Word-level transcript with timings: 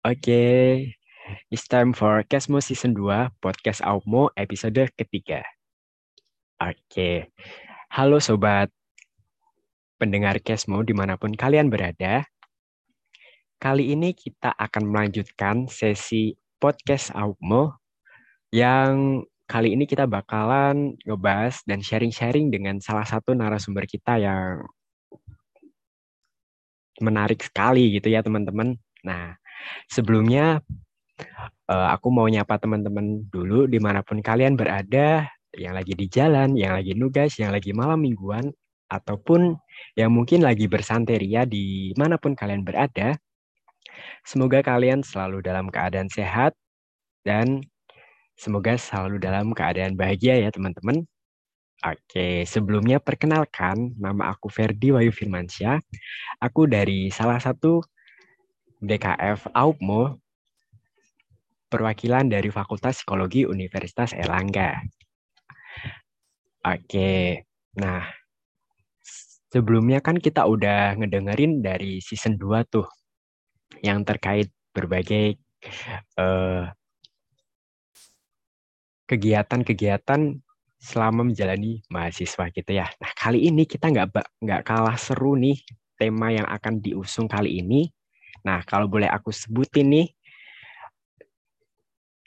Oke, 0.00 0.96
it's 1.52 1.68
time 1.68 1.92
for 1.92 2.24
Kesmo 2.24 2.64
Season 2.64 2.96
2, 2.96 3.36
Podcast 3.36 3.84
Aupmo 3.84 4.32
episode 4.32 4.88
ketiga. 4.96 5.44
Oke, 6.56 7.28
halo 7.92 8.16
sobat 8.16 8.72
pendengar 10.00 10.40
Kesmo 10.40 10.80
di 10.88 10.96
mana 10.96 11.20
pun 11.20 11.36
kalian 11.36 11.68
berada. 11.68 12.24
Kali 13.60 13.92
ini 13.92 14.16
kita 14.16 14.56
akan 14.56 14.88
melanjutkan 14.88 15.68
sesi 15.68 16.32
Podcast 16.56 17.12
Aupmo 17.12 17.76
yang 18.56 19.20
kali 19.44 19.76
ini 19.76 19.84
kita 19.84 20.08
bakalan 20.08 20.96
ngebahas 21.04 21.60
dan 21.68 21.84
sharing-sharing 21.84 22.48
dengan 22.48 22.80
salah 22.80 23.04
satu 23.04 23.36
narasumber 23.36 23.84
kita 23.84 24.16
yang 24.16 24.64
menarik 27.04 27.44
sekali 27.44 28.00
gitu 28.00 28.08
ya 28.08 28.24
teman-teman. 28.24 28.80
Nah, 29.04 29.39
Sebelumnya, 29.90 30.62
uh, 31.68 31.88
aku 31.94 32.08
mau 32.12 32.26
nyapa 32.26 32.56
teman-teman 32.60 33.26
dulu 33.28 33.66
di 33.66 33.78
mana 33.78 34.00
pun 34.04 34.20
kalian 34.22 34.54
berada, 34.54 35.28
yang 35.54 35.74
lagi 35.74 35.98
di 35.98 36.06
jalan, 36.06 36.54
yang 36.54 36.78
lagi 36.78 36.94
nugas, 36.94 37.34
yang 37.38 37.50
lagi 37.50 37.74
malam 37.74 38.02
mingguan, 38.02 38.54
ataupun 38.90 39.54
yang 39.94 40.10
mungkin 40.10 40.42
lagi 40.42 40.66
bersanteria 40.66 41.46
di 41.46 41.94
mana 41.94 42.18
pun 42.18 42.34
kalian 42.34 42.66
berada. 42.66 43.14
Semoga 44.26 44.60
kalian 44.60 45.00
selalu 45.06 45.40
dalam 45.40 45.70
keadaan 45.70 46.10
sehat 46.10 46.52
dan 47.22 47.62
semoga 48.34 48.76
selalu 48.76 49.22
dalam 49.22 49.54
keadaan 49.54 49.94
bahagia 49.94 50.38
ya 50.42 50.50
teman-teman. 50.50 51.06
Oke, 51.80 52.44
sebelumnya 52.44 53.00
perkenalkan 53.00 53.96
nama 53.96 54.36
aku 54.36 54.52
Ferdi 54.52 54.92
Wayu 54.92 55.16
Firmansyah. 55.16 55.80
Aku 56.44 56.68
dari 56.68 57.08
salah 57.08 57.40
satu 57.40 57.80
DKF 58.80 59.52
AUPMO, 59.52 60.16
perwakilan 61.68 62.26
dari 62.32 62.48
Fakultas 62.48 63.00
Psikologi 63.00 63.44
Universitas 63.44 64.16
Erlangga. 64.16 64.80
Oke, 66.64 67.44
nah 67.76 68.04
sebelumnya 69.52 70.00
kan 70.00 70.16
kita 70.16 70.44
udah 70.44 70.96
ngedengerin 70.96 71.60
dari 71.60 72.00
season 72.00 72.40
2 72.40 72.64
tuh 72.68 72.88
yang 73.84 74.04
terkait 74.04 74.48
berbagai 74.72 75.36
kegiatan 76.10 76.72
kegiatan-kegiatan 79.10 80.38
selama 80.80 81.28
menjalani 81.28 81.84
mahasiswa 81.92 82.46
gitu 82.54 82.70
ya. 82.72 82.88
Nah 83.02 83.10
kali 83.12 83.50
ini 83.50 83.66
kita 83.68 83.90
nggak 83.90 84.40
nggak 84.40 84.62
kalah 84.64 84.96
seru 84.96 85.36
nih 85.36 85.58
tema 85.98 86.32
yang 86.32 86.46
akan 86.48 86.80
diusung 86.80 87.28
kali 87.28 87.60
ini 87.60 87.90
Nah, 88.46 88.64
kalau 88.64 88.86
boleh 88.88 89.08
aku 89.08 89.32
sebutin 89.32 89.88
nih, 89.90 90.08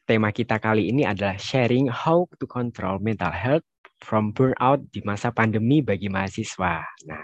tema 0.04 0.30
kita 0.36 0.60
kali 0.60 0.92
ini 0.92 1.08
adalah 1.08 1.40
sharing 1.40 1.88
how 1.88 2.28
to 2.38 2.46
control 2.46 3.00
mental 3.00 3.32
health 3.32 3.64
from 4.04 4.36
burnout 4.36 4.84
di 4.92 5.00
masa 5.08 5.32
pandemi 5.32 5.80
bagi 5.80 6.12
mahasiswa. 6.12 6.84
Nah, 7.08 7.24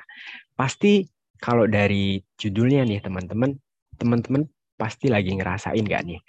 pasti 0.55 1.03
kalau 1.39 1.67
dari 1.67 2.23
judulnya 2.39 2.87
nih 2.87 3.03
teman-teman, 3.03 3.51
teman-teman 3.99 4.47
pasti 4.79 5.11
lagi 5.11 5.35
ngerasain 5.35 5.83
nggak 5.83 6.03
nih 6.07 6.19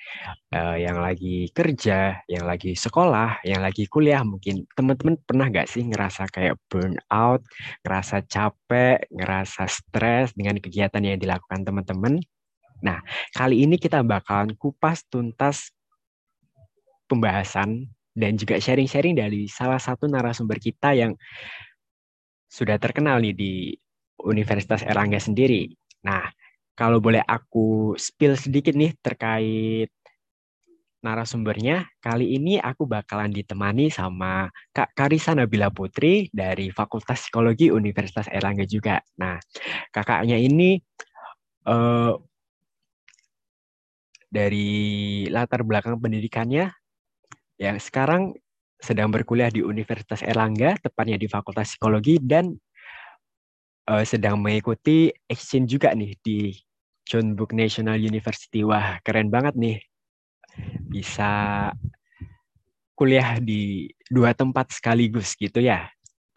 uh, 0.58 0.74
yang 0.74 0.98
lagi 0.98 1.46
kerja, 1.54 2.18
yang 2.26 2.50
lagi 2.50 2.74
sekolah, 2.74 3.46
yang 3.46 3.62
lagi 3.62 3.86
kuliah 3.86 4.26
mungkin 4.26 4.66
teman-teman 4.74 5.14
pernah 5.22 5.46
nggak 5.46 5.70
sih 5.70 5.86
ngerasa 5.86 6.26
kayak 6.34 6.58
burnout, 6.66 7.46
ngerasa 7.86 8.26
capek, 8.26 9.06
ngerasa 9.14 9.70
stres 9.70 10.34
dengan 10.34 10.58
kegiatan 10.58 10.98
yang 10.98 11.22
dilakukan 11.22 11.62
teman-teman? 11.62 12.18
Nah, 12.80 13.00
kali 13.36 13.64
ini 13.64 13.76
kita 13.76 14.00
bakalan 14.04 14.56
kupas 14.56 15.04
tuntas 15.08 15.72
pembahasan 17.10 17.90
dan 18.14 18.38
juga 18.38 18.58
sharing-sharing 18.58 19.18
dari 19.18 19.46
salah 19.46 19.78
satu 19.78 20.06
narasumber 20.10 20.58
kita 20.58 20.94
yang 20.94 21.14
sudah 22.50 22.76
terkenal 22.82 23.22
nih 23.22 23.34
di 23.34 23.52
Universitas 24.26 24.82
Erlangga 24.82 25.22
sendiri. 25.22 25.70
Nah, 26.04 26.26
kalau 26.74 26.98
boleh 26.98 27.22
aku 27.24 27.94
spill 27.96 28.34
sedikit 28.34 28.74
nih 28.74 28.96
terkait 29.00 29.90
narasumbernya, 31.00 31.88
kali 32.04 32.36
ini 32.36 32.60
aku 32.60 32.84
bakalan 32.84 33.32
ditemani 33.32 33.88
sama 33.88 34.52
Kak 34.72 34.92
Karisa 34.92 35.32
Nabila 35.32 35.72
Putri 35.72 36.28
dari 36.28 36.68
Fakultas 36.68 37.24
Psikologi 37.24 37.72
Universitas 37.72 38.28
Erlangga 38.28 38.68
juga. 38.68 39.00
Nah, 39.16 39.40
kakaknya 39.88 40.36
ini 40.36 40.76
uh, 41.64 42.20
dari 44.30 45.26
latar 45.26 45.66
belakang 45.66 45.98
pendidikannya 45.98 46.70
yang 47.58 47.76
sekarang 47.76 48.32
sedang 48.80 49.12
berkuliah 49.12 49.52
di 49.52 49.60
Universitas 49.60 50.24
Erlangga, 50.24 50.78
tepatnya 50.80 51.20
di 51.20 51.28
Fakultas 51.28 51.76
Psikologi 51.76 52.16
dan 52.16 52.56
uh, 53.90 54.04
sedang 54.06 54.40
mengikuti 54.40 55.12
exchange 55.28 55.76
juga 55.76 55.92
nih 55.92 56.16
di 56.24 56.56
John 57.04 57.36
National 57.36 58.00
University. 58.00 58.64
Wah, 58.64 58.96
keren 59.04 59.28
banget 59.28 59.58
nih. 59.58 59.76
Bisa 60.88 61.68
kuliah 62.96 63.36
di 63.42 63.92
dua 64.08 64.32
tempat 64.32 64.72
sekaligus 64.72 65.36
gitu 65.36 65.60
ya. 65.60 65.90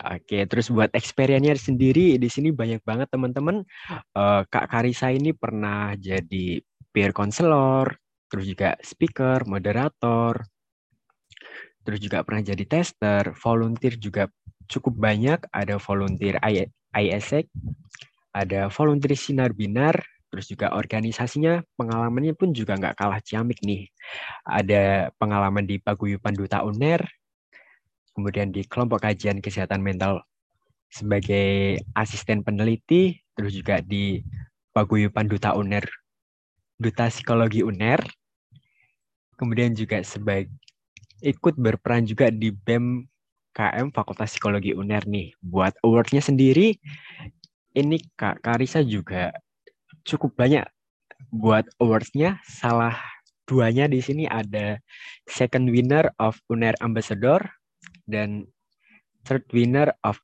Oke, 0.04 0.44
terus 0.50 0.68
buat 0.68 0.92
experience 0.92 1.72
sendiri 1.72 2.20
di 2.20 2.28
sini 2.28 2.52
banyak 2.52 2.84
banget 2.84 3.08
teman-teman. 3.08 3.64
Uh, 4.12 4.44
Kak 4.52 4.68
Karisa 4.68 5.14
ini 5.16 5.32
pernah 5.32 5.96
jadi 5.96 6.60
peer 6.94 7.10
counselor, 7.10 7.90
terus 8.30 8.46
juga 8.46 8.78
speaker, 8.86 9.44
moderator, 9.50 10.46
terus 11.84 12.00
juga 12.00 12.22
pernah 12.24 12.46
jadi 12.46 12.64
tester, 12.64 13.34
volunteer 13.36 13.98
juga 13.98 14.30
cukup 14.70 14.96
banyak, 14.96 15.44
ada 15.52 15.82
volunteer 15.82 16.40
ISEC, 16.94 17.50
ada 18.32 18.70
volunteer 18.72 19.18
sinar 19.20 19.52
binar, 19.52 19.98
terus 20.32 20.50
juga 20.50 20.74
organisasinya 20.74 21.62
pengalamannya 21.78 22.34
pun 22.34 22.56
juga 22.56 22.78
nggak 22.80 22.98
kalah 22.98 23.22
ciamik 23.22 23.62
nih. 23.62 23.90
Ada 24.48 25.14
pengalaman 25.18 25.66
di 25.66 25.78
Paguyupan 25.78 26.34
Duta 26.34 26.64
UNER, 26.66 27.06
kemudian 28.14 28.50
di 28.54 28.66
kelompok 28.66 29.06
kajian 29.10 29.42
kesehatan 29.42 29.82
mental 29.82 30.26
sebagai 30.90 31.82
asisten 31.98 32.46
peneliti, 32.46 33.18
terus 33.34 33.54
juga 33.54 33.82
di 33.82 34.22
Paguyupan 34.74 35.30
Duta 35.30 35.54
UNER 35.54 35.86
Duta 36.78 37.10
Psikologi 37.10 37.62
UNER. 37.62 38.02
Kemudian 39.38 39.74
juga 39.74 40.00
sebagai 40.06 40.52
ikut 41.24 41.56
berperan 41.56 42.04
juga 42.04 42.28
di 42.30 42.52
BEM 42.52 43.08
KM 43.54 43.94
Fakultas 43.94 44.34
Psikologi 44.34 44.74
UNER 44.74 45.06
nih. 45.06 45.32
Buat 45.40 45.78
awardnya 45.86 46.20
sendiri, 46.20 46.76
ini 47.74 47.98
Kak 48.18 48.42
Karisa 48.42 48.82
juga 48.82 49.34
cukup 50.04 50.34
banyak 50.36 50.66
buat 51.30 51.66
awardsnya. 51.80 52.42
Salah 52.46 52.98
duanya 53.46 53.86
di 53.88 54.00
sini 54.00 54.26
ada 54.28 54.80
second 55.30 55.70
winner 55.70 56.10
of 56.18 56.40
UNER 56.50 56.74
Ambassador 56.82 57.40
dan 58.10 58.48
third 59.24 59.44
winner 59.54 59.92
of 60.04 60.20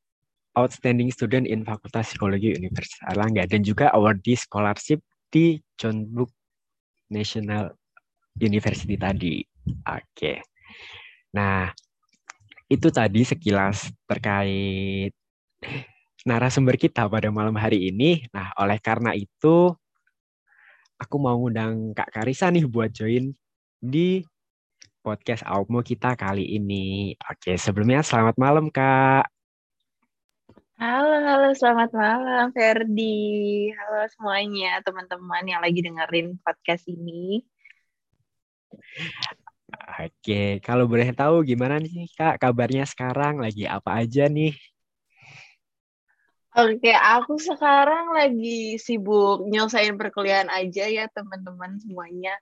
Outstanding 0.58 1.14
Student 1.14 1.48
in 1.48 1.64
Fakultas 1.64 2.12
Psikologi 2.12 2.52
Universitas 2.58 3.00
Erlangga 3.08 3.48
dan 3.48 3.64
juga 3.64 3.94
awardee 3.96 4.36
scholarship 4.36 5.00
di 5.30 5.62
John 5.78 6.10
Book 6.10 6.34
National 7.10 7.74
University 8.40 8.96
tadi. 8.96 9.44
Oke. 9.86 10.42
Nah, 11.36 11.70
itu 12.70 12.88
tadi 12.94 13.26
sekilas 13.26 13.90
terkait 14.06 15.12
narasumber 16.24 16.78
kita 16.78 17.10
pada 17.10 17.30
malam 17.34 17.58
hari 17.58 17.90
ini. 17.90 18.26
Nah, 18.30 18.54
oleh 18.58 18.78
karena 18.78 19.18
itu 19.18 19.74
aku 21.00 21.16
mau 21.18 21.38
undang 21.40 21.96
Kak 21.98 22.14
Karisa 22.14 22.54
nih 22.54 22.70
buat 22.70 22.94
join 22.94 23.34
di 23.80 24.22
podcast 25.00 25.48
Aupmo 25.48 25.80
kita 25.80 26.14
kali 26.14 26.46
ini. 26.60 27.16
Oke, 27.26 27.56
sebelumnya 27.56 28.04
selamat 28.04 28.36
malam 28.36 28.68
Kak. 28.70 29.39
Halo, 30.80 31.12
halo, 31.28 31.52
selamat 31.60 31.92
malam 31.92 32.56
Ferdi. 32.56 33.68
Halo 33.76 34.08
semuanya, 34.16 34.80
teman-teman 34.80 35.44
yang 35.44 35.60
lagi 35.60 35.84
dengerin 35.84 36.40
podcast 36.40 36.88
ini. 36.88 37.44
Oke, 40.00 40.64
kalau 40.64 40.88
boleh 40.88 41.12
tahu 41.12 41.44
gimana 41.44 41.84
nih 41.84 42.08
Kak 42.16 42.40
kabarnya 42.40 42.88
sekarang? 42.88 43.44
Lagi 43.44 43.68
apa 43.68 44.00
aja 44.00 44.32
nih? 44.32 44.56
Oke, 46.60 46.92
aku 46.92 47.40
sekarang 47.40 48.12
lagi 48.12 48.76
sibuk 48.76 49.48
nyelesain 49.48 49.96
perkuliahan 49.96 50.52
aja 50.52 50.92
ya 50.92 51.08
teman-teman 51.08 51.80
semuanya 51.80 52.36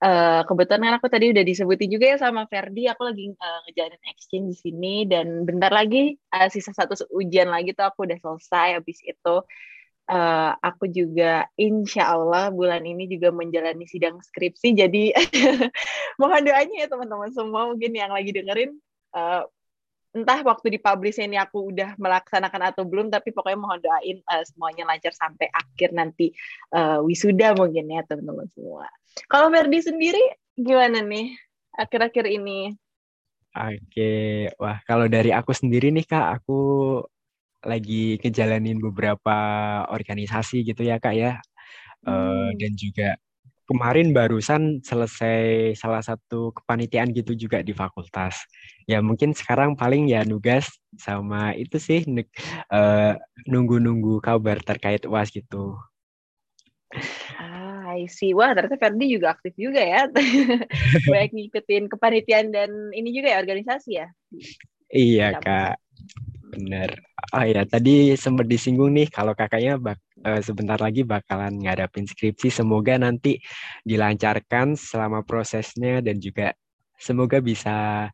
uh, 0.00 0.40
kebetulan 0.48 0.80
kan 0.90 0.94
aku 0.98 1.08
tadi 1.12 1.30
udah 1.30 1.44
disebutin 1.44 1.88
juga 1.92 2.16
ya 2.16 2.18
sama 2.18 2.48
Ferdi, 2.48 2.88
aku 2.88 3.02
lagi 3.06 3.30
uh, 3.36 3.58
ngejalanin 3.68 4.02
exchange 4.08 4.46
di 4.50 4.56
sini 4.56 4.94
dan 5.06 5.44
bentar 5.44 5.70
lagi 5.70 6.16
uh, 6.32 6.48
sisa 6.48 6.72
satu 6.72 6.96
ujian 7.14 7.52
lagi 7.52 7.76
tuh 7.76 7.86
aku 7.86 8.08
udah 8.08 8.18
selesai. 8.18 8.80
Habis 8.80 8.98
itu 9.04 9.34
uh, 10.10 10.50
aku 10.58 10.88
juga 10.90 11.46
insya 11.60 12.16
Allah 12.16 12.48
bulan 12.50 12.82
ini 12.84 13.06
juga 13.06 13.30
menjalani 13.30 13.84
sidang 13.86 14.18
skripsi. 14.18 14.74
Jadi 14.74 15.14
mohon 16.20 16.42
doanya 16.42 16.74
ya 16.84 16.88
teman-teman 16.88 17.30
semua 17.30 17.68
mungkin 17.68 17.92
yang 17.92 18.10
lagi 18.10 18.32
dengerin. 18.32 18.72
Uh, 19.10 19.44
entah 20.10 20.42
waktu 20.42 20.74
dipublish 20.74 21.22
ini 21.22 21.38
aku 21.38 21.70
udah 21.70 21.94
melaksanakan 21.94 22.74
atau 22.74 22.82
belum, 22.82 23.14
tapi 23.14 23.30
pokoknya 23.30 23.58
mohon 23.58 23.78
doain 23.78 24.18
uh, 24.26 24.42
semuanya 24.42 24.86
lancar 24.90 25.14
sampai 25.14 25.46
akhir 25.54 25.94
nanti 25.94 26.34
uh, 26.74 26.98
wisuda 27.06 27.54
mungkin 27.54 27.86
ya 27.90 28.02
teman-teman 28.06 28.50
semua. 28.54 28.90
Kalau 29.30 29.50
Verdi 29.54 29.78
sendiri 29.78 30.22
gimana 30.58 31.02
nih 31.02 31.38
akhir-akhir 31.78 32.26
ini? 32.26 32.74
Oke, 33.50 34.46
wah 34.62 34.78
kalau 34.86 35.10
dari 35.10 35.34
aku 35.34 35.50
sendiri 35.50 35.90
nih 35.90 36.06
kak, 36.06 36.42
aku 36.42 36.58
lagi 37.66 38.16
ngejalanin 38.22 38.78
beberapa 38.78 39.36
organisasi 39.90 40.62
gitu 40.62 40.86
ya 40.86 41.02
kak 41.02 41.14
ya, 41.18 41.38
hmm. 42.06 42.10
uh, 42.10 42.50
dan 42.58 42.72
juga 42.78 43.08
kemarin 43.70 44.10
barusan 44.10 44.82
selesai 44.82 45.78
salah 45.78 46.02
satu 46.02 46.50
kepanitiaan 46.50 47.14
gitu 47.14 47.38
juga 47.38 47.62
di 47.62 47.70
fakultas. 47.70 48.42
Ya 48.90 48.98
mungkin 48.98 49.30
sekarang 49.30 49.78
paling 49.78 50.10
ya 50.10 50.26
nugas 50.26 50.66
sama 50.98 51.54
itu 51.54 51.78
sih 51.78 52.02
uh, 52.74 53.14
nunggu-nunggu 53.46 54.18
kabar 54.18 54.58
terkait 54.58 55.06
uas 55.06 55.30
gitu. 55.30 55.78
I 57.90 58.10
see. 58.10 58.34
Wah, 58.34 58.50
ternyata 58.54 58.78
Ferdi 58.78 59.06
juga 59.14 59.38
aktif 59.38 59.54
juga 59.54 59.78
ya. 59.78 60.10
Baik 61.14 61.30
ngikutin 61.30 61.86
kepanitiaan 61.86 62.50
dan 62.50 62.70
ini 62.90 63.14
juga 63.14 63.34
ya 63.34 63.38
organisasi 63.38 63.90
ya. 63.94 64.06
Iya, 64.90 65.38
Kak. 65.38 65.78
Benar. 66.50 66.90
Oh 67.30 67.46
ya, 67.46 67.62
tadi 67.62 68.18
sempat 68.18 68.50
disinggung 68.50 68.90
nih 68.90 69.06
kalau 69.06 69.38
kakaknya 69.38 69.78
bak 69.78 69.98
uh, 70.26 70.42
sebentar 70.42 70.76
lagi 70.82 71.06
bakalan 71.06 71.62
ngadapin 71.62 72.04
skripsi. 72.04 72.50
Semoga 72.50 72.98
nanti 72.98 73.38
dilancarkan 73.86 74.74
selama 74.74 75.22
prosesnya 75.22 76.02
dan 76.02 76.18
juga 76.18 76.50
semoga 76.98 77.38
bisa 77.38 78.10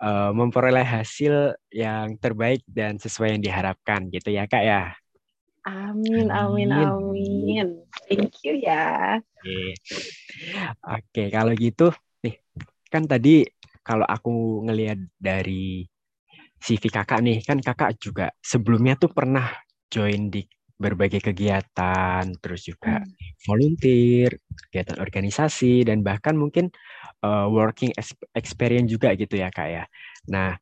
uh, 0.00 0.30
memperoleh 0.32 0.86
hasil 0.88 1.52
yang 1.68 2.16
terbaik 2.16 2.64
dan 2.64 2.96
sesuai 2.96 3.36
yang 3.36 3.42
diharapkan 3.44 4.08
gitu 4.08 4.32
ya, 4.32 4.48
Kak 4.48 4.64
ya. 4.64 4.96
Amin, 5.64 6.28
amin, 6.28 6.68
amin. 6.72 7.68
Thank 8.08 8.40
you 8.44 8.56
ya. 8.56 9.20
Oke, 9.20 9.76
Oke 10.84 11.22
kalau 11.32 11.52
gitu 11.56 11.92
nih 12.24 12.36
kan 12.88 13.04
tadi 13.04 13.44
kalau 13.84 14.04
aku 14.04 14.64
ngelihat 14.64 15.00
dari 15.16 15.88
CV 16.64 16.88
kakak 16.88 17.20
nih 17.20 17.44
kan 17.44 17.60
kakak 17.60 18.00
juga 18.00 18.32
sebelumnya 18.40 18.96
tuh 18.96 19.12
pernah 19.12 19.52
join 19.92 20.32
di 20.32 20.40
berbagai 20.74 21.22
kegiatan, 21.22 22.24
terus 22.42 22.66
juga 22.66 22.98
hmm. 22.98 23.46
volunteer, 23.46 24.30
kegiatan 24.68 24.98
organisasi 24.98 25.86
dan 25.86 26.02
bahkan 26.02 26.34
mungkin 26.34 26.72
uh, 27.22 27.46
working 27.46 27.94
experience 28.34 28.90
juga 28.90 29.14
gitu 29.14 29.38
ya 29.38 29.54
kak 29.54 29.68
ya. 29.70 29.84
Nah 30.32 30.58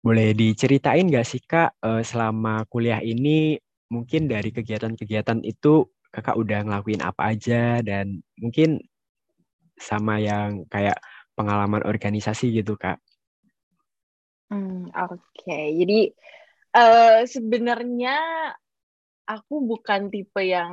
boleh 0.00 0.32
diceritain 0.32 1.04
nggak 1.10 1.26
sih 1.26 1.42
kak 1.44 1.76
uh, 1.84 2.00
selama 2.00 2.64
kuliah 2.70 3.02
ini 3.02 3.58
mungkin 3.92 4.30
dari 4.30 4.48
kegiatan-kegiatan 4.54 5.44
itu 5.44 5.84
kakak 6.08 6.36
udah 6.38 6.64
ngelakuin 6.64 7.04
apa 7.04 7.36
aja 7.36 7.84
dan 7.84 8.24
mungkin 8.40 8.80
sama 9.76 10.18
yang 10.18 10.64
kayak 10.72 10.96
pengalaman 11.36 11.84
organisasi 11.84 12.50
gitu 12.50 12.74
kak. 12.80 12.98
Hmm, 14.48 14.88
Oke, 14.96 15.52
jadi 15.78 15.94
uh, 16.76 17.20
sebenarnya 17.34 18.10
aku 19.28 19.54
bukan 19.70 20.00
tipe 20.12 20.40
yang 20.54 20.72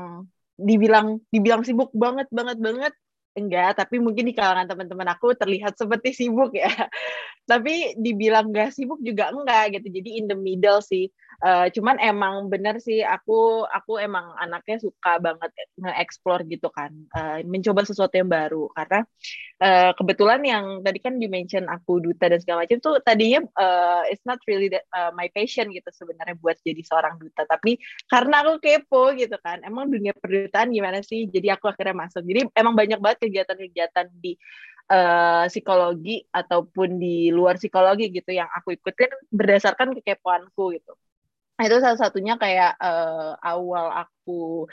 dibilang 0.55 1.19
dibilang 1.33 1.61
sibuk 1.67 1.91
banget 1.91 2.27
banget 2.31 2.57
banget 2.63 2.93
enggak, 3.35 3.77
tapi 3.77 3.99
mungkin 3.99 4.25
di 4.25 4.33
kalangan 4.33 4.65
teman-teman 4.65 5.11
aku 5.11 5.35
terlihat 5.35 5.75
seperti 5.75 6.15
sibuk 6.15 6.55
ya. 6.55 6.71
tapi 7.51 7.93
dibilang 8.01 8.49
gak 8.49 8.73
sibuk 8.73 8.97
juga 9.05 9.29
enggak 9.29 9.77
gitu. 9.77 9.87
Jadi 10.01 10.09
in 10.17 10.25
the 10.25 10.37
middle 10.37 10.81
sih. 10.81 11.11
Uh, 11.43 11.67
cuman 11.67 11.99
emang 11.99 12.47
bener 12.47 12.79
sih 12.79 13.03
aku 13.03 13.67
aku 13.67 13.99
emang 13.99 14.23
anaknya 14.39 14.79
suka 14.79 15.19
banget 15.19 15.51
nge-explore 15.75 16.47
gitu 16.47 16.71
kan. 16.71 16.95
Uh, 17.11 17.43
mencoba 17.43 17.83
sesuatu 17.83 18.15
yang 18.15 18.31
baru 18.31 18.71
karena 18.71 19.03
uh, 19.59 19.91
kebetulan 19.99 20.41
yang 20.47 20.65
tadi 20.79 20.99
kan 21.03 21.19
dimention 21.19 21.67
aku 21.67 21.99
duta 21.99 22.31
dan 22.31 22.39
segala 22.39 22.63
macam 22.63 22.79
tuh 22.79 23.03
tadinya 23.03 23.43
uh, 23.59 24.07
it's 24.07 24.23
not 24.23 24.39
really 24.47 24.71
that, 24.71 24.87
uh, 24.95 25.11
my 25.11 25.27
passion 25.35 25.67
gitu 25.75 25.91
sebenarnya 25.91 26.39
buat 26.39 26.55
jadi 26.63 26.79
seorang 26.79 27.19
duta, 27.19 27.43
tapi 27.43 27.83
karena 28.07 28.41
aku 28.47 28.63
kepo 28.63 29.11
gitu 29.19 29.35
kan. 29.43 29.59
Emang 29.67 29.91
dunia 29.91 30.15
perdutaan 30.15 30.71
gimana 30.71 31.03
sih? 31.03 31.27
Jadi 31.27 31.51
aku 31.51 31.67
akhirnya 31.67 32.07
masuk. 32.07 32.23
Jadi 32.23 32.47
emang 32.55 32.79
banyak 32.79 32.99
banget 33.03 33.24
kegiatan-kegiatan 33.25 34.07
di 34.21 34.37
uh, 34.89 35.45
psikologi 35.49 36.21
ataupun 36.29 37.01
di 37.01 37.33
luar 37.33 37.57
psikologi 37.57 38.13
gitu 38.13 38.31
yang 38.33 38.49
aku 38.53 38.77
ikutin 38.77 39.11
berdasarkan 39.33 39.97
kekepoanku 39.97 40.77
gitu. 40.77 40.93
Nah, 41.55 41.63
itu 41.65 41.77
salah 41.79 41.99
satunya 41.99 42.35
kayak 42.35 42.75
uh, 42.77 43.39
awal 43.39 44.05
aku 44.05 44.67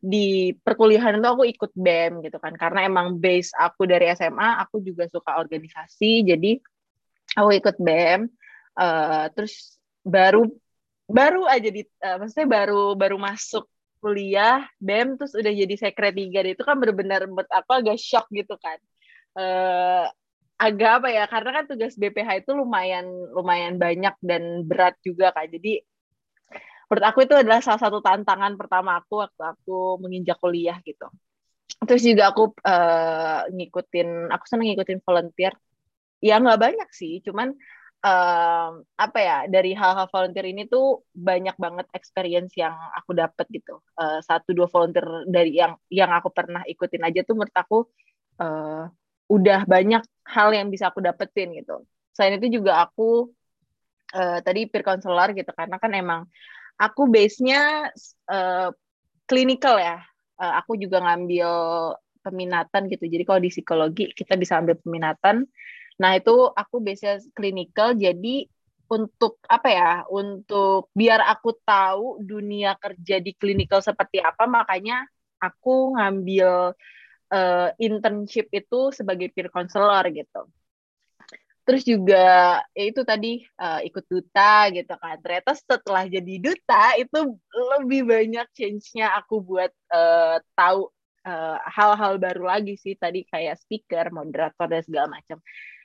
di 0.00 0.56
perkuliahan 0.56 1.20
itu 1.20 1.28
aku 1.28 1.44
ikut 1.44 1.72
BEM 1.76 2.24
gitu 2.24 2.40
kan 2.40 2.56
karena 2.56 2.88
emang 2.88 3.20
base 3.20 3.52
aku 3.52 3.84
dari 3.84 4.08
SMA 4.16 4.64
aku 4.64 4.80
juga 4.80 5.04
suka 5.12 5.36
organisasi 5.36 6.24
jadi 6.24 6.56
aku 7.36 7.50
ikut 7.60 7.76
BEM 7.76 8.24
uh, 8.80 9.28
terus 9.36 9.76
baru 10.00 10.48
baru 11.04 11.44
aja 11.44 11.68
di 11.68 11.84
uh, 12.00 12.16
maksudnya 12.16 12.48
baru 12.48 12.96
baru 12.96 13.20
masuk 13.20 13.68
kuliah 14.00 14.64
BEM 14.80 15.20
terus 15.20 15.36
udah 15.36 15.52
jadi 15.52 15.74
sekretariat 15.76 16.48
itu 16.48 16.62
kan 16.64 16.80
benar-benar 16.80 17.28
buat 17.28 17.46
aku 17.46 17.70
agak 17.84 18.00
shock 18.00 18.26
gitu 18.32 18.56
kan. 18.56 18.80
Uh, 19.36 20.08
agak 20.60 20.90
apa 21.00 21.08
ya 21.08 21.24
karena 21.24 21.50
kan 21.56 21.64
tugas 21.64 21.96
BPH 21.96 22.44
itu 22.44 22.52
lumayan 22.52 23.08
lumayan 23.32 23.80
banyak 23.80 24.12
dan 24.20 24.64
berat 24.68 24.96
juga 25.00 25.32
kan. 25.32 25.48
Jadi 25.48 25.80
menurut 26.90 27.04
aku 27.06 27.18
itu 27.24 27.34
adalah 27.38 27.62
salah 27.62 27.80
satu 27.80 28.02
tantangan 28.02 28.58
pertama 28.60 28.98
aku 29.00 29.22
waktu 29.22 29.42
aku 29.56 30.02
menginjak 30.02 30.36
kuliah 30.36 30.76
gitu. 30.84 31.08
Terus 31.80 32.02
juga 32.02 32.34
aku 32.34 32.52
uh, 32.60 33.48
ngikutin 33.48 34.28
aku 34.28 34.44
senang 34.44 34.68
ngikutin 34.68 35.00
volunteer. 35.00 35.54
Ya 36.20 36.36
nggak 36.36 36.60
banyak 36.60 36.88
sih 36.92 37.24
cuman 37.24 37.56
uh, 38.04 38.70
apa 38.96 39.18
ya 39.18 39.36
dari 39.48 39.72
hal-hal 39.76 40.08
volunteer 40.08 40.46
ini 40.48 40.66
tuh 40.66 41.04
banyak 41.12 41.56
banget 41.56 41.86
experience 41.96 42.52
yang 42.56 42.72
aku 42.96 43.16
dapat 43.16 43.46
gitu 43.52 43.80
uh, 44.00 44.20
satu 44.24 44.52
dua 44.56 44.68
volunteer 44.68 45.06
dari 45.28 45.56
yang 45.56 45.76
yang 45.92 46.10
aku 46.12 46.32
pernah 46.32 46.64
ikutin 46.64 47.04
aja 47.04 47.20
tuh 47.24 47.34
menurut 47.36 47.56
aku 47.56 47.78
uh, 48.40 48.88
udah 49.30 49.62
banyak 49.62 50.02
hal 50.26 50.50
yang 50.50 50.66
bisa 50.74 50.90
aku 50.90 50.98
dapetin 50.98 51.54
gitu. 51.54 51.86
Selain 52.10 52.34
itu 52.42 52.58
juga 52.58 52.82
aku 52.82 53.30
uh, 54.18 54.38
tadi 54.42 54.66
peer 54.66 54.82
counselor 54.82 55.30
gitu 55.38 55.54
karena 55.54 55.78
kan 55.78 55.94
emang 55.94 56.20
aku 56.74 57.06
base-nya 57.06 57.94
uh, 58.26 58.68
ya. 59.78 59.96
Uh, 60.40 60.54
aku 60.58 60.74
juga 60.80 60.98
ngambil 61.04 61.50
peminatan 62.24 62.90
gitu. 62.90 63.04
Jadi 63.06 63.22
kalau 63.22 63.40
di 63.40 63.50
psikologi 63.54 64.10
kita 64.10 64.34
bisa 64.34 64.58
ambil 64.58 64.74
peminatan. 64.82 65.46
Nah, 66.00 66.16
itu 66.16 66.32
aku 66.48 66.80
base-nya 66.80 67.20
clinical 67.36 67.92
jadi 67.92 68.48
untuk 68.88 69.36
apa 69.44 69.68
ya? 69.68 69.92
Untuk 70.08 70.88
biar 70.96 71.20
aku 71.28 71.54
tahu 71.60 72.24
dunia 72.24 72.74
kerja 72.80 73.20
di 73.20 73.36
clinical 73.36 73.84
seperti 73.84 74.18
apa, 74.24 74.48
makanya 74.48 75.04
aku 75.36 75.94
ngambil 76.00 76.72
uh, 77.30 77.68
internship 77.76 78.48
itu 78.50 78.90
sebagai 78.96 79.28
peer 79.30 79.52
counselor 79.52 80.04
gitu. 80.08 80.48
Terus 81.68 81.86
juga 81.86 82.58
ya 82.74 82.84
itu 82.88 83.04
tadi 83.06 83.44
uh, 83.60 83.84
ikut 83.84 84.04
duta 84.08 84.72
gitu 84.72 84.94
kan. 84.96 85.16
Ternyata 85.20 85.52
setelah 85.54 86.08
jadi 86.08 86.34
duta 86.40 86.96
itu 86.96 87.36
lebih 87.76 88.08
banyak 88.08 88.46
change-nya 88.56 89.14
aku 89.20 89.44
buat 89.44 89.70
uh, 89.92 90.40
tahu 90.56 90.88
hal-hal 91.68 92.16
uh, 92.16 92.20
baru 92.20 92.48
lagi 92.48 92.80
sih 92.80 92.96
tadi 92.96 93.28
kayak 93.28 93.60
speaker, 93.60 94.08
moderator 94.08 94.66
dan 94.66 94.82
segala 94.82 95.20
macam. 95.20 95.36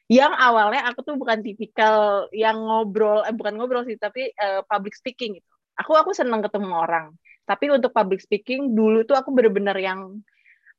Yang 0.05 0.33
awalnya 0.38 0.85
aku 0.85 1.01
tuh 1.01 1.15
bukan 1.17 1.41
tipikal 1.41 2.29
yang 2.29 2.62
ngobrol, 2.62 3.25
eh 3.25 3.33
bukan 3.33 3.57
ngobrol 3.57 3.83
sih, 3.89 3.97
tapi 3.97 4.29
uh, 4.38 4.62
public 4.69 4.93
speaking 4.93 5.41
gitu. 5.41 5.50
Aku 5.81 5.97
aku 5.97 6.13
senang 6.13 6.45
ketemu 6.45 6.71
orang. 6.71 7.12
Tapi 7.45 7.74
untuk 7.74 7.89
public 7.89 8.21
speaking 8.21 8.77
dulu 8.77 9.05
tuh 9.05 9.17
aku 9.17 9.33
bener-bener 9.33 9.74
yang 9.81 10.21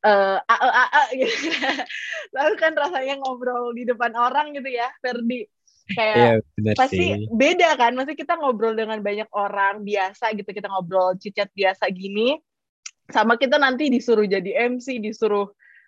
uh, 0.06 0.38
a 0.38 0.56
a 0.56 0.84
a 0.86 1.04
gitu. 1.14 1.30
Lalu 2.38 2.54
kan 2.58 2.72
rasanya 2.78 3.18
ngobrol 3.18 3.74
di 3.74 3.82
depan 3.82 4.14
orang 4.14 4.54
gitu 4.54 4.70
ya, 4.70 4.86
Ferdi. 5.02 5.46
Kayak 5.86 6.42
iya, 6.58 6.74
pasti 6.74 7.14
sih. 7.14 7.30
beda 7.30 7.78
kan, 7.78 7.94
masih 7.94 8.18
kita 8.18 8.34
ngobrol 8.34 8.74
dengan 8.74 8.98
banyak 8.98 9.30
orang 9.30 9.86
biasa 9.86 10.34
gitu, 10.34 10.50
kita 10.50 10.66
ngobrol 10.66 11.14
cicat 11.14 11.46
biasa 11.54 11.86
gini, 11.94 12.34
sama 13.06 13.38
kita 13.38 13.54
nanti 13.54 13.86
disuruh 13.86 14.26
jadi 14.26 14.66
MC, 14.66 14.98
disuruh 14.98 15.46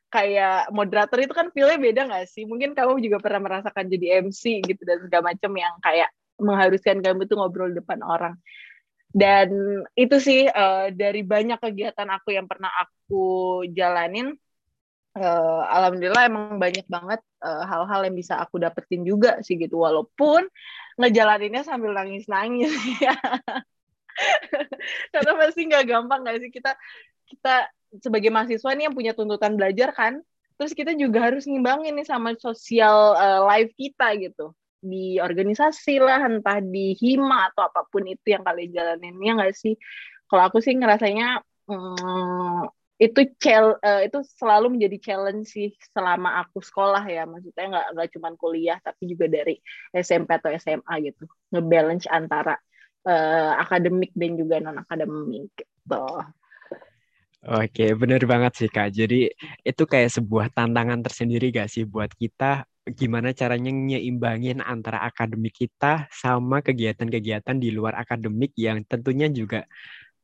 kayak 0.09 0.73
moderator 0.73 1.19
itu 1.21 1.33
kan 1.37 1.53
feelnya 1.53 1.79
beda 1.79 2.01
gak 2.09 2.27
sih? 2.29 2.45
Mungkin 2.49 2.73
kamu 2.73 3.01
juga 3.05 3.19
pernah 3.21 3.41
merasakan 3.45 3.87
jadi 3.89 4.25
MC 4.25 4.65
gitu 4.65 4.83
dan 4.85 5.05
segala 5.05 5.33
macam 5.35 5.53
yang 5.57 5.75
kayak 5.85 6.09
mengharuskan 6.39 7.03
kamu 7.03 7.27
tuh 7.27 7.37
ngobrol 7.39 7.71
depan 7.75 8.01
orang. 8.05 8.37
dan 9.09 9.49
itu 9.97 10.21
sih 10.21 10.45
uh, 10.53 10.93
dari 10.93 11.25
banyak 11.25 11.57
kegiatan 11.57 12.05
aku 12.13 12.37
yang 12.37 12.45
pernah 12.45 12.69
aku 12.77 13.65
jalanin 13.73 14.37
uh, 15.17 15.63
alhamdulillah 15.65 16.29
emang 16.29 16.61
banyak 16.61 16.85
banget 16.87 17.21
hal-hal 17.41 18.01
uh, 18.03 18.07
yang 18.07 18.13
bisa 18.13 18.37
aku 18.37 18.61
dapetin 18.61 19.09
juga 19.09 19.41
sih 19.41 19.57
gitu 19.57 19.81
walaupun 19.81 20.45
ngejalaninnya 21.01 21.65
sambil 21.65 21.97
nangis-nangis 21.97 22.69
ya 23.05 23.17
karena 25.15 25.33
pasti 25.39 25.61
nggak 25.65 25.85
gampang 25.87 26.21
nggak 26.27 26.39
sih 26.43 26.51
kita 26.51 26.73
kita 27.29 27.71
sebagai 28.01 28.29
mahasiswa 28.29 28.71
nih 28.77 28.85
yang 28.91 28.97
punya 28.97 29.13
tuntutan 29.17 29.57
belajar 29.57 29.93
kan 29.97 30.21
terus 30.59 30.75
kita 30.75 30.93
juga 30.99 31.31
harus 31.31 31.47
ngimbangin 31.47 31.95
nih 31.95 32.05
sama 32.05 32.35
sosial 32.35 33.15
uh, 33.15 33.47
life 33.47 33.71
kita 33.79 34.19
gitu. 34.19 34.51
Di 34.83 35.23
organisasi 35.23 36.03
lah 36.03 36.27
entah 36.27 36.59
di 36.59 36.99
hima 36.99 37.51
atau 37.55 37.71
apa 37.71 37.87
pun 37.87 38.03
itu 38.11 38.35
yang 38.35 38.43
kalian 38.43 38.75
jalanin 38.75 39.15
ya 39.23 39.33
nggak 39.39 39.55
sih? 39.55 39.79
Kalau 40.27 40.51
aku 40.51 40.59
sih 40.59 40.75
ngerasanya 40.75 41.47
hmm, 41.71 42.67
itu 42.99 43.21
cel 43.39 43.79
uh, 43.79 44.03
itu 44.03 44.19
selalu 44.35 44.75
menjadi 44.75 44.99
challenge 44.99 45.47
sih 45.47 45.71
selama 45.95 46.43
aku 46.43 46.59
sekolah 46.59 47.07
ya. 47.07 47.23
Maksudnya 47.23 47.65
nggak 47.79 47.87
nggak 47.95 48.09
cuma 48.19 48.29
kuliah 48.35 48.79
tapi 48.83 49.15
juga 49.15 49.31
dari 49.31 49.55
SMP 49.95 50.35
atau 50.43 50.51
SMA 50.59 50.95
gitu. 51.07 51.31
Ngebalance 51.55 52.11
antara 52.11 52.59
uh, 53.07 53.53
akademik 53.63 54.11
dan 54.19 54.35
juga 54.35 54.59
non 54.59 54.83
akademik 54.83 55.55
gitu. 55.55 56.03
Oke, 57.39 57.95
bener 57.95 58.27
banget 58.27 58.53
sih 58.59 58.71
Kak. 58.71 58.91
Jadi 58.91 59.31
itu 59.63 59.83
kayak 59.87 60.11
sebuah 60.11 60.51
tantangan 60.51 60.99
tersendiri 61.07 61.55
gak 61.55 61.71
sih 61.71 61.87
buat 61.87 62.11
kita 62.11 62.67
gimana 62.89 63.37
caranya 63.37 63.69
nyeimbangin 63.69 64.65
antara 64.65 65.05
akademik 65.05 65.55
kita 65.55 66.09
sama 66.11 66.65
kegiatan-kegiatan 66.65 67.57
di 67.61 67.69
luar 67.69 68.01
akademik 68.01 68.57
yang 68.57 68.81
tentunya 68.89 69.29
juga 69.29 69.69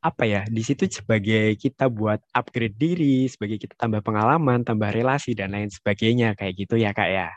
apa 0.05 0.25
ya 0.29 0.43
di 0.49 0.61
situ 0.61 0.85
sebagai 0.91 1.57
kita 1.57 1.89
buat 1.89 2.21
upgrade 2.35 2.77
diri, 2.77 3.25
sebagai 3.29 3.57
kita 3.57 3.73
tambah 3.79 4.05
pengalaman, 4.05 4.61
tambah 4.61 4.93
relasi 4.93 5.33
dan 5.33 5.57
lain 5.57 5.73
sebagainya 5.73 6.37
kayak 6.37 6.55
gitu 6.61 6.77
ya 6.77 6.93
kak 6.93 7.09
ya. 7.09 7.29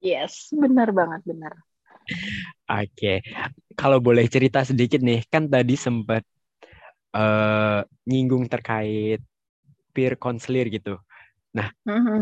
Yes, 0.00 0.48
benar 0.52 0.92
banget 0.92 1.24
benar. 1.28 1.52
Oke, 2.70 3.20
kalau 3.74 3.98
boleh 3.98 4.30
cerita 4.30 4.62
sedikit 4.62 5.02
nih, 5.02 5.26
kan 5.26 5.50
tadi 5.50 5.74
sempat 5.74 6.22
uh, 7.14 7.86
nyinggung 8.08 8.48
terkait 8.50 9.20
peer 9.94 10.14
counselor 10.18 10.66
gitu. 10.68 10.98
Nah, 11.56 11.72
mm-hmm. 11.88 12.20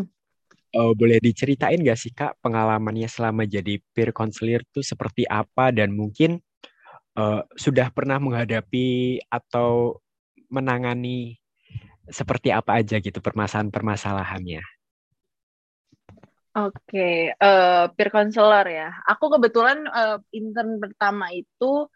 uh, 0.79 0.93
boleh 0.95 1.19
diceritain 1.19 1.81
gak 1.83 1.99
sih 1.99 2.13
kak 2.15 2.39
pengalamannya 2.39 3.11
selama 3.11 3.49
jadi 3.49 3.81
peer 3.95 4.15
counselor 4.15 4.63
itu 4.63 4.81
seperti 4.83 5.27
apa 5.27 5.75
dan 5.75 5.91
mungkin 5.95 6.39
uh, 7.19 7.43
sudah 7.59 7.91
pernah 7.91 8.19
menghadapi 8.23 9.19
atau 9.27 9.99
menangani 10.51 11.41
seperti 12.07 12.53
apa 12.53 12.79
aja 12.85 13.01
gitu 13.01 13.19
permasalahan-permasalahannya? 13.19 14.63
Oke, 16.55 16.79
okay. 16.87 17.19
uh, 17.35 17.91
peer 17.99 18.15
counselor 18.15 18.63
ya. 18.71 18.95
Aku 19.11 19.27
kebetulan 19.27 19.91
uh, 19.91 20.23
intern 20.31 20.79
pertama 20.79 21.35
itu 21.35 21.91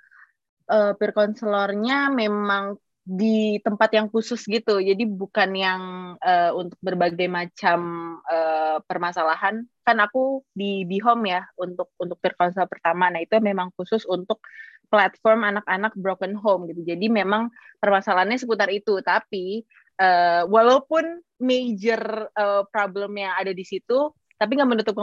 uh, 0.69 0.93
peer 0.95 1.13
counselornya 1.17 2.13
memang 2.13 2.77
di 3.09 3.57
tempat 3.65 3.89
yang 3.97 4.13
khusus 4.13 4.45
gitu. 4.45 4.85
Jadi 4.85 5.09
bukan 5.09 5.51
yang 5.57 5.83
uh, 6.21 6.53
untuk 6.53 6.77
berbagai 6.85 7.25
macam 7.25 7.81
uh, 8.29 8.85
permasalahan. 8.85 9.65
Kan 9.81 9.97
aku 10.05 10.45
di 10.53 10.85
Bihom 10.85 11.25
ya 11.25 11.49
untuk 11.57 11.89
untuk 11.97 12.21
peer 12.21 12.37
counselor 12.37 12.69
pertama. 12.69 13.09
Nah 13.09 13.25
itu 13.25 13.41
memang 13.41 13.73
khusus 13.81 14.05
untuk 14.05 14.45
platform 14.93 15.49
anak-anak 15.49 15.97
broken 15.97 16.37
home 16.37 16.69
gitu. 16.69 16.85
Jadi 16.85 17.09
memang 17.09 17.49
permasalahannya 17.81 18.37
seputar 18.41 18.69
itu, 18.69 19.01
tapi 19.01 19.65
uh, 20.01 20.45
walaupun 20.49 21.25
major 21.41 22.29
uh, 22.37 22.65
problem 22.69 23.17
yang 23.17 23.33
ada 23.37 23.53
di 23.53 23.65
situ, 23.65 24.13
tapi 24.39 24.55
nggak 24.55 24.71
menutup 24.71 24.95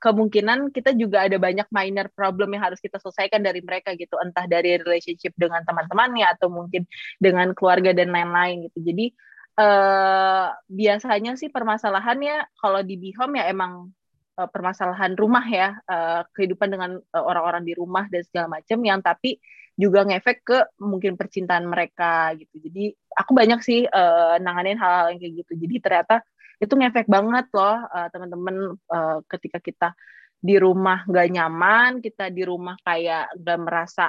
kemungkinan 0.00 0.72
kita 0.72 0.96
juga 0.96 1.28
ada 1.28 1.36
banyak 1.36 1.68
minor 1.68 2.08
problem 2.16 2.56
yang 2.56 2.72
harus 2.72 2.80
kita 2.80 2.96
selesaikan 2.96 3.44
dari 3.44 3.60
mereka 3.60 3.92
gitu, 3.92 4.16
entah 4.16 4.48
dari 4.48 4.80
relationship 4.80 5.36
dengan 5.36 5.60
teman-temannya 5.68 6.24
atau 6.24 6.48
mungkin 6.48 6.88
dengan 7.20 7.52
keluarga 7.52 7.92
dan 7.92 8.08
lain-lain 8.08 8.72
gitu. 8.72 8.80
Jadi 8.80 9.12
uh, 9.60 10.56
biasanya 10.72 11.36
sih 11.36 11.52
permasalahannya 11.52 12.48
kalau 12.56 12.80
di 12.80 12.96
Bihom 12.96 13.36
ya 13.36 13.52
emang 13.52 13.92
uh, 14.40 14.48
permasalahan 14.48 15.12
rumah 15.20 15.44
ya. 15.44 15.76
Uh, 15.84 16.24
kehidupan 16.32 16.72
dengan 16.72 16.90
uh, 16.96 17.24
orang-orang 17.28 17.68
di 17.68 17.76
rumah 17.76 18.08
dan 18.08 18.24
segala 18.24 18.56
macam 18.56 18.80
yang 18.80 19.04
tapi 19.04 19.36
juga 19.78 20.02
ngefek 20.02 20.38
ke 20.42 20.58
mungkin 20.82 21.14
percintaan 21.14 21.68
mereka 21.68 22.34
gitu. 22.34 22.56
Jadi 22.58 22.90
aku 23.14 23.30
banyak 23.30 23.60
sih 23.62 23.86
uh, 23.86 24.40
nanganin 24.42 24.74
hal-hal 24.74 25.14
yang 25.14 25.20
kayak 25.22 25.34
gitu. 25.44 25.52
Jadi 25.54 25.74
ternyata 25.78 26.16
itu 26.58 26.74
ngefek 26.74 27.06
banget 27.06 27.46
loh 27.54 27.86
uh, 27.86 28.08
teman-teman 28.10 28.74
uh, 28.90 29.18
ketika 29.30 29.58
kita 29.62 29.88
di 30.38 30.54
rumah 30.58 31.02
gak 31.06 31.28
nyaman 31.34 31.98
kita 31.98 32.30
di 32.30 32.42
rumah 32.46 32.78
kayak 32.82 33.34
gak 33.38 33.58
merasa 33.58 34.06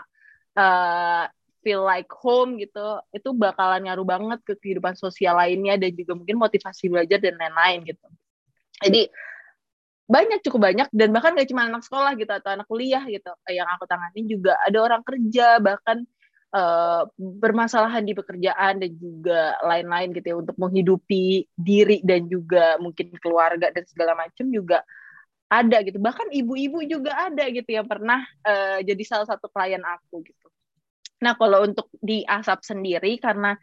uh, 0.57 1.25
feel 1.59 1.83
like 1.85 2.09
home 2.09 2.57
gitu 2.57 3.01
itu 3.13 3.29
bakalan 3.35 3.85
ngaruh 3.85 4.07
banget 4.07 4.39
ke 4.45 4.53
kehidupan 4.57 4.93
sosial 4.95 5.37
lainnya 5.37 5.75
dan 5.77 5.91
juga 5.93 6.15
mungkin 6.15 6.37
motivasi 6.39 6.87
belajar 6.87 7.19
dan 7.19 7.35
lain-lain 7.35 7.83
gitu. 7.83 8.07
Jadi 8.79 9.11
banyak 10.09 10.39
cukup 10.41 10.73
banyak 10.73 10.87
dan 10.89 11.09
bahkan 11.13 11.37
gak 11.37 11.49
cuma 11.51 11.69
anak 11.69 11.85
sekolah 11.85 12.17
gitu 12.17 12.31
atau 12.33 12.49
anak 12.57 12.65
kuliah 12.65 13.03
gitu 13.05 13.29
yang 13.51 13.69
aku 13.69 13.85
tangani 13.85 14.25
juga 14.25 14.57
ada 14.65 14.77
orang 14.81 15.05
kerja 15.05 15.61
bahkan 15.61 16.01
uh, 16.53 17.03
bermasalahan 17.17 18.03
di 18.05 18.13
pekerjaan 18.13 18.81
dan 18.81 18.91
juga 18.97 19.57
lain-lain 19.65 20.13
gitu 20.15 20.27
ya 20.31 20.37
untuk 20.37 20.55
menghidupi 20.57 21.45
diri 21.53 22.01
dan 22.05 22.25
juga 22.29 22.77
mungkin 22.81 23.13
keluarga 23.21 23.69
dan 23.73 23.83
segala 23.85 24.13
macam 24.17 24.45
juga 24.49 24.81
ada 25.49 25.81
gitu 25.81 25.97
bahkan 25.97 26.29
ibu-ibu 26.29 26.85
juga 26.85 27.29
ada 27.29 27.49
gitu 27.49 27.69
yang 27.73 27.89
pernah 27.89 28.21
uh, 28.45 28.79
jadi 28.85 29.03
salah 29.05 29.25
satu 29.25 29.49
klien 29.49 29.81
aku 29.81 30.21
gitu 30.25 30.47
nah 31.19 31.35
kalau 31.35 31.65
untuk 31.67 31.91
di 31.99 32.23
asap 32.23 32.63
sendiri 32.63 33.19
karena 33.19 33.57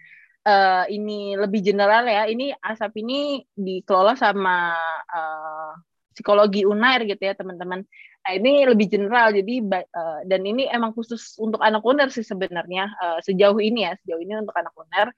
uh, 0.45 0.85
ini 0.91 1.39
lebih 1.39 1.65
general 1.65 2.05
ya 2.05 2.29
ini 2.29 2.53
asap 2.53 3.01
ini 3.01 3.41
dikelola 3.57 4.19
sama 4.19 4.77
uh, 5.09 5.73
psikologi 6.17 6.65
unair 6.65 7.05
gitu 7.05 7.21
ya 7.21 7.37
teman-teman. 7.37 7.85
Nah 8.27 8.33
ini 8.35 8.67
lebih 8.67 8.91
general 8.91 9.31
jadi 9.31 9.55
uh, 9.87 10.21
dan 10.27 10.43
ini 10.43 10.67
emang 10.67 10.91
khusus 10.91 11.39
untuk 11.39 11.63
anak 11.63 11.87
unair 11.87 12.11
sih 12.11 12.27
sebenarnya 12.27 12.91
uh, 12.99 13.19
sejauh 13.23 13.63
ini 13.63 13.87
ya 13.87 13.95
sejauh 14.03 14.19
ini 14.19 14.35
untuk 14.43 14.59
anak 14.59 14.75
unair 14.75 15.15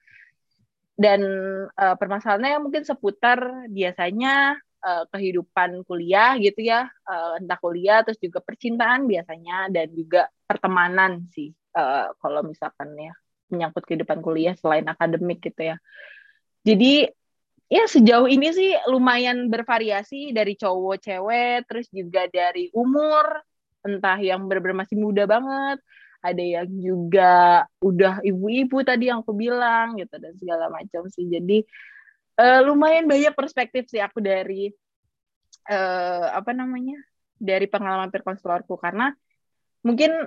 dan 0.93 1.25
uh, 1.73 1.97
permasalahannya 1.97 2.61
mungkin 2.61 2.85
seputar 2.85 3.65
biasanya 3.73 4.61
uh, 4.85 5.09
kehidupan 5.09 5.89
kuliah 5.89 6.37
gitu 6.37 6.61
ya 6.69 6.85
uh, 7.09 7.41
entah 7.41 7.57
kuliah 7.57 8.05
terus 8.05 8.21
juga 8.21 8.45
percintaan 8.45 9.09
biasanya 9.09 9.73
dan 9.73 9.89
juga 9.97 10.29
pertemanan 10.45 11.25
sih 11.33 11.49
uh, 11.81 12.13
kalau 12.21 12.45
misalkan 12.45 12.93
ya 12.93 13.17
menyangkut 13.49 13.89
kehidupan 13.89 14.21
kuliah 14.21 14.55
selain 14.61 14.85
akademik 14.85 15.41
gitu 15.41 15.73
ya. 15.75 15.77
Jadi 16.63 17.09
ya 17.69 17.85
sejauh 17.85 18.29
ini 18.29 18.49
sih 18.53 18.73
lumayan 18.89 19.53
bervariasi 19.53 20.33
dari 20.33 20.57
cowok 20.57 20.97
cewek 21.05 21.69
terus 21.69 21.87
juga 21.93 22.25
dari 22.29 22.73
umur. 22.73 23.45
Entah 23.85 24.19
yang 24.19 24.49
benar-benar 24.51 24.85
masih 24.85 24.99
muda 24.99 25.25
banget 25.25 25.79
ada 26.19 26.43
yang 26.43 26.67
juga 26.83 27.63
udah 27.79 28.19
ibu-ibu 28.27 28.83
tadi 28.83 29.07
yang 29.07 29.23
aku 29.23 29.39
bilang 29.39 29.95
gitu 29.95 30.19
dan 30.19 30.35
segala 30.35 30.67
macam 30.67 31.07
sih. 31.07 31.31
Jadi 31.31 31.63
uh, 32.43 32.61
lumayan 32.67 33.07
banyak 33.07 33.35
perspektif 33.39 33.87
sih 33.87 34.03
aku 34.03 34.19
dari 34.19 34.71
uh, 35.71 36.27
apa 36.35 36.51
namanya 36.51 36.99
dari 37.39 37.71
pengalaman 37.71 38.11
perkonselorku 38.11 38.75
karena 38.83 39.15
mungkin 39.87 40.27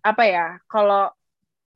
apa 0.00 0.24
ya 0.24 0.46
kalau 0.68 1.12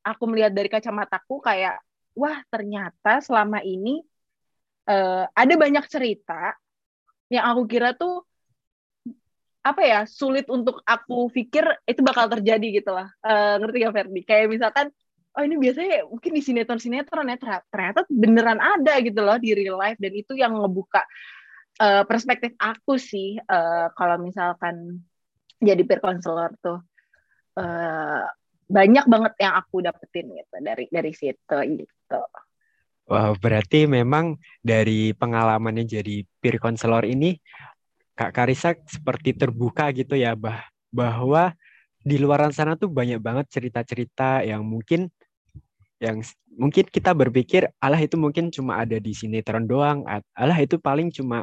aku 0.01 0.25
melihat 0.25 0.53
dari 0.57 0.73
kacamataku 0.73 1.45
kayak 1.45 1.81
wah 2.17 2.41
ternyata 2.49 3.21
selama 3.21 3.61
ini 3.61 4.01
uh, 4.89 5.25
ada 5.37 5.55
banyak 5.55 5.85
cerita 5.87 6.57
yang 7.29 7.45
aku 7.45 7.69
kira 7.69 7.93
tuh 7.93 8.25
apa 9.61 9.85
ya 9.85 10.01
sulit 10.09 10.49
untuk 10.49 10.81
aku 10.89 11.29
pikir 11.29 11.69
itu 11.85 12.01
bakal 12.01 12.25
terjadi 12.33 12.81
gitu 12.81 12.91
lah. 12.97 13.13
Uh, 13.21 13.61
ngerti 13.61 13.77
gak 13.85 13.95
Ferdi? 13.95 14.21
Kayak 14.25 14.49
misalkan 14.49 14.87
oh 15.37 15.43
ini 15.45 15.61
biasanya 15.61 16.09
mungkin 16.09 16.33
di 16.33 16.43
sinetron 16.43 16.81
sinetron 16.81 17.29
ya 17.29 17.37
ternyata 17.69 18.09
beneran 18.09 18.59
ada 18.59 18.97
gitu 19.05 19.21
loh 19.21 19.37
di 19.37 19.53
real 19.53 19.77
life. 19.77 20.01
Dan 20.01 20.17
itu 20.17 20.33
yang 20.33 20.57
ngebuka 20.57 21.05
uh, 21.85 22.03
perspektif 22.09 22.57
aku 22.57 22.97
sih 22.97 23.37
uh, 23.37 23.93
kalau 23.93 24.17
misalkan 24.25 25.05
jadi 25.61 25.85
peer 25.85 26.01
counselor 26.01 26.55
tuh 26.65 26.81
uh, 27.61 28.25
banyak 28.69 29.05
banget 29.05 29.33
yang 29.43 29.53
aku 29.59 29.85
dapetin 29.85 30.33
gitu 30.33 30.55
dari 30.65 30.89
dari 30.89 31.13
situ 31.13 31.57
gitu. 31.77 32.21
Wah, 33.09 33.33
berarti 33.41 33.89
memang 33.89 34.37
dari 34.61 35.17
pengalamannya 35.17 35.89
jadi 35.89 36.29
peer 36.45 36.61
counselor 36.61 37.09
ini 37.09 37.41
Kak 38.13 38.37
Karisa 38.37 38.77
seperti 38.85 39.33
terbuka 39.33 39.89
gitu 39.97 40.13
ya 40.13 40.37
bah 40.37 40.69
bahwa 40.93 41.57
di 42.05 42.21
luar 42.21 42.45
sana 42.53 42.77
tuh 42.77 42.93
banyak 42.93 43.21
banget 43.21 43.49
cerita-cerita 43.49 44.45
yang 44.45 44.61
mungkin 44.61 45.09
yang 45.99 46.21
mungkin 46.55 46.85
kita 46.89 47.15
berpikir 47.15 47.71
Allah 47.79 48.03
itu 48.03 48.19
mungkin 48.19 48.51
cuma 48.51 48.83
ada 48.83 48.99
di 48.99 49.15
sinetron 49.15 49.67
doang, 49.67 50.07
Allah 50.35 50.59
itu 50.59 50.79
paling 50.79 51.11
cuma 51.15 51.43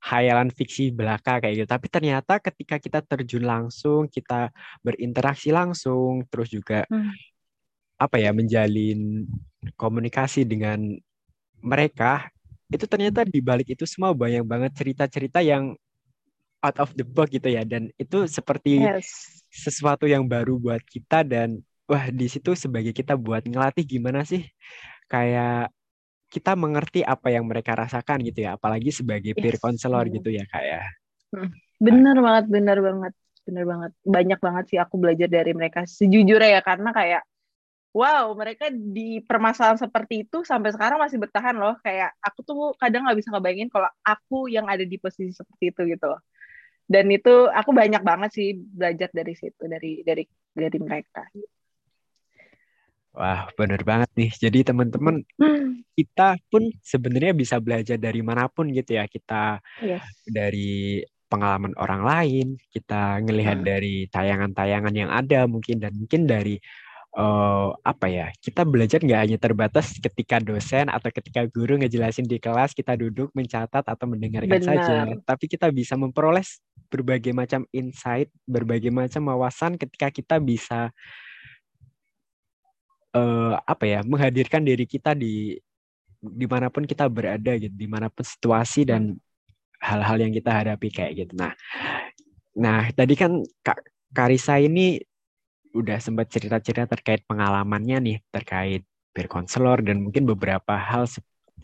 hayalan 0.00 0.52
fiksi 0.52 0.92
belaka 0.92 1.40
kayak 1.40 1.64
gitu. 1.64 1.68
Tapi 1.68 1.86
ternyata 1.88 2.38
ketika 2.40 2.76
kita 2.76 3.00
terjun 3.02 3.44
langsung, 3.44 4.06
kita 4.06 4.52
berinteraksi 4.84 5.50
langsung, 5.50 6.24
terus 6.28 6.52
juga 6.52 6.84
hmm. 6.88 7.10
apa 7.96 8.16
ya 8.20 8.30
menjalin 8.36 9.24
komunikasi 9.74 10.46
dengan 10.46 10.94
mereka, 11.58 12.30
itu 12.70 12.86
ternyata 12.86 13.22
di 13.26 13.42
balik 13.42 13.74
itu 13.74 13.86
semua 13.86 14.14
banyak 14.14 14.42
banget 14.42 14.72
cerita-cerita 14.74 15.42
yang 15.42 15.74
out 16.66 16.76
of 16.82 16.90
the 16.98 17.06
box 17.06 17.30
gitu 17.30 17.46
ya 17.46 17.62
dan 17.62 17.92
itu 17.94 18.26
seperti 18.26 18.82
yes. 18.82 19.42
sesuatu 19.52 20.10
yang 20.10 20.26
baru 20.26 20.58
buat 20.58 20.82
kita 20.82 21.22
dan 21.22 21.62
wah 21.86 22.10
di 22.10 22.26
situ 22.26 22.58
sebagai 22.58 22.90
kita 22.90 23.14
buat 23.14 23.46
ngelatih 23.46 23.86
gimana 23.86 24.26
sih 24.26 24.42
kayak 25.06 25.70
kita 26.26 26.58
mengerti 26.58 27.06
apa 27.06 27.30
yang 27.30 27.46
mereka 27.46 27.78
rasakan 27.78 28.18
gitu 28.26 28.42
ya 28.50 28.58
apalagi 28.58 28.90
sebagai 28.90 29.30
yes. 29.36 29.38
peer 29.38 29.56
counselor 29.62 30.04
gitu 30.10 30.34
ya 30.34 30.42
kayak 30.50 30.82
ya. 30.82 31.38
hmm. 31.38 31.50
bener 31.78 32.16
banget 32.18 32.44
bener 32.50 32.78
banget 32.82 33.12
bener 33.46 33.62
banget 33.62 33.92
banyak 34.02 34.40
banget 34.42 34.64
sih 34.66 34.78
aku 34.82 34.98
belajar 34.98 35.30
dari 35.30 35.54
mereka 35.54 35.86
sejujurnya 35.86 36.58
ya 36.58 36.60
karena 36.66 36.90
kayak 36.90 37.22
wow 37.96 38.28
mereka 38.36 38.68
di 38.68 39.24
permasalahan 39.24 39.80
seperti 39.80 40.28
itu 40.28 40.44
sampai 40.44 40.76
sekarang 40.76 41.00
masih 41.00 41.16
bertahan 41.16 41.56
loh 41.56 41.80
kayak 41.80 42.12
aku 42.20 42.44
tuh 42.44 42.60
kadang 42.76 43.08
nggak 43.08 43.16
bisa 43.16 43.32
ngebayangin 43.32 43.72
kalau 43.72 43.88
aku 44.04 44.52
yang 44.52 44.68
ada 44.68 44.84
di 44.84 45.00
posisi 45.00 45.32
seperti 45.32 45.72
itu 45.72 45.96
gitu 45.96 46.04
loh 46.12 46.20
dan 46.84 47.08
itu 47.08 47.48
aku 47.48 47.72
banyak 47.72 48.04
banget 48.04 48.30
sih 48.36 48.48
belajar 48.52 49.08
dari 49.16 49.32
situ 49.32 49.64
dari 49.64 50.04
dari 50.04 50.28
dari 50.52 50.78
mereka 50.78 51.24
Wah, 53.16 53.48
benar 53.56 53.80
banget 53.80 54.12
nih. 54.12 54.28
Jadi 54.28 54.60
teman-teman, 54.60 55.24
kita 55.96 56.36
pun 56.52 56.68
sebenarnya 56.84 57.32
bisa 57.32 57.56
belajar 57.64 57.96
dari 57.96 58.20
mana 58.20 58.44
pun 58.52 58.68
gitu 58.68 58.92
ya. 58.92 59.08
Kita 59.08 59.56
yes. 59.80 60.04
dari 60.28 61.00
pengalaman 61.32 61.72
orang 61.80 62.04
lain, 62.04 62.46
kita 62.68 63.24
ngelihat 63.24 63.64
hmm. 63.64 63.66
dari 63.66 64.04
tayangan-tayangan 64.12 64.94
yang 64.94 65.08
ada 65.08 65.48
mungkin 65.48 65.80
dan 65.80 65.96
mungkin 65.96 66.28
dari 66.28 66.60
uh, 67.16 67.72
apa 67.82 68.06
ya? 68.06 68.26
Kita 68.36 68.62
belajar 68.62 69.00
nggak 69.00 69.20
hanya 69.26 69.38
terbatas 69.40 69.96
ketika 69.96 70.38
dosen 70.38 70.92
atau 70.92 71.08
ketika 71.08 71.48
guru 71.48 71.80
ngejelasin 71.80 72.28
di 72.28 72.36
kelas 72.36 72.76
kita 72.76 72.94
duduk 72.94 73.32
mencatat 73.32 73.82
atau 73.82 74.06
mendengarkan 74.06 74.60
Benar. 74.60 74.68
saja, 74.68 74.96
tapi 75.24 75.48
kita 75.48 75.72
bisa 75.72 75.96
memperoleh 75.96 76.44
berbagai 76.86 77.34
macam 77.34 77.64
insight, 77.74 78.30
berbagai 78.46 78.92
macam 78.94 79.32
wawasan 79.32 79.74
ketika 79.74 80.12
kita 80.12 80.36
bisa 80.38 80.94
uh, 83.16 83.54
apa 83.64 83.84
ya 83.88 84.00
menghadirkan 84.04 84.62
diri 84.62 84.84
kita 84.84 85.16
di 85.16 85.56
di 86.20 86.46
mana 86.48 86.68
pun 86.68 86.84
kita 86.84 87.08
berada 87.08 87.56
gitu 87.56 87.72
di 87.72 87.88
mana 87.88 88.12
pun 88.12 88.24
situasi 88.24 88.88
dan 88.88 89.16
hal-hal 89.80 90.16
yang 90.20 90.32
kita 90.32 90.50
hadapi 90.50 90.88
kayak 90.92 91.12
gitu 91.24 91.32
nah 91.36 91.52
nah 92.56 92.88
tadi 92.92 93.14
kan 93.16 93.44
kak 93.60 93.80
Karisa 94.16 94.56
ini 94.56 94.96
udah 95.74 95.98
sempat 95.98 96.30
cerita-cerita 96.30 96.86
terkait 96.86 97.24
pengalamannya 97.26 97.98
nih 98.02 98.18
terkait 98.30 98.82
berkonselor 99.16 99.80
dan 99.80 100.04
mungkin 100.04 100.28
beberapa 100.28 100.76
hal 100.76 101.08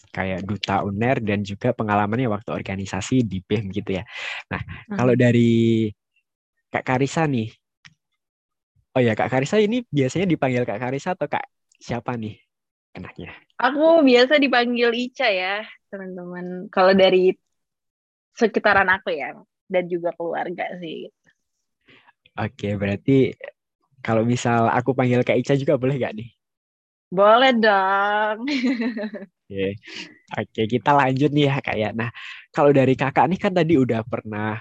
kayak 0.09 0.43
duta 0.49 0.81
uner 0.83 1.21
dan 1.21 1.45
juga 1.45 1.77
pengalamannya 1.77 2.27
waktu 2.33 2.49
organisasi 2.49 3.29
di 3.29 3.45
BEM 3.45 3.69
gitu 3.77 4.01
ya. 4.01 4.05
Nah, 4.49 4.61
hmm. 4.61 4.97
kalau 4.97 5.13
dari 5.13 5.93
Kak 6.73 6.85
Karisa 6.89 7.29
nih, 7.29 7.53
Oh 8.93 9.01
ya 9.01 9.17
Kak 9.17 9.33
Karisa 9.33 9.57
ini 9.57 9.81
biasanya 9.89 10.29
dipanggil 10.29 10.69
Kak 10.69 10.77
Karisa 10.77 11.17
atau 11.17 11.25
Kak 11.25 11.49
siapa 11.81 12.13
nih 12.13 12.37
enaknya? 12.93 13.33
Aku 13.57 14.05
biasa 14.05 14.37
dipanggil 14.37 14.93
Ica 14.93 15.33
ya 15.33 15.65
teman-teman. 15.89 16.69
Kalau 16.69 16.93
dari 16.93 17.33
sekitaran 18.37 18.93
aku 18.93 19.17
ya 19.17 19.33
dan 19.65 19.85
juga 19.89 20.13
keluarga 20.13 20.77
sih. 20.77 21.09
Oke 22.37 22.77
berarti 22.77 23.33
kalau 24.05 24.27
misal 24.27 24.69
aku 24.69 24.93
panggil 24.93 25.23
Kak 25.23 25.39
Ica 25.39 25.55
juga 25.55 25.79
boleh 25.79 25.97
gak 25.97 26.15
nih? 26.19 26.29
Boleh 27.13 27.53
dong. 27.57 28.39
Oke, 29.47 29.77
Oke 30.33 30.63
kita 30.65 30.91
lanjut 30.97 31.31
nih 31.33 31.45
ya 31.49 31.57
Kak 31.63 31.77
ya. 31.77 31.91
Nah 31.95 32.11
kalau 32.51 32.73
dari 32.73 32.93
kakak 32.99 33.31
nih 33.31 33.41
kan 33.41 33.53
tadi 33.53 33.79
udah 33.79 34.01
pernah 34.05 34.59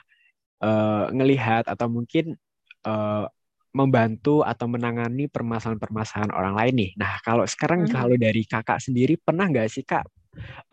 uh, 0.62 1.10
ngelihat 1.10 1.67
atau 1.67 1.88
mungkin 1.89 2.38
uh, 2.86 3.25
membantu 3.71 4.43
atau 4.43 4.67
menangani 4.67 5.32
permasalahan-permasalahan 5.32 6.36
orang 6.36 6.56
lain 6.60 6.73
nih. 6.75 6.91
Nah, 6.99 7.23
kalau 7.23 7.47
sekarang 7.47 7.88
hmm. 7.88 7.91
kalau 7.95 8.15
dari 8.19 8.43
kakak 8.43 8.84
sendiri 8.84 9.15
pernah 9.15 9.47
nggak 9.47 9.71
sih 9.71 9.88
kak 9.88 10.04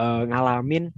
uh, 0.02 0.22
ngalamin 0.26 0.90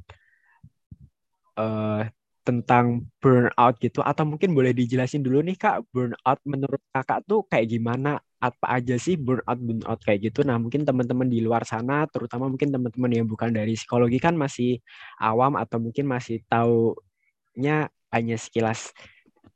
uh, 1.61 2.09
tentang 2.47 3.07
burnout 3.21 3.75
gitu? 3.85 4.01
Atau 4.05 4.25
mungkin 4.29 4.51
boleh 4.57 4.73
dijelasin 4.77 5.23
dulu 5.27 5.41
nih 5.45 5.57
kak, 5.61 5.85
burnout 5.93 6.39
menurut 6.49 6.81
kakak 6.95 7.25
tuh 7.29 7.45
kayak 7.51 7.67
gimana? 7.73 8.19
Apa 8.41 8.81
aja 8.81 8.97
sih 8.97 9.15
burnout 9.21 9.59
burnout 9.61 10.01
kayak 10.07 10.21
gitu? 10.33 10.41
Nah, 10.49 10.57
mungkin 10.63 10.83
teman-teman 10.89 11.29
di 11.29 11.41
luar 11.45 11.63
sana, 11.69 12.05
terutama 12.09 12.49
mungkin 12.53 12.73
teman-teman 12.75 13.11
yang 13.13 13.27
bukan 13.29 13.51
dari 13.53 13.77
psikologi 13.79 14.19
kan 14.23 14.35
masih 14.39 14.81
awam 15.21 15.55
atau 15.61 15.79
mungkin 15.83 16.05
masih 16.09 16.41
taunya 16.51 17.89
hanya 18.15 18.37
sekilas 18.41 18.91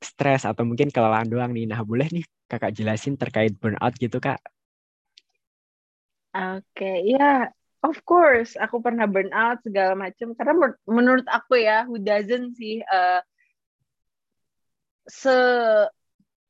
stres 0.02 0.42
atau 0.50 0.64
mungkin 0.68 0.88
kelelahan 0.94 1.28
doang 1.28 1.50
nih. 1.56 1.66
Nah, 1.70 1.80
boleh 1.84 2.08
nih 2.14 2.24
kakak 2.50 2.72
jelasin 2.76 3.14
terkait 3.20 3.52
burnout 3.60 3.94
gitu 3.98 4.18
kak? 4.22 4.38
Oke, 6.34 6.58
okay, 6.74 6.94
ya, 7.14 7.24
of 7.84 8.00
course, 8.08 8.56
aku 8.56 8.80
pernah 8.80 9.04
burnout 9.04 9.60
segala 9.60 9.92
macam. 9.92 10.32
Karena 10.32 10.72
menurut 10.88 11.28
aku 11.28 11.60
ya, 11.60 11.84
who 11.84 12.00
doesn't 12.00 12.56
sih 12.56 12.80
uh, 12.88 13.20
se 15.04 15.36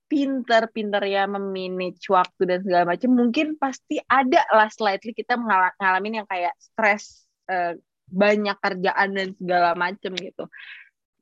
pinter-pinter 0.07 1.03
ya 1.11 1.27
memanage 1.27 2.07
waktu 2.07 2.43
dan 2.47 2.61
segala 2.63 2.95
macam 2.95 3.11
mungkin 3.19 3.59
pasti 3.59 3.99
ada 4.07 4.47
lah 4.53 4.71
slightly 4.71 5.11
kita 5.11 5.35
mengalami 5.35 6.23
yang 6.23 6.29
kayak 6.29 6.55
stres 6.61 7.27
uh, 7.51 7.75
banyak 8.07 8.55
kerjaan 8.61 9.17
dan 9.17 9.29
segala 9.35 9.75
macam 9.75 10.13
gitu 10.15 10.45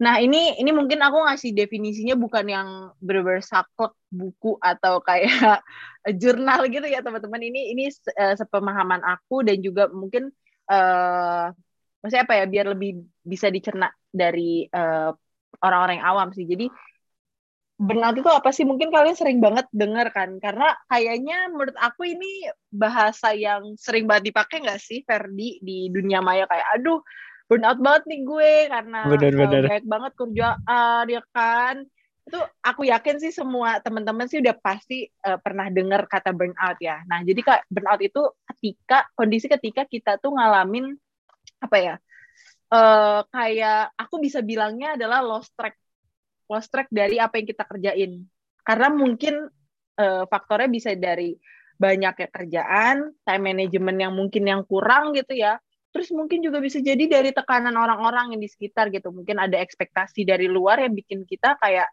Nah 0.02 0.18
ini 0.18 0.58
ini 0.58 0.70
mungkin 0.74 0.98
aku 0.98 1.30
ngasih 1.30 1.54
definisinya 1.54 2.18
bukan 2.18 2.44
yang 2.50 2.68
bener-bener 2.98 3.38
saklek 3.38 3.94
buku 4.10 4.58
atau 4.58 4.98
kayak 4.98 5.62
jurnal 6.20 6.66
gitu 6.66 6.86
ya 6.90 7.06
teman-teman. 7.06 7.38
Ini 7.38 7.70
ini 7.70 7.86
uh, 8.18 8.34
sepemahaman 8.34 9.06
aku 9.06 9.46
dan 9.46 9.62
juga 9.62 9.86
mungkin 9.94 10.34
uh, 10.66 11.54
maksudnya 12.02 12.26
apa 12.26 12.34
ya 12.42 12.44
biar 12.50 12.66
lebih 12.74 13.06
bisa 13.22 13.46
dicerna 13.46 13.94
dari 14.10 14.66
orang 14.74 15.14
orang-orang 15.62 15.94
yang 16.02 16.08
awam 16.10 16.28
sih. 16.34 16.50
Jadi 16.50 16.66
burnout 17.78 18.18
itu 18.18 18.26
apa 18.26 18.50
sih? 18.50 18.66
Mungkin 18.66 18.90
kalian 18.90 19.14
sering 19.14 19.38
banget 19.38 19.70
dengar 19.70 20.10
kan? 20.10 20.34
Karena 20.42 20.74
kayaknya 20.90 21.46
menurut 21.46 21.78
aku 21.78 22.10
ini 22.10 22.50
bahasa 22.74 23.38
yang 23.38 23.78
sering 23.78 24.10
banget 24.10 24.34
dipakai 24.34 24.66
nggak 24.66 24.82
sih 24.82 25.06
Ferdi 25.06 25.62
di 25.62 25.86
dunia 25.94 26.18
maya 26.18 26.50
kayak 26.50 26.66
aduh 26.74 26.98
burnout 27.52 27.78
banget 27.84 28.02
nih 28.08 28.20
gue 28.24 28.52
karena 28.72 29.00
bener, 29.04 29.32
bener. 29.36 29.62
banyak 29.68 29.86
banget 29.86 30.12
kerjaan 30.16 31.04
ya 31.12 31.22
kan 31.36 31.76
itu 32.22 32.38
aku 32.62 32.86
yakin 32.86 33.18
sih 33.18 33.34
semua 33.34 33.82
teman-teman 33.82 34.30
sih 34.30 34.38
udah 34.38 34.54
pasti 34.54 35.10
uh, 35.26 35.38
pernah 35.42 35.66
dengar 35.74 36.06
kata 36.06 36.30
burnout 36.30 36.78
ya. 36.78 37.02
Nah, 37.10 37.18
jadi 37.26 37.40
kak 37.42 37.60
burnout 37.66 37.98
itu 37.98 38.22
ketika 38.46 39.10
kondisi 39.18 39.50
ketika 39.50 39.82
kita 39.82 40.22
tuh 40.22 40.38
ngalamin 40.38 40.94
apa 41.58 41.76
ya? 41.82 41.94
Uh, 42.72 43.26
kayak 43.28 43.90
aku 43.98 44.22
bisa 44.22 44.40
bilangnya 44.40 44.94
adalah 44.94 45.20
lost 45.20 45.52
track 45.58 45.76
lost 46.46 46.70
track 46.70 46.88
dari 46.94 47.18
apa 47.18 47.42
yang 47.42 47.46
kita 47.50 47.64
kerjain. 47.66 48.12
Karena 48.62 48.88
mungkin 48.94 49.50
uh, 49.98 50.24
faktornya 50.30 50.70
bisa 50.70 50.94
dari 50.94 51.34
banyaknya 51.74 52.30
kerjaan, 52.30 53.10
time 53.26 53.42
management 53.42 53.98
yang 53.98 54.14
mungkin 54.14 54.46
yang 54.46 54.62
kurang 54.62 55.10
gitu 55.18 55.34
ya 55.34 55.58
Terus 55.92 56.08
mungkin 56.10 56.40
juga 56.40 56.58
bisa 56.58 56.80
jadi 56.80 57.04
dari 57.04 57.30
tekanan 57.36 57.76
orang-orang 57.76 58.32
yang 58.32 58.40
di 58.40 58.48
sekitar 58.48 58.88
gitu. 58.88 59.12
Mungkin 59.12 59.36
ada 59.36 59.60
ekspektasi 59.60 60.24
dari 60.24 60.48
luar 60.48 60.80
yang 60.80 60.96
bikin 60.96 61.28
kita 61.28 61.60
kayak 61.60 61.92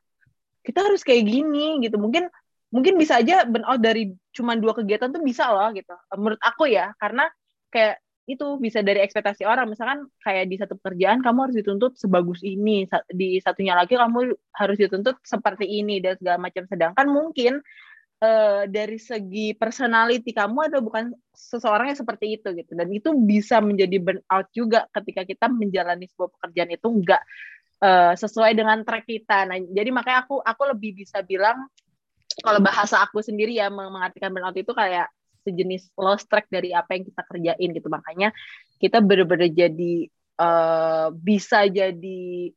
kita 0.63 0.79
harus 0.87 1.03
kayak 1.03 1.27
gini 1.27 1.83
gitu. 1.83 1.99
Mungkin 1.99 2.31
mungkin 2.71 2.95
bisa 2.95 3.19
aja 3.19 3.43
burnout 3.43 3.81
dari 3.81 4.13
cuma 4.31 4.55
dua 4.55 4.71
kegiatan 4.77 5.11
tuh 5.11 5.19
bisa 5.19 5.51
loh 5.51 5.67
gitu. 5.75 5.91
Menurut 6.15 6.39
aku 6.39 6.71
ya, 6.71 6.95
karena 6.95 7.27
kayak 7.73 7.99
itu 8.29 8.45
bisa 8.61 8.85
dari 8.85 9.01
ekspektasi 9.01 9.41
orang. 9.43 9.73
Misalkan 9.73 10.05
kayak 10.21 10.45
di 10.47 10.55
satu 10.61 10.77
pekerjaan 10.77 11.25
kamu 11.25 11.49
harus 11.49 11.57
dituntut 11.57 11.97
sebagus 11.97 12.45
ini, 12.45 12.85
di 13.09 13.41
satunya 13.41 13.73
lagi 13.73 13.97
kamu 13.97 14.37
harus 14.53 14.77
dituntut 14.77 15.17
seperti 15.25 15.65
ini 15.65 15.97
dan 15.97 16.13
segala 16.21 16.37
macam. 16.37 16.63
Sedangkan 16.69 17.09
mungkin 17.09 17.59
uh, 18.23 18.63
dari 18.67 18.99
segi 18.99 19.55
personality 19.55 20.31
kamu 20.35 20.71
ada 20.71 20.77
bukan 20.83 21.11
seseorang 21.31 21.91
yang 21.91 21.99
seperti 21.99 22.39
itu 22.39 22.47
gitu. 22.55 22.71
Dan 22.75 22.87
itu 22.91 23.09
bisa 23.15 23.63
menjadi 23.63 23.97
burnout 23.99 24.47
juga 24.51 24.85
ketika 24.93 25.23
kita 25.25 25.45
menjalani 25.47 26.05
sebuah 26.11 26.29
pekerjaan 26.39 26.69
itu 26.75 26.87
enggak 26.87 27.21
uh, 27.83 28.13
sesuai 28.15 28.51
dengan 28.55 28.83
track 28.83 29.07
kita. 29.07 29.47
Nah 29.47 29.57
jadi 29.71 29.89
makanya 29.89 30.27
aku 30.27 30.43
aku 30.43 30.61
lebih 30.75 31.03
bisa 31.03 31.23
bilang 31.23 31.67
kalau 32.39 32.63
bahasa 32.63 33.03
aku 33.03 33.19
sendiri 33.19 33.57
ya 33.57 33.67
mengartikan 33.71 34.31
burnout 34.31 34.55
itu 34.55 34.71
kayak 34.71 35.11
sejenis 35.43 35.89
lost 35.95 36.27
track 36.27 36.51
dari 36.51 36.75
apa 36.75 36.95
yang 36.95 37.03
kita 37.07 37.21
kerjain 37.25 37.69
gitu. 37.71 37.87
Makanya 37.87 38.29
kita 38.79 38.99
bener-bener 39.03 39.51
jadi 39.51 40.07
uh, 40.39 41.07
bisa 41.15 41.67
jadi 41.67 42.51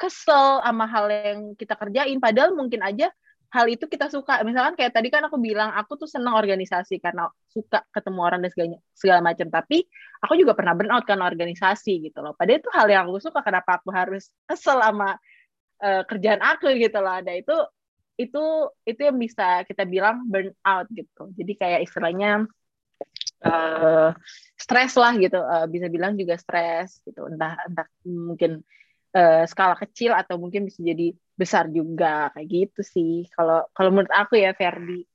kesel 0.00 0.64
sama 0.64 0.88
hal 0.88 1.06
yang 1.12 1.40
kita 1.54 1.76
kerjain. 1.76 2.16
Padahal 2.16 2.56
mungkin 2.56 2.80
aja 2.80 3.12
hal 3.50 3.66
itu 3.66 3.84
kita 3.90 4.06
suka. 4.06 4.40
Misalkan 4.46 4.78
kayak 4.78 4.94
tadi 4.94 5.10
kan 5.10 5.26
aku 5.26 5.36
bilang 5.42 5.74
aku 5.74 5.98
tuh 5.98 6.06
senang 6.06 6.38
organisasi 6.38 7.02
karena 7.02 7.26
suka 7.50 7.82
ketemu 7.90 8.20
orang 8.22 8.40
dan 8.46 8.50
segala, 8.54 8.68
segala 8.94 9.20
macam. 9.26 9.46
Tapi 9.50 9.78
aku 10.22 10.34
juga 10.38 10.54
pernah 10.54 10.74
burnout 10.78 11.02
karena 11.02 11.26
organisasi 11.26 12.10
gitu 12.10 12.18
loh. 12.22 12.32
Padahal 12.38 12.62
itu 12.62 12.70
hal 12.70 12.86
yang 12.86 13.02
aku 13.10 13.18
suka. 13.18 13.42
Kenapa 13.42 13.82
aku 13.82 13.90
harus 13.90 14.30
kesel 14.46 14.78
sama 14.78 15.18
uh, 15.82 16.02
kerjaan 16.06 16.40
aku 16.40 16.70
gitu 16.78 16.98
loh. 17.02 17.14
Ada 17.18 17.32
itu 17.34 17.56
itu 18.20 18.44
itu 18.86 19.00
yang 19.00 19.18
bisa 19.18 19.66
kita 19.66 19.82
bilang 19.82 20.22
burnout 20.30 20.86
gitu. 20.94 21.34
Jadi 21.34 21.52
kayak 21.58 21.80
istilahnya 21.90 22.46
uh, 23.42 24.14
stres 24.54 24.94
lah 24.94 25.18
gitu. 25.18 25.42
Uh, 25.42 25.66
bisa 25.66 25.90
bilang 25.90 26.14
juga 26.14 26.38
stres 26.38 27.02
gitu. 27.02 27.26
Entah 27.26 27.58
entah 27.66 27.86
mungkin 28.06 28.62
uh, 29.14 29.44
skala 29.46 29.74
kecil 29.78 30.14
atau 30.14 30.38
mungkin 30.38 30.66
bisa 30.66 30.80
jadi 30.82 31.14
besar 31.34 31.72
juga 31.72 32.28
kayak 32.36 32.48
gitu 32.48 32.80
sih 32.84 33.24
kalau 33.32 33.64
kalau 33.72 33.90
menurut 33.94 34.12
aku 34.12 34.36
ya 34.38 34.52
Ferdi. 34.52 35.06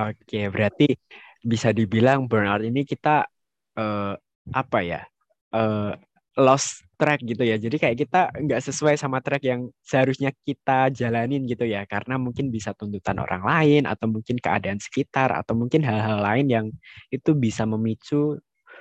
Oke, 0.00 0.48
berarti 0.48 0.96
bisa 1.44 1.74
dibilang 1.76 2.24
burnout 2.24 2.64
ini 2.64 2.86
kita 2.88 3.28
uh, 3.76 4.14
apa 4.54 4.78
ya? 4.80 5.02
Uh, 5.50 5.92
lost 6.38 6.86
track 6.96 7.20
gitu 7.26 7.42
ya. 7.42 7.60
Jadi 7.60 7.76
kayak 7.76 7.96
kita 8.06 8.20
nggak 8.32 8.62
sesuai 8.64 8.94
sama 8.96 9.20
track 9.20 9.44
yang 9.44 9.68
seharusnya 9.82 10.30
kita 10.46 10.88
jalanin 10.94 11.44
gitu 11.44 11.66
ya. 11.68 11.84
Karena 11.84 12.16
mungkin 12.16 12.48
bisa 12.48 12.72
tuntutan 12.72 13.18
orang 13.20 13.44
lain 13.44 13.82
atau 13.84 14.06
mungkin 14.08 14.38
keadaan 14.40 14.78
sekitar 14.80 15.34
atau 15.36 15.52
mungkin 15.58 15.84
hal-hal 15.84 16.22
lain 16.22 16.46
yang 16.48 16.66
itu 17.12 17.36
bisa 17.36 17.66
memicu 17.68 18.40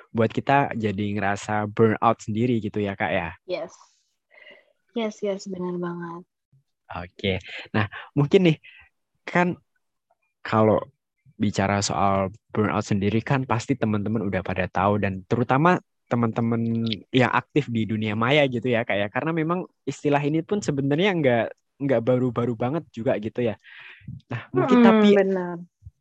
buat 0.09 0.31
kita 0.33 0.73
jadi 0.73 1.05
ngerasa 1.17 1.69
burnout 1.69 2.17
sendiri 2.21 2.57
gitu 2.61 2.81
ya 2.81 2.97
kak 2.97 3.11
ya. 3.13 3.29
Yes. 3.45 3.73
Yes, 4.97 5.21
yes, 5.21 5.45
benar 5.45 5.77
banget. 5.77 6.23
Oke. 6.89 7.33
Nah, 7.71 7.85
mungkin 8.17 8.49
nih 8.49 8.57
kan 9.21 9.53
kalau 10.41 10.81
bicara 11.37 11.79
soal 11.85 12.33
burnout 12.51 12.83
sendiri 12.83 13.21
kan 13.21 13.45
pasti 13.45 13.77
teman-teman 13.77 14.25
udah 14.25 14.41
pada 14.41 14.65
tahu 14.67 14.99
dan 14.99 15.23
terutama 15.29 15.77
teman-teman 16.09 16.89
yang 17.13 17.29
aktif 17.29 17.69
di 17.69 17.85
dunia 17.85 18.17
maya 18.17 18.43
gitu 18.49 18.65
ya 18.65 18.81
kayak 18.81 19.07
ya. 19.07 19.13
karena 19.13 19.31
memang 19.31 19.69
istilah 19.85 20.19
ini 20.25 20.41
pun 20.41 20.57
sebenarnya 20.57 21.13
nggak 21.13 21.45
nggak 21.79 22.01
baru-baru 22.01 22.57
banget 22.57 22.83
juga 22.91 23.15
gitu 23.21 23.45
ya. 23.45 23.55
Nah, 24.27 24.41
mungkin 24.51 24.77
hmm, 24.81 24.87
tapi 24.89 25.09
benar. 25.15 25.55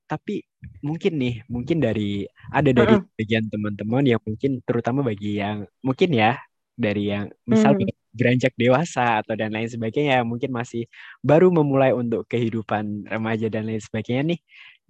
Tapi 0.09 0.43
mungkin 0.83 1.21
nih 1.21 1.35
mungkin 1.53 1.79
dari 1.79 2.25
ada 2.51 2.71
dari 2.73 2.97
hmm. 2.97 3.15
bagian 3.15 3.45
teman-teman 3.53 4.05
yang 4.09 4.21
mungkin 4.25 4.65
terutama 4.65 5.05
bagi 5.05 5.39
yang 5.39 5.69
mungkin 5.85 6.11
ya 6.17 6.41
dari 6.75 7.13
yang 7.13 7.29
misal 7.45 7.77
hmm 7.77 7.93
beranjak 8.19 8.51
dewasa 8.59 9.23
atau 9.23 9.39
dan 9.39 9.55
lain 9.55 9.71
sebagainya 9.71 10.27
mungkin 10.27 10.51
masih 10.51 10.91
baru 11.23 11.55
memulai 11.55 11.95
untuk 11.95 12.27
kehidupan 12.27 13.07
remaja 13.07 13.47
dan 13.47 13.69
lain 13.71 13.79
sebagainya 13.79 14.35
nih 14.35 14.41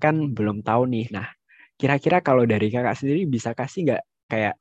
kan 0.00 0.32
belum 0.32 0.64
tahu 0.64 0.88
nih. 0.88 1.12
Nah, 1.12 1.28
kira-kira 1.76 2.22
kalau 2.24 2.48
dari 2.48 2.72
kakak 2.72 2.96
sendiri 2.96 3.28
bisa 3.28 3.52
kasih 3.52 3.92
nggak 3.92 4.02
kayak 4.30 4.54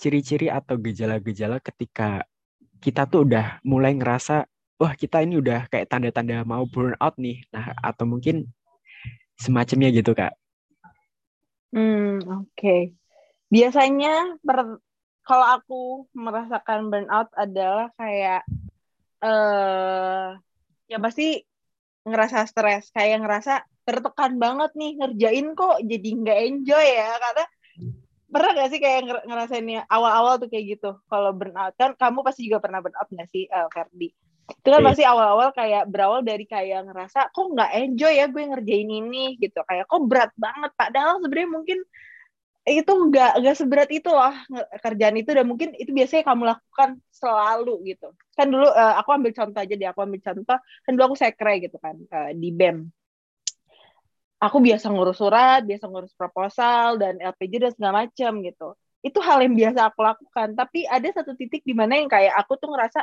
ciri-ciri 0.00 0.48
atau 0.48 0.80
gejala-gejala 0.80 1.60
ketika 1.60 2.24
kita 2.80 3.04
tuh 3.10 3.28
udah 3.28 3.60
mulai 3.66 3.92
ngerasa 3.96 4.46
wah 4.80 4.92
kita 4.96 5.24
ini 5.24 5.40
udah 5.40 5.68
kayak 5.72 5.88
tanda-tanda 5.90 6.46
mau 6.48 6.64
burn 6.64 6.96
out 7.02 7.18
nih. 7.20 7.44
Nah, 7.52 7.74
atau 7.84 8.08
mungkin 8.08 8.48
semacamnya 9.36 9.92
gitu, 9.92 10.12
Kak. 10.16 10.34
Hmm, 11.72 12.24
oke. 12.24 12.50
Okay. 12.56 12.96
Biasanya 13.52 14.40
per 14.42 14.80
kalau 15.26 15.46
aku 15.58 15.82
merasakan 16.14 16.88
burnout 16.90 17.30
adalah 17.34 17.90
kayak 17.98 18.46
eh 19.20 19.26
uh, 19.26 20.38
ya 20.86 20.98
pasti 21.02 21.42
ngerasa 22.06 22.46
stres 22.46 22.94
kayak 22.94 23.26
ngerasa 23.26 23.66
tertekan 23.82 24.38
banget 24.38 24.70
nih 24.78 24.92
ngerjain 25.02 25.48
kok 25.58 25.82
jadi 25.82 26.08
nggak 26.22 26.40
enjoy 26.46 26.86
ya 26.86 27.10
karena 27.18 27.44
pernah 28.26 28.50
gak 28.58 28.70
sih 28.74 28.80
kayak 28.82 29.00
ngerasainnya 29.26 29.86
awal-awal 29.86 30.38
tuh 30.38 30.50
kayak 30.50 30.78
gitu 30.78 30.90
kalau 31.06 31.30
burnout 31.34 31.74
kan 31.78 31.94
kamu 31.94 32.26
pasti 32.26 32.46
juga 32.46 32.58
pernah 32.62 32.82
burnout 32.82 33.08
gak 33.10 33.30
sih 33.30 33.46
uh, 33.50 33.70
Ferdi 33.70 34.10
itu 34.46 34.68
kan 34.70 34.78
iya. 34.78 34.86
pasti 34.86 35.02
awal-awal 35.02 35.50
kayak 35.50 35.90
berawal 35.90 36.22
dari 36.22 36.46
kayak 36.46 36.86
ngerasa 36.86 37.34
kok 37.34 37.46
nggak 37.50 37.70
enjoy 37.82 38.12
ya 38.14 38.26
gue 38.30 38.42
ngerjain 38.46 38.90
ini 38.90 39.34
gitu. 39.42 39.58
Kayak 39.66 39.90
kok 39.90 40.02
berat 40.06 40.30
banget? 40.38 40.70
Padahal 40.78 41.18
sebenarnya 41.18 41.50
mungkin 41.50 41.78
itu 42.66 42.90
nggak 42.90 43.32
nggak 43.42 43.56
seberat 43.58 43.90
itu 43.90 44.10
loh 44.10 44.34
kerjaan 44.78 45.18
itu. 45.18 45.30
Dan 45.34 45.50
mungkin 45.50 45.74
itu 45.74 45.90
biasanya 45.90 46.22
kamu 46.22 46.42
lakukan 46.46 46.90
selalu 47.10 47.74
gitu. 47.90 48.14
Kan 48.38 48.46
dulu 48.54 48.70
uh, 48.70 48.94
aku 49.02 49.10
ambil 49.18 49.32
contoh 49.34 49.58
aja 49.58 49.74
deh 49.74 49.88
aku 49.90 50.00
ambil 50.06 50.20
contoh 50.22 50.58
kan 50.62 50.90
dulu 50.94 51.04
aku 51.10 51.16
sekre 51.18 51.54
gitu 51.58 51.76
kan 51.82 51.98
uh, 51.98 52.30
di 52.30 52.50
bem. 52.54 52.86
Aku 54.38 54.62
biasa 54.62 54.94
ngurus 54.94 55.18
surat 55.18 55.66
biasa 55.66 55.90
ngurus 55.90 56.14
proposal 56.14 57.02
dan 57.02 57.18
LPG 57.18 57.52
dan 57.66 57.72
segala 57.74 58.06
macam 58.06 58.32
gitu. 58.46 58.68
Itu 59.02 59.18
hal 59.26 59.42
yang 59.42 59.58
biasa 59.58 59.90
aku 59.90 60.06
lakukan. 60.06 60.54
Tapi 60.54 60.86
ada 60.86 61.08
satu 61.10 61.34
titik 61.34 61.66
di 61.66 61.74
mana 61.74 61.98
yang 61.98 62.06
kayak 62.06 62.34
aku 62.38 62.54
tuh 62.62 62.70
ngerasa 62.70 63.02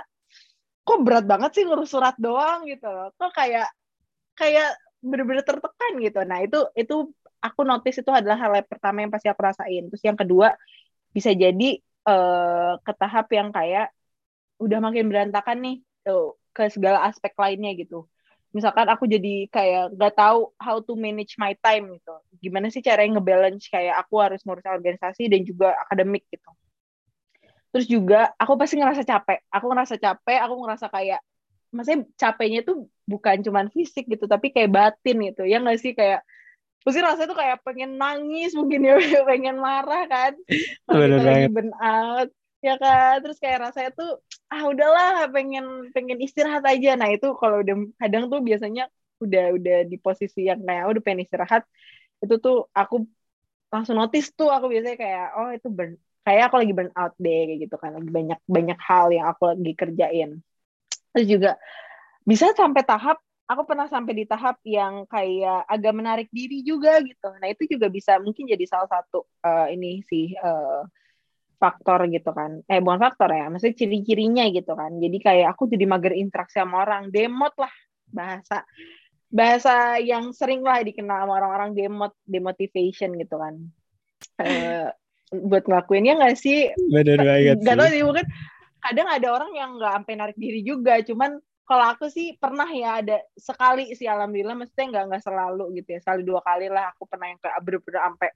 kok 0.83 0.99
berat 1.03 1.25
banget 1.25 1.51
sih 1.55 1.63
ngurus 1.63 1.89
surat 1.91 2.15
doang 2.19 2.67
gitu 2.67 2.87
loh 2.87 3.09
kok 3.15 3.31
kayak 3.35 3.71
kayak 4.35 4.75
bener-bener 5.03 5.43
tertekan 5.43 5.93
gitu 5.99 6.19
nah 6.27 6.39
itu 6.43 6.59
itu 6.75 7.11
aku 7.43 7.61
notice 7.67 7.99
itu 7.99 8.07
adalah 8.07 8.39
hal 8.39 8.51
yang 8.55 8.67
pertama 8.71 9.03
yang 9.03 9.11
pasti 9.11 9.27
aku 9.27 9.41
rasain. 9.43 9.83
Terus 9.91 10.03
yang 10.07 10.15
kedua 10.15 10.55
bisa 11.11 11.35
jadi 11.35 11.83
uh, 12.07 12.79
ke 12.79 12.91
tahap 12.95 13.27
yang 13.35 13.51
kayak 13.51 13.91
udah 14.63 14.79
makin 14.79 15.11
berantakan 15.11 15.59
nih 15.59 15.75
tuh, 16.07 16.39
ke 16.55 16.71
segala 16.71 17.03
aspek 17.11 17.35
lainnya 17.35 17.75
gitu. 17.75 18.07
Misalkan 18.55 18.85
aku 18.87 19.09
jadi 19.09 19.49
kayak 19.49 19.97
gak 19.97 20.13
tahu 20.13 20.53
how 20.61 20.79
to 20.79 20.95
manage 20.95 21.35
my 21.35 21.51
time 21.59 21.99
gitu. 21.99 22.15
Gimana 22.39 22.71
sih 22.71 22.85
caranya 22.85 23.19
ngebalance 23.19 23.67
kayak 23.67 23.97
aku 24.07 24.23
harus 24.23 24.39
ngurus 24.47 24.63
organisasi 24.63 25.27
dan 25.27 25.43
juga 25.43 25.75
akademik 25.83 26.23
gitu. 26.31 26.47
Terus 27.73 27.89
juga 27.89 28.29
aku 28.37 28.53
pasti 28.53 28.77
ngerasa 28.77 29.01
capek. 29.01 29.49
Aku 29.49 29.65
ngerasa 29.65 29.95
capek, 29.97 30.37
aku 30.45 30.53
ngerasa 30.61 30.87
kayak 30.93 31.19
maksudnya 31.73 32.05
capeknya 32.21 32.61
tuh 32.61 32.85
bukan 33.09 33.41
cuman 33.41 33.73
fisik 33.73 34.05
gitu, 34.05 34.29
tapi 34.29 34.53
kayak 34.53 34.69
batin 34.69 35.17
gitu. 35.25 35.41
Ya 35.49 35.57
nggak 35.57 35.81
sih? 35.81 35.97
Kayak 35.97 36.21
pasti 36.85 37.01
rasanya 37.01 37.27
tuh 37.33 37.39
kayak 37.41 37.57
pengen 37.65 37.97
nangis 37.97 38.53
mungkin 38.53 38.85
ya 38.85 38.93
pengen 39.29 39.57
marah 39.57 40.05
kan? 40.05 40.37
Kita 40.85 41.21
lagi 41.25 41.49
burn 41.49 41.73
out 41.81 42.29
ya 42.61 42.77
kan? 42.77 43.25
Terus 43.25 43.41
kayak 43.41 43.59
rasanya 43.73 43.91
tuh 43.97 44.21
ah 44.53 44.63
udahlah 44.69 45.33
pengen 45.33 45.89
pengen 45.97 46.21
istirahat 46.21 46.61
aja. 46.69 46.93
Nah 46.93 47.09
itu 47.09 47.33
kalau 47.41 47.65
udah 47.65 47.89
kadang 47.97 48.29
tuh 48.29 48.37
biasanya 48.45 48.85
udah 49.17 49.57
udah 49.57 49.77
di 49.89 49.97
posisi 49.97 50.45
yang 50.45 50.61
kayak 50.61 50.93
udah 50.93 51.01
pengen 51.01 51.25
istirahat. 51.25 51.65
Itu 52.21 52.37
tuh 52.37 52.69
aku 52.69 53.09
langsung 53.73 53.97
notice 53.97 54.29
tuh 54.37 54.53
aku 54.53 54.69
biasanya 54.69 54.97
kayak 55.01 55.25
oh 55.33 55.49
itu 55.49 55.67
burn 55.73 55.97
kayak 56.23 56.49
aku 56.51 56.55
lagi 56.63 56.73
burn 56.73 56.91
out 56.95 57.13
deh 57.19 57.41
kayak 57.51 57.59
gitu 57.67 57.75
kan 57.79 57.91
lagi 57.95 58.09
banyak 58.09 58.39
banyak 58.47 58.79
hal 58.79 59.07
yang 59.11 59.27
aku 59.27 59.53
lagi 59.53 59.73
kerjain 59.75 60.39
terus 61.13 61.27
juga 61.29 61.51
bisa 62.23 62.55
sampai 62.55 62.81
tahap 62.87 63.19
aku 63.47 63.61
pernah 63.67 63.87
sampai 63.91 64.13
di 64.15 64.25
tahap 64.25 64.57
yang 64.63 65.03
kayak 65.05 65.67
agak 65.67 65.93
menarik 65.93 66.29
diri 66.31 66.63
juga 66.63 66.99
gitu. 67.03 67.29
Nah 67.37 67.47
itu 67.51 67.67
juga 67.67 67.91
bisa 67.91 68.17
mungkin 68.23 68.47
jadi 68.47 68.65
salah 68.65 68.89
satu 68.89 69.27
uh, 69.43 69.67
ini 69.69 70.01
sih 70.07 70.33
uh, 70.39 70.87
faktor 71.59 72.07
gitu 72.11 72.31
kan. 72.31 72.63
Eh 72.67 72.79
bukan 72.79 72.99
faktor 72.99 73.29
ya, 73.31 73.47
maksudnya 73.51 73.75
ciri-cirinya 73.77 74.45
gitu 74.51 74.73
kan. 74.73 74.91
Jadi 74.99 75.17
kayak 75.19 75.47
aku 75.55 75.67
jadi 75.71 75.85
mager 75.87 76.15
interaksi 76.15 76.59
sama 76.59 76.83
orang, 76.83 77.11
demot 77.11 77.53
lah 77.59 77.71
bahasa 78.13 78.63
bahasa 79.33 79.97
yang 79.97 80.29
sering 80.29 80.61
lah 80.61 80.85
dikenal 80.85 81.25
sama 81.25 81.33
orang-orang 81.41 81.73
demot 81.73 82.13
demotivation 82.23 83.15
gitu 83.19 83.35
kan. 83.35 83.55
Uh, 84.39 84.87
buat 85.33 85.65
ngelakuinnya 85.65 86.21
nggak 86.21 86.37
sih? 86.37 86.69
Benar 86.93 87.17
banget. 87.25 87.57
Gak 87.65 87.75
tau 87.75 87.89
sih 87.89 88.05
mungkin 88.05 88.25
kadang 88.83 89.07
ada 89.09 89.27
orang 89.33 89.51
yang 89.57 89.69
nggak 89.81 89.93
sampai 89.97 90.13
narik 90.19 90.37
diri 90.37 90.61
juga, 90.61 91.01
cuman 91.01 91.41
kalau 91.63 91.85
aku 91.95 92.11
sih 92.11 92.35
pernah 92.35 92.67
ya 92.67 92.99
ada 92.99 93.17
sekali 93.39 93.95
sih 93.95 94.05
alhamdulillah 94.05 94.53
maksudnya 94.53 94.85
nggak 94.91 95.05
nggak 95.09 95.23
selalu 95.23 95.63
gitu 95.79 95.95
ya 95.95 95.99
sekali 96.03 96.21
dua 96.27 96.43
kali 96.43 96.67
lah 96.67 96.91
aku 96.91 97.07
pernah 97.07 97.31
yang 97.31 97.39
kayak 97.39 97.59
bener-bener 97.63 98.01
sampai 98.03 98.29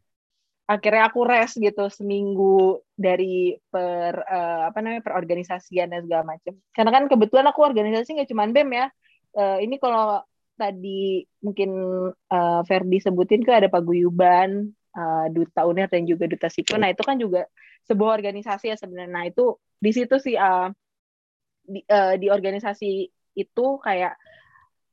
akhirnya 0.68 1.04
aku 1.08 1.20
rest 1.24 1.56
gitu 1.60 1.86
seminggu 1.88 2.84
dari 2.96 3.56
per 3.72 4.20
uh, 4.20 4.68
apa 4.68 4.80
namanya 4.84 5.04
perorganisasian 5.04 5.92
dan 5.92 6.04
segala 6.04 6.36
macam 6.36 6.60
karena 6.76 6.92
kan 6.92 7.04
kebetulan 7.08 7.48
aku 7.52 7.62
organisasi 7.64 8.20
nggak 8.20 8.30
cuma 8.32 8.48
bem 8.52 8.68
ya 8.76 8.88
uh, 9.40 9.58
ini 9.64 9.76
kalau 9.80 10.24
tadi 10.60 11.24
mungkin 11.40 11.72
uh, 12.12 12.62
Ferdi 12.68 13.00
sebutin 13.00 13.48
kan 13.48 13.64
ada 13.64 13.70
paguyuban 13.72 14.76
uh, 14.98 15.30
duta 15.30 15.70
uner 15.70 15.86
dan 15.86 16.04
juga 16.10 16.26
duta 16.26 16.50
sipil 16.50 16.82
nah 16.82 16.90
itu 16.90 17.06
kan 17.06 17.22
juga 17.22 17.46
sebuah 17.88 18.20
organisasi 18.20 18.76
ya 18.76 18.76
sebenarnya. 18.76 19.12
Nah 19.12 19.26
itu 19.26 19.56
di 19.80 19.92
situ 19.96 20.20
sih 20.20 20.36
uh, 20.36 20.68
di, 21.64 21.82
uh, 21.88 22.20
di 22.20 22.28
organisasi 22.28 23.08
itu 23.38 23.66
kayak 23.80 24.20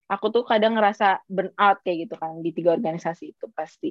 aku 0.07 0.31
tuh 0.31 0.45
kadang 0.47 0.79
ngerasa 0.79 1.27
burn 1.27 1.51
out 1.59 1.83
kayak 1.83 2.07
gitu 2.07 2.15
kan 2.15 2.39
di 2.39 2.55
tiga 2.55 2.79
organisasi 2.79 3.35
itu 3.35 3.47
pasti. 3.51 3.91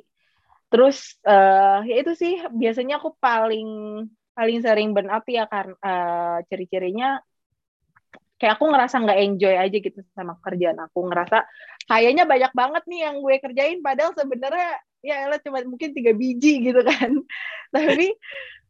Terus 0.71 1.19
uh, 1.27 1.83
ya 1.83 1.95
itu 1.99 2.15
sih 2.15 2.39
biasanya 2.47 3.03
aku 3.03 3.13
paling 3.19 3.69
paling 4.33 4.59
sering 4.63 4.95
burn 4.95 5.11
out 5.11 5.27
ya 5.27 5.45
karena 5.45 5.75
uh, 5.83 6.37
ciri-cirinya 6.47 7.21
kayak 8.39 8.57
aku 8.59 8.65
ngerasa 8.71 8.95
nggak 9.03 9.19
enjoy 9.19 9.55
aja 9.55 9.77
gitu 9.77 9.99
sama 10.15 10.39
kerjaan 10.39 10.79
aku. 10.79 11.11
Ngerasa 11.11 11.43
kayaknya 11.91 12.23
banyak 12.23 12.51
banget 12.55 12.83
nih 12.87 12.99
yang 13.09 13.15
gue 13.19 13.35
kerjain 13.43 13.79
padahal 13.83 14.15
sebenarnya 14.15 14.79
ya 15.03 15.27
elah 15.27 15.39
cuma 15.43 15.59
mungkin 15.67 15.91
tiga 15.91 16.15
biji 16.15 16.63
gitu 16.71 16.81
kan. 16.81 17.11
Tapi 17.75 18.15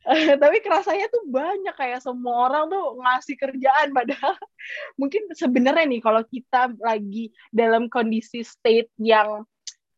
uh, 0.09 0.33
tapi 0.41 0.57
kerasanya 0.59 1.07
tuh 1.13 1.23
banyak 1.29 1.75
kayak 1.77 2.01
semua 2.01 2.49
orang 2.49 2.67
tuh 2.71 2.97
ngasih 2.99 3.35
kerjaan 3.37 3.91
padahal 3.93 4.35
mungkin 4.99 5.29
sebenarnya 5.31 5.85
nih 5.87 6.01
kalau 6.01 6.23
kita 6.25 6.73
lagi 6.81 7.31
dalam 7.53 7.87
kondisi 7.87 8.41
state 8.43 8.91
yang 8.99 9.45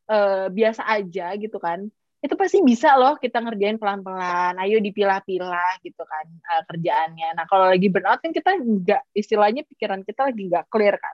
uh, 0.09 0.45
biasa 0.49 0.83
aja 0.85 1.33
gitu 1.37 1.57
kan 1.57 1.87
itu 2.25 2.33
pasti 2.33 2.57
bisa 2.65 2.97
loh 2.97 3.21
kita 3.21 3.37
ngerjain 3.37 3.77
pelan-pelan. 3.77 4.57
Ayo 4.57 4.81
dipilah-pilah 4.81 5.77
gitu 5.85 6.01
kan 6.01 6.25
uh, 6.25 6.63
kerjaannya. 6.65 7.37
Nah 7.37 7.45
kalau 7.45 7.69
lagi 7.69 7.85
burnout 7.85 8.17
kan 8.17 8.33
kita 8.33 8.57
nggak 8.57 9.13
istilahnya 9.13 9.61
pikiran 9.69 10.01
kita 10.01 10.33
lagi 10.33 10.49
nggak 10.49 10.65
clear 10.73 10.97
kan. 10.97 11.13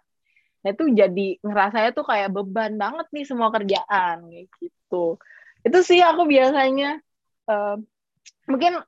Nah 0.63 0.71
itu 0.71 0.87
jadi 0.87 1.27
ngerasanya 1.43 1.91
tuh 1.91 2.07
kayak 2.07 2.31
beban 2.31 2.79
banget 2.79 3.11
nih 3.11 3.25
semua 3.27 3.51
kerjaan 3.51 4.23
gitu 4.31 4.71
itu 5.61 5.79
sih 5.85 5.99
aku 6.01 6.25
biasanya 6.25 6.99
uh, 7.47 7.77
mungkin 8.49 8.81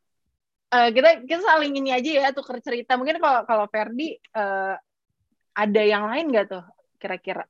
uh, 0.73 0.89
kita 0.89 1.23
kita 1.23 1.41
saling 1.45 1.73
ini 1.77 1.93
aja 1.93 2.09
ya 2.09 2.27
tuh 2.33 2.43
cerita 2.59 2.97
mungkin 2.97 3.21
kalau 3.21 3.41
kalau 3.45 3.65
Ferdi 3.69 4.17
uh, 4.33 4.75
ada 5.53 5.81
yang 5.85 6.09
lain 6.09 6.33
nggak 6.33 6.47
tuh 6.49 6.65
kira-kira 6.97 7.45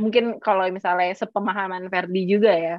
mungkin 0.00 0.40
kalau 0.40 0.64
misalnya 0.72 1.12
sepemahaman 1.12 1.88
Ferdi 1.92 2.24
juga 2.24 2.56
ya. 2.56 2.76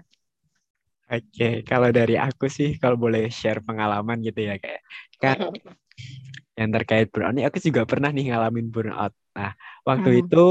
Oke, 1.12 1.62
kalau 1.67 1.91
dari 1.91 2.15
aku 2.15 2.47
sih 2.47 2.80
kalau 2.80 2.95
boleh 2.95 3.28
share 3.28 3.60
pengalaman 3.60 4.24
gitu 4.24 4.47
ya 4.47 4.56
kayak 4.58 4.82
kan 5.19 5.38
yang 6.60 6.69
terkait 6.71 7.12
burnout 7.12 7.36
ini 7.36 7.43
aku 7.43 7.60
juga 7.60 7.84
pernah 7.84 8.10
nih 8.10 8.32
ngalamin 8.32 8.71
burnout. 8.71 9.13
Nah, 9.36 9.52
waktu 9.84 10.10
hmm. 10.10 10.21
itu 10.24 10.45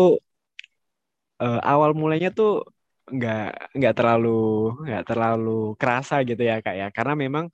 uh, 1.40 1.60
awal 1.64 1.96
mulanya 1.96 2.28
tuh 2.28 2.68
nggak 3.10 3.74
nggak 3.76 3.94
terlalu 3.94 4.74
nggak 4.86 5.04
terlalu 5.06 5.74
kerasa 5.76 6.22
gitu 6.22 6.42
ya 6.42 6.62
kak 6.64 6.76
ya. 6.78 6.88
Karena 6.94 7.14
memang 7.18 7.46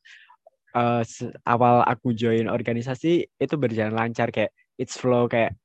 uh, 0.77 1.03
awal 1.49 1.83
aku 1.85 2.13
join 2.13 2.47
organisasi 2.47 3.27
itu 3.41 3.55
berjalan 3.57 3.97
lancar 3.97 4.29
kayak 4.31 4.53
it's 4.77 4.97
flow 4.97 5.27
kayak 5.27 5.57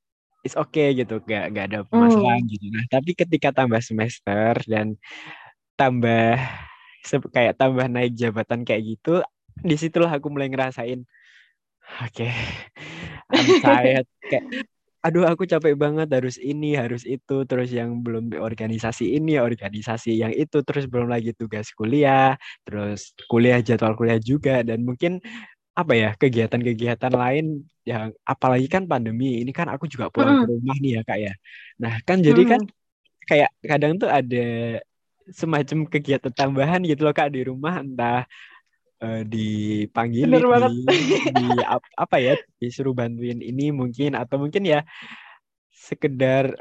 it's 0.42 0.56
okay 0.58 0.96
gitu. 0.96 1.20
Gak 1.24 1.54
gak 1.54 1.66
ada 1.72 1.80
masalah 1.92 2.40
mm. 2.40 2.48
gitu. 2.50 2.66
Nah 2.72 2.86
tapi 2.90 3.12
ketika 3.14 3.52
tambah 3.54 3.80
semester 3.84 4.58
dan 4.66 4.96
tambah 5.76 6.38
kayak 7.34 7.58
tambah 7.58 7.86
naik 7.90 8.14
jabatan 8.14 8.62
kayak 8.62 8.98
gitu 8.98 9.26
di 9.60 9.76
situlah 9.76 10.12
aku 10.14 10.30
mulai 10.32 10.48
ngerasain 10.48 11.02
oke 12.06 12.14
okay, 12.14 12.34
I'm 13.34 13.48
kayak 13.66 14.06
aduh 15.02 15.26
aku 15.26 15.50
capek 15.50 15.74
banget 15.74 16.08
harus 16.14 16.38
ini 16.38 16.78
harus 16.78 17.02
itu 17.10 17.42
terus 17.50 17.74
yang 17.74 18.06
belum 18.06 18.38
organisasi 18.38 19.18
ini 19.18 19.42
organisasi 19.42 20.14
yang 20.14 20.30
itu 20.30 20.62
terus 20.62 20.86
belum 20.86 21.10
lagi 21.10 21.34
tugas 21.34 21.74
kuliah 21.74 22.38
terus 22.62 23.18
kuliah 23.26 23.58
jadwal 23.66 23.98
kuliah 23.98 24.22
juga 24.22 24.62
dan 24.62 24.86
mungkin 24.86 25.18
apa 25.74 25.94
ya 25.98 26.10
kegiatan-kegiatan 26.14 27.14
lain 27.18 27.66
yang 27.82 28.14
apalagi 28.22 28.70
kan 28.70 28.86
pandemi 28.86 29.42
ini 29.42 29.50
kan 29.50 29.74
aku 29.74 29.90
juga 29.90 30.14
pulang 30.14 30.38
hmm. 30.38 30.46
ke 30.46 30.52
rumah 30.54 30.78
nih 30.78 30.92
ya 30.94 31.02
kak 31.02 31.18
ya 31.18 31.34
nah 31.82 31.94
kan 32.06 32.18
jadi 32.22 32.42
kan 32.46 32.62
kayak 33.26 33.50
kadang 33.66 33.98
tuh 33.98 34.10
ada 34.12 34.46
semacam 35.34 35.88
kegiatan 35.90 36.30
tambahan 36.30 36.84
gitu 36.86 37.08
loh 37.08 37.16
kak 37.16 37.34
di 37.34 37.42
rumah 37.48 37.82
entah 37.82 38.28
uh, 39.02 39.24
dipanggil 39.26 40.30
di, 40.30 40.40
di 41.34 41.48
apa 41.98 42.18
ya 42.22 42.38
disuruh 42.62 42.96
bantuin 42.96 43.42
ini 43.42 43.74
mungkin 43.74 44.16
atau 44.16 44.40
mungkin 44.40 44.64
ya 44.64 44.86
sekedar 45.70 46.56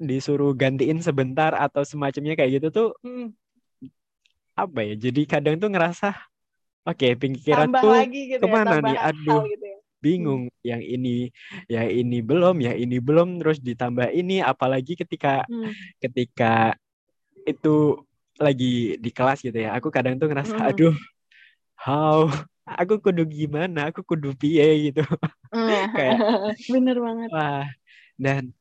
disuruh 0.00 0.56
gantiin 0.56 0.98
sebentar 0.98 1.54
atau 1.54 1.86
semacamnya 1.86 2.34
kayak 2.34 2.58
gitu 2.58 2.68
tuh 2.72 2.88
hmm. 3.06 3.30
apa 4.58 4.80
ya 4.82 4.94
jadi 4.98 5.22
kadang 5.28 5.62
tuh 5.62 5.70
ngerasa 5.70 6.32
Oke, 6.82 7.14
pikiranku 7.14 7.86
gitu 8.10 8.34
ya, 8.34 8.38
ke 8.42 8.46
mana 8.50 8.82
nih? 8.82 8.98
Aduh, 8.98 9.46
gitu 9.46 9.66
ya. 9.70 9.78
bingung. 10.02 10.50
Hmm. 10.50 10.66
Yang 10.66 10.82
ini, 10.98 11.16
ya 11.70 11.82
ini 11.86 12.18
belum, 12.18 12.58
ya 12.58 12.74
ini 12.74 12.98
belum. 12.98 13.38
Terus 13.38 13.62
ditambah 13.62 14.10
ini, 14.10 14.42
apalagi 14.42 14.98
ketika 14.98 15.46
hmm. 15.46 15.70
ketika 16.02 16.74
itu 17.46 18.02
lagi 18.42 18.98
di 18.98 19.10
kelas 19.14 19.46
gitu 19.46 19.54
ya. 19.54 19.78
Aku 19.78 19.94
kadang 19.94 20.18
tuh 20.18 20.26
ngerasa, 20.26 20.58
hmm. 20.58 20.68
aduh, 20.74 20.94
how? 21.82 22.30
Aku 22.78 23.02
kudu 23.02 23.26
gimana? 23.26 23.90
Aku 23.90 24.06
kudu 24.06 24.38
piye 24.38 24.90
gitu. 24.90 25.02
Hmm. 25.50 25.66
Kayak 25.98 26.18
bener 26.72 26.96
banget. 27.02 27.28
Wah, 27.34 27.66
dan 28.14 28.54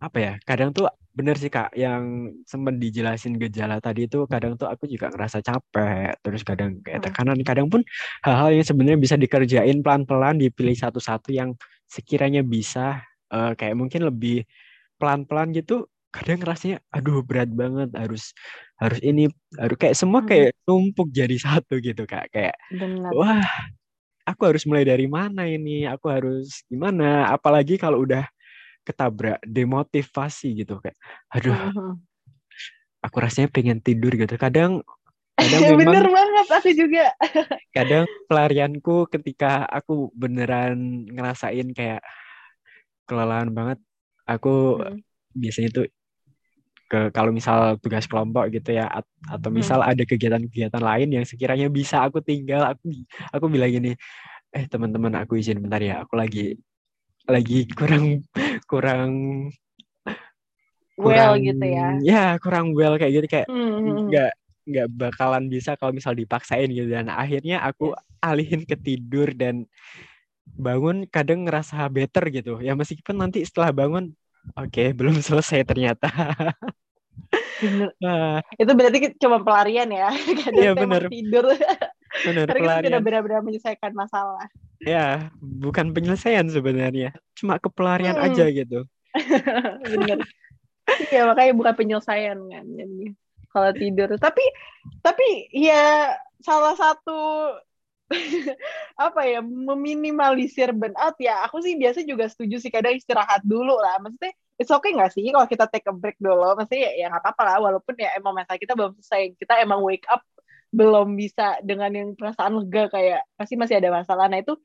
apa 0.00 0.18
ya? 0.18 0.32
Kadang 0.48 0.72
tuh 0.72 0.88
bener 1.12 1.36
sih 1.36 1.52
kak 1.52 1.76
yang 1.76 2.32
sempat 2.48 2.80
dijelasin 2.80 3.36
gejala 3.36 3.84
tadi 3.84 4.08
itu 4.08 4.24
kadang 4.24 4.56
tuh 4.56 4.64
aku 4.64 4.88
juga 4.88 5.12
ngerasa 5.12 5.44
capek 5.44 6.16
terus 6.24 6.40
kadang 6.40 6.80
kayak 6.80 7.04
hmm. 7.04 7.06
tekanan 7.12 7.38
kadang 7.44 7.68
pun 7.68 7.84
hal-hal 8.24 8.48
yang 8.48 8.64
sebenarnya 8.64 8.96
bisa 8.96 9.20
dikerjain 9.20 9.84
pelan-pelan 9.84 10.40
dipilih 10.40 10.72
satu-satu 10.72 11.28
yang 11.36 11.52
sekiranya 11.84 12.40
bisa 12.40 13.04
uh, 13.28 13.52
kayak 13.52 13.76
mungkin 13.76 14.08
lebih 14.08 14.48
pelan-pelan 14.96 15.52
gitu 15.52 15.84
kadang 16.12 16.44
rasanya 16.44 16.78
aduh 16.92 17.24
berat 17.24 17.48
banget 17.48 17.88
harus 17.96 18.36
harus 18.76 19.00
ini 19.00 19.32
harus 19.56 19.76
kayak 19.80 19.96
semua 19.96 20.20
hmm. 20.20 20.28
kayak 20.28 20.50
numpuk 20.68 21.08
jadi 21.08 21.36
satu 21.48 21.80
gitu 21.80 22.04
kak 22.04 22.28
kayak 22.30 22.54
Bener. 22.68 23.10
wah 23.16 23.42
aku 24.28 24.42
harus 24.46 24.68
mulai 24.68 24.84
dari 24.84 25.08
mana 25.08 25.48
ini 25.48 25.88
aku 25.88 26.12
harus 26.12 26.62
gimana 26.68 27.32
apalagi 27.32 27.80
kalau 27.80 28.04
udah 28.04 28.28
ketabrak 28.84 29.40
demotivasi 29.46 30.62
gitu 30.62 30.78
kayak 30.84 30.98
aduh 31.32 31.54
uh-huh. 31.54 31.94
aku 33.02 33.16
rasanya 33.16 33.48
pengen 33.48 33.80
tidur 33.80 34.12
gitu 34.14 34.36
kadang 34.36 34.84
kadang 35.38 35.60
memang 35.72 35.80
bener 35.80 36.06
banget 36.12 36.46
aku 36.52 36.70
juga 36.76 37.06
kadang 37.76 38.04
pelarianku 38.28 39.08
ketika 39.08 39.64
aku 39.64 40.12
beneran 40.12 41.08
ngerasain 41.08 41.72
kayak 41.72 42.04
kelelahan 43.06 43.50
banget 43.54 43.78
aku 44.26 44.82
hmm. 44.82 45.00
biasanya 45.34 45.70
tuh 45.72 45.86
ke 46.92 47.08
kalau 47.08 47.32
misal 47.32 47.80
tugas 47.80 48.04
kelompok 48.04 48.52
gitu 48.52 48.76
ya 48.76 48.84
atau 49.24 49.48
misal 49.48 49.80
hmm. 49.80 49.96
ada 49.96 50.02
kegiatan-kegiatan 50.04 50.82
lain 50.84 51.08
yang 51.08 51.24
sekiranya 51.24 51.72
bisa 51.72 52.04
aku 52.04 52.20
tinggal 52.20 52.68
aku 52.68 52.92
aku 53.32 53.48
bilang 53.48 53.72
gini 53.72 53.96
eh 54.52 54.68
teman-teman 54.68 55.16
aku 55.16 55.40
izin 55.40 55.64
bentar 55.64 55.80
ya 55.80 56.04
aku 56.04 56.20
lagi 56.20 56.60
lagi 57.24 57.64
kurang 57.72 58.20
kurang 58.70 59.12
well 61.00 61.32
gitu 61.40 61.64
ya 61.64 61.96
ya 62.04 62.36
kurang 62.36 62.76
well 62.76 63.00
kayak 63.00 63.24
gitu 63.24 63.26
kayak 63.40 63.48
hmm, 63.48 63.56
hmm, 63.56 63.80
hmm. 63.80 64.00
nggak 64.12 64.32
hmm. 64.36 64.68
nggak 64.68 64.88
bakalan 64.92 65.44
bisa 65.48 65.72
kalau 65.80 65.96
misal 65.96 66.12
dipaksain 66.12 66.68
gitu 66.68 66.92
dan 66.92 67.08
akhirnya 67.08 67.64
aku 67.64 67.96
alihin 68.20 68.68
ke 68.68 68.76
tidur 68.76 69.32
dan 69.32 69.64
bangun 70.44 71.08
kadang 71.08 71.48
ngerasa 71.48 71.88
better 71.88 72.28
gitu 72.28 72.60
ya 72.60 72.76
meskipun 72.76 73.16
nanti 73.16 73.40
setelah 73.48 73.72
bangun 73.72 74.12
oke 74.52 74.68
okay, 74.68 74.92
belum 74.92 75.16
selesai 75.24 75.64
ternyata 75.64 76.12
nah. 78.02 78.42
itu 78.58 78.72
berarti 78.74 78.98
cuma 79.16 79.40
pelarian 79.40 79.88
ya 79.88 80.10
kadang 80.44 80.62
iya, 80.62 80.72
bener. 80.74 81.08
tidur 81.08 81.46
benar 82.28 82.44
Karena 82.44 82.76
kita 82.76 82.86
tidak 82.92 83.02
benar-benar 83.08 83.40
menyelesaikan 83.40 83.92
masalah. 83.96 84.44
Ya, 84.84 85.32
bukan 85.40 85.96
penyelesaian 85.96 86.44
sebenarnya, 86.52 87.16
cuma 87.32 87.56
kepelarian 87.56 88.20
hmm. 88.20 88.26
aja 88.28 88.44
gitu. 88.52 88.84
benar. 89.96 90.20
Iya, 91.08 91.24
makanya 91.24 91.52
bukan 91.56 91.72
penyelesaian 91.72 92.36
kan 92.36 92.66
jadi 92.68 93.16
kalau 93.48 93.70
tidur. 93.72 94.08
Tapi 94.20 94.44
tapi 95.00 95.48
ya 95.56 96.12
salah 96.44 96.76
satu 96.76 97.20
apa 99.06 99.20
ya 99.24 99.40
meminimalisir 99.40 100.74
burnout 100.76 101.16
ya 101.16 101.40
aku 101.48 101.64
sih 101.64 101.80
biasa 101.80 102.04
juga 102.04 102.28
setuju 102.28 102.60
sih 102.60 102.68
kadang 102.68 102.92
istirahat 102.92 103.40
dulu 103.40 103.72
lah 103.72 103.96
maksudnya 104.04 104.36
it's 104.62 104.70
okay 104.70 104.94
nggak 104.94 105.10
sih 105.10 105.26
kalau 105.34 105.50
kita 105.50 105.66
take 105.66 105.84
a 105.90 105.94
break 105.94 106.14
dulu 106.22 106.54
maksudnya 106.54 106.94
ya 106.94 107.10
nggak 107.10 107.22
apa-apa 107.26 107.42
lah 107.42 107.56
walaupun 107.58 107.98
ya 107.98 108.14
emang 108.14 108.38
masalah 108.38 108.62
kita 108.62 108.78
belum 108.78 108.94
selesai 109.02 109.34
kita 109.34 109.58
emang 109.58 109.82
wake 109.82 110.06
up 110.06 110.22
belum 110.72 111.20
bisa 111.20 111.60
dengan 111.60 111.92
yang 111.92 112.08
perasaan 112.16 112.64
lega 112.64 112.88
kayak 112.88 113.20
pasti 113.36 113.54
masih 113.60 113.76
ada 113.76 113.92
masalah. 113.92 114.26
Nah 114.32 114.40
itu 114.40 114.56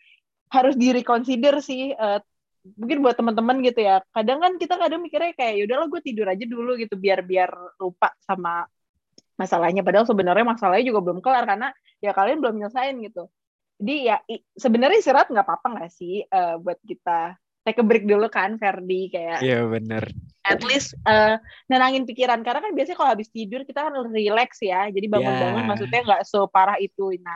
harus 0.48 0.80
direconsider 0.80 1.60
sih. 1.60 1.92
Uh, 2.00 2.24
mungkin 2.80 3.04
buat 3.04 3.20
teman-teman 3.20 3.60
gitu 3.60 3.84
ya. 3.84 4.00
Kadang 4.16 4.40
kan 4.40 4.56
kita 4.56 4.80
kadang 4.80 5.04
mikirnya 5.04 5.36
kayak 5.36 5.60
yaudahlah 5.60 5.88
gue 5.92 6.02
tidur 6.02 6.32
aja 6.32 6.46
dulu 6.48 6.80
gitu 6.80 6.96
biar 6.96 7.28
biar 7.28 7.52
lupa 7.84 8.16
sama 8.24 8.64
masalahnya. 9.36 9.84
Padahal 9.84 10.08
sebenarnya 10.08 10.48
masalahnya 10.48 10.86
juga 10.88 11.04
belum 11.04 11.20
kelar 11.20 11.44
karena 11.44 11.76
ya 12.00 12.16
kalian 12.16 12.40
belum 12.40 12.56
nyelesain 12.56 12.96
gitu. 13.04 13.28
Jadi 13.78 13.96
ya 14.08 14.18
sebenarnya 14.56 15.04
istirahat 15.04 15.28
nggak 15.28 15.44
apa-apa 15.44 15.68
nggak 15.76 15.92
sih 15.92 16.24
uh, 16.24 16.56
buat 16.64 16.80
kita 16.88 17.36
take 17.68 17.78
a 17.78 17.84
break 17.84 18.08
dulu 18.08 18.32
kan 18.32 18.56
Ferdi 18.56 19.12
kayak 19.12 19.44
Iya 19.44 19.68
bener. 19.68 20.08
at 20.48 20.64
least 20.64 20.96
uh, 21.04 21.36
nenangin 21.68 22.08
pikiran 22.08 22.40
karena 22.40 22.64
kan 22.64 22.72
biasanya 22.72 22.96
kalau 22.96 23.12
habis 23.12 23.28
tidur 23.28 23.68
kita 23.68 23.84
kan 23.84 24.00
relax 24.08 24.64
ya 24.64 24.88
jadi 24.88 25.12
bangun-bangun 25.12 25.64
Ya. 25.64 25.68
maksudnya 25.68 26.00
nggak 26.08 26.24
separah 26.24 26.80
itu 26.80 27.20
nah 27.20 27.36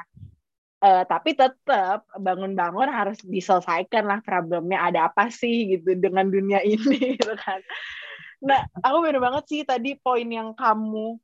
eh, 0.79 1.03
tapi 1.03 1.35
tetap 1.35 2.07
bangun-bangun 2.15 2.87
harus 2.87 3.19
diselesaikan 3.21 4.07
lah 4.07 4.23
problemnya 4.23 4.79
ada 4.81 5.11
apa 5.11 5.27
sih 5.27 5.75
gitu 5.75 5.93
dengan 5.93 6.31
dunia 6.31 6.63
ini 6.71 7.19
gitu 7.19 7.35
kan 7.35 7.59
nah 8.39 8.63
aku 8.79 9.03
bener 9.03 9.19
banget 9.19 9.43
sih 9.45 9.61
tadi 9.61 9.99
poin 9.99 10.25
yang 10.25 10.55
kamu 10.55 11.19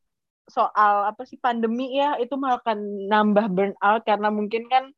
soal 0.46 1.08
apa 1.08 1.24
sih 1.24 1.39
pandemi 1.39 1.96
ya 1.96 2.20
itu 2.20 2.36
malah 2.36 2.60
akan 2.60 3.08
nambah 3.08 3.46
burnout 3.48 4.04
karena 4.04 4.28
mungkin 4.28 4.67
kan 4.67 4.91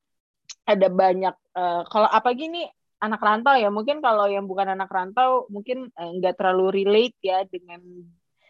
ada 0.66 0.90
banyak 0.90 1.38
eh, 1.54 1.82
kalau 1.86 2.10
apa 2.10 2.34
gini 2.34 2.66
anak 3.00 3.22
rantau 3.24 3.56
ya. 3.56 3.72
Mungkin 3.72 4.04
kalau 4.04 4.28
yang 4.28 4.46
bukan 4.46 4.76
anak 4.76 4.92
rantau 4.92 5.48
mungkin 5.48 5.90
eh, 5.92 6.12
nggak 6.20 6.36
terlalu 6.40 6.84
relate 6.84 7.18
ya 7.24 7.44
dengan 7.48 7.80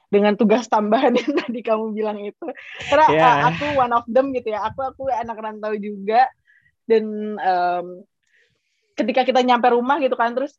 dengan 0.10 0.34
tugas 0.34 0.66
tambahan 0.66 1.14
yang 1.22 1.32
tadi 1.38 1.62
kamu 1.62 1.94
bilang 1.94 2.18
itu. 2.22 2.46
Karena 2.90 3.08
Ya. 3.14 3.22
eh, 3.22 3.38
aku 3.54 3.66
one 3.78 3.94
of 3.94 4.06
them 4.10 4.34
gitu 4.34 4.50
ya. 4.54 4.66
Aku 4.70 4.82
aku 4.82 5.08
anak 5.10 5.38
rantau 5.38 5.74
juga. 5.78 6.26
Dan 6.90 7.38
em, 7.38 7.88
ketika 8.98 9.22
kita 9.24 9.46
nyampe 9.46 9.70
rumah 9.72 10.02
gitu 10.02 10.18
kan 10.18 10.34
terus 10.34 10.58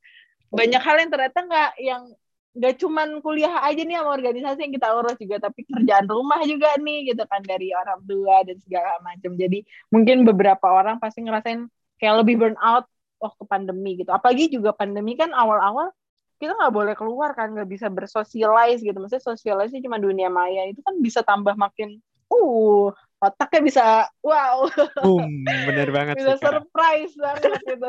banyak 0.49 0.81
hal 0.81 0.97
yang 1.03 1.11
ternyata 1.11 1.39
nggak 1.45 1.71
yang 1.83 2.03
nggak 2.51 2.75
cuman 2.83 3.23
kuliah 3.23 3.63
aja 3.63 3.79
nih 3.87 3.95
sama 3.95 4.11
organisasi 4.19 4.59
yang 4.67 4.75
kita 4.75 4.89
urus 4.91 5.15
juga 5.23 5.39
tapi 5.39 5.63
kerjaan 5.71 6.07
rumah 6.11 6.43
juga 6.43 6.75
nih 6.83 7.15
gitu 7.15 7.23
kan 7.31 7.43
dari 7.47 7.71
orang 7.71 8.03
tua 8.07 8.43
dan 8.47 8.59
segala 8.63 8.99
macam. 9.03 9.35
Jadi 9.39 9.63
mungkin 9.91 10.27
beberapa 10.27 10.67
orang 10.67 10.99
pasti 10.99 11.23
ngerasain 11.23 11.67
kayak 12.03 12.15
lebih 12.27 12.35
burn 12.43 12.59
out 12.59 12.87
waktu 13.21 13.43
pandemi 13.45 14.01
gitu 14.01 14.11
apalagi 14.11 14.49
juga 14.49 14.73
pandemi 14.73 15.15
kan 15.15 15.31
awal-awal 15.37 15.93
kita 16.41 16.57
nggak 16.57 16.73
boleh 16.73 16.95
keluar 16.97 17.37
kan 17.37 17.53
nggak 17.53 17.69
bisa 17.69 17.93
bersosialize 17.93 18.81
gitu 18.81 18.97
maksudnya 18.97 19.23
sosialisasi 19.23 19.85
cuma 19.85 20.01
dunia 20.01 20.33
maya 20.33 20.65
itu 20.67 20.81
kan 20.81 20.97
bisa 20.99 21.21
tambah 21.21 21.53
makin 21.55 22.01
uh 22.33 22.89
otaknya 23.21 23.61
bisa 23.61 23.85
wow 24.25 24.65
Boom, 25.05 25.45
bener 25.45 25.93
banget 25.97 26.17
bisa 26.17 26.41
sih 26.41 26.41
Kak. 26.41 26.65
surprise 26.65 27.13
banget 27.21 27.61
gitu 27.69 27.89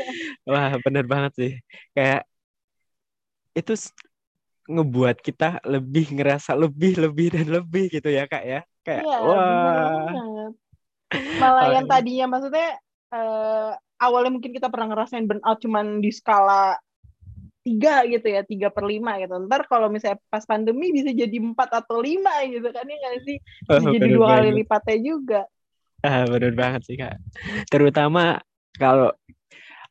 Wah, 0.50 0.78
bener 0.80 1.04
banget 1.04 1.32
sih. 1.34 1.52
Kayak 1.92 2.24
itu 3.52 3.74
ngebuat 4.68 5.18
kita 5.18 5.64
lebih 5.66 6.14
ngerasa 6.14 6.54
lebih, 6.54 7.00
lebih 7.00 7.34
dan 7.34 7.46
lebih 7.50 7.90
gitu 7.90 8.08
ya 8.08 8.30
kak 8.30 8.44
ya. 8.46 8.60
Kayak 8.86 9.02
bener 9.02 9.18
wah. 9.26 10.12
banget. 10.14 10.52
Malah 11.40 11.66
yang 11.74 11.86
Oke. 11.88 11.92
tadinya 11.92 12.26
maksudnya 12.30 12.68
eh, 13.12 13.72
awalnya 13.98 14.30
mungkin 14.32 14.54
kita 14.54 14.70
pernah 14.70 14.94
ngerasain 14.94 15.26
burnout 15.26 15.58
cuman 15.58 15.98
di 15.98 16.10
skala 16.14 16.78
tiga 17.66 18.00
gitu 18.08 18.24
ya, 18.24 18.40
tiga 18.46 18.68
per 18.72 18.88
lima 18.88 19.20
gitu. 19.20 19.36
Ntar 19.44 19.68
kalau 19.68 19.92
misalnya 19.92 20.16
pas 20.32 20.46
pandemi 20.48 20.88
bisa 20.94 21.12
jadi 21.12 21.36
empat 21.36 21.84
atau 21.84 22.00
lima 22.00 22.32
gitu 22.48 22.64
kan 22.72 22.88
ya 22.88 22.96
nggak 22.96 23.16
sih? 23.28 23.36
Bisa 23.68 23.76
Oh, 23.84 23.92
jadi 23.92 24.08
dua 24.08 24.26
kali 24.32 24.48
banget. 24.48 24.58
lipatnya 24.64 24.98
juga. 25.04 25.40
Ah, 26.00 26.24
bener 26.24 26.54
banget 26.54 26.82
sih 26.88 26.96
kak. 26.96 27.18
Terutama 27.68 28.40
kalau 28.78 29.12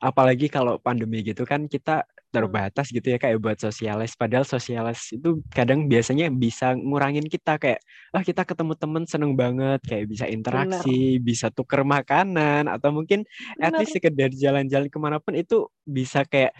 apalagi 0.02 0.48
kalau 0.50 0.82
pandemi 0.82 1.22
gitu 1.22 1.46
kan 1.46 1.70
kita 1.70 2.08
terbatas 2.38 2.88
gitu 2.94 3.08
ya 3.10 3.18
kayak 3.18 3.38
buat 3.42 3.58
sosialis. 3.58 4.14
Padahal 4.14 4.46
sosialis 4.46 5.12
itu 5.14 5.42
kadang 5.50 5.90
biasanya 5.90 6.30
bisa 6.30 6.78
ngurangin 6.78 7.26
kita 7.26 7.58
kayak 7.58 7.82
ah 8.14 8.22
kita 8.22 8.46
ketemu 8.46 8.74
temen 8.78 9.04
seneng 9.10 9.34
banget 9.34 9.82
kayak 9.84 10.06
bisa 10.06 10.26
interaksi, 10.30 11.18
bisa 11.18 11.50
tuker 11.50 11.82
makanan 11.82 12.70
atau 12.70 12.94
mungkin 12.94 13.26
at 13.58 13.74
Bener. 13.74 13.80
least 13.82 13.98
sekedar 13.98 14.30
jalan-jalan 14.32 14.88
ke 14.88 14.98
mana 15.02 15.18
pun 15.18 15.34
itu 15.34 15.66
bisa 15.84 16.22
kayak 16.24 16.54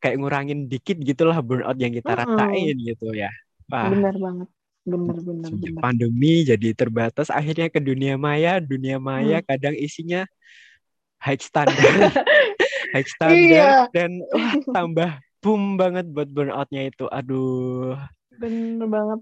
kayak 0.00 0.16
ngurangin 0.16 0.64
dikit 0.66 0.96
gitulah 0.96 1.36
burnout 1.44 1.76
yang 1.76 1.92
kita 1.92 2.16
Mm-mm. 2.16 2.24
rasain 2.24 2.76
gitu 2.80 3.12
ya. 3.12 3.28
Wah, 3.68 3.92
Bener 3.92 4.16
banget. 4.16 4.48
Bener, 4.80 5.16
bener, 5.20 5.44
sejak 5.44 5.76
bener. 5.76 5.82
pandemi 5.84 6.40
jadi 6.40 6.68
terbatas 6.72 7.28
akhirnya 7.28 7.68
ke 7.68 7.78
dunia 7.78 8.16
maya. 8.16 8.56
Dunia 8.58 8.96
maya 8.96 9.44
kadang 9.44 9.76
isinya 9.76 10.24
high 11.20 11.36
standard, 11.36 12.16
high 12.90 13.04
Iya. 13.04 13.12
standard 13.12 13.74
dan 13.94 14.10
wah 14.30 14.54
tambah 14.68 15.10
boom 15.40 15.76
banget 15.76 16.06
buat 16.10 16.28
burnoutnya 16.28 16.90
itu. 16.90 17.06
Aduh, 17.08 17.96
Bener 18.32 18.86
banget. 18.86 19.20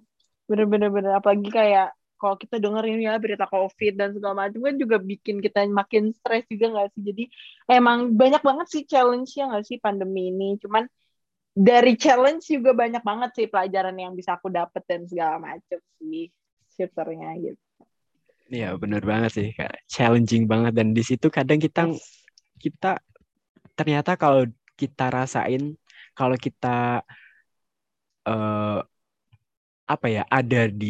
Bener, 0.49 0.67
bener, 0.67 0.91
bener. 0.91 1.13
Apalagi 1.15 1.49
kayak 1.49 1.93
kalau 2.19 2.35
kita 2.35 2.59
dengerin 2.59 2.99
ya 2.99 3.15
berita 3.17 3.47
COVID 3.47 3.95
dan 3.95 4.11
segala 4.11 4.35
macam 4.47 4.59
kan 4.59 4.75
juga 4.75 4.99
bikin 4.99 5.39
kita 5.39 5.71
makin 5.71 6.11
stres 6.11 6.43
juga 6.51 6.67
nggak 6.75 6.89
sih? 6.93 7.03
Jadi 7.07 7.25
emang 7.71 8.15
banyak 8.15 8.43
banget 8.43 8.67
sih 8.67 8.83
challenge-nya 8.83 9.55
nggak 9.55 9.65
sih 9.67 9.79
pandemi 9.79 10.33
ini. 10.33 10.59
Cuman 10.59 10.89
dari 11.55 11.95
challenge 11.95 12.51
juga 12.51 12.75
banyak 12.75 13.03
banget 13.03 13.31
sih 13.35 13.47
pelajaran 13.47 13.95
yang 13.95 14.15
bisa 14.15 14.35
aku 14.35 14.51
dapet 14.51 14.83
dan 14.87 15.07
segala 15.07 15.39
macam 15.39 15.79
sih 15.99 16.31
syukurnya 16.75 17.35
gitu. 17.39 17.59
ya 18.49 18.73
bener 18.81 19.05
banget 19.05 19.31
sih, 19.35 19.49
kayak 19.53 19.77
challenging 19.85 20.49
banget 20.49 20.73
dan 20.73 20.97
di 20.97 21.03
situ 21.05 21.29
kadang 21.29 21.61
kita 21.61 21.85
Yes. 21.85 22.01
kita 22.57 22.97
ternyata 23.79 24.11
kalau 24.23 24.43
kita 24.81 25.05
rasain 25.17 25.63
kalau 26.19 26.37
kita 26.47 26.67
eh 28.27 28.79
apa 29.89 30.07
ya 30.15 30.23
ada 30.29 30.69
di 30.69 30.87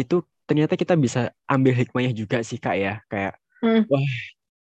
itu 0.00 0.14
ternyata 0.46 0.74
kita 0.78 0.94
bisa 1.04 1.20
ambil 1.50 1.74
hikmahnya 1.74 2.12
juga 2.14 2.36
sih 2.48 2.58
kak 2.62 2.76
ya 2.78 2.92
kayak 3.10 3.34
Hmm. 3.62 3.84
wah 3.90 4.04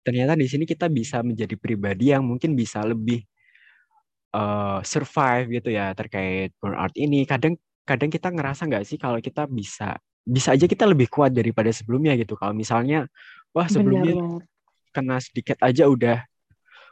ternyata 0.07 0.35
di 0.41 0.47
sini 0.53 0.65
kita 0.73 0.87
bisa 0.99 1.21
menjadi 1.29 1.55
pribadi 1.59 2.15
yang 2.15 2.25
mungkin 2.27 2.53
bisa 2.59 2.81
lebih 2.87 3.21
eh 4.37 4.79
survive 4.93 5.47
gitu 5.57 5.69
ya 5.79 5.85
terkait 5.99 6.53
burnout 6.61 6.93
ini 6.99 7.25
kadang 7.31 7.55
kadang 7.89 8.11
kita 8.13 8.29
ngerasa 8.35 8.63
nggak 8.69 8.85
sih 8.89 8.99
kalau 9.01 9.19
kita 9.23 9.47
bisa 9.49 9.97
bisa 10.27 10.49
aja 10.55 10.67
kita 10.67 10.85
lebih 10.93 11.07
kuat 11.15 11.31
daripada 11.33 11.71
sebelumnya 11.71 12.13
gitu 12.21 12.35
kalau 12.41 12.53
misalnya 12.53 13.07
wah 13.55 13.67
sebelumnya 13.71 14.13
banget. 14.19 14.43
kena 14.95 15.19
sedikit 15.23 15.59
aja 15.63 15.85
udah 15.91 16.17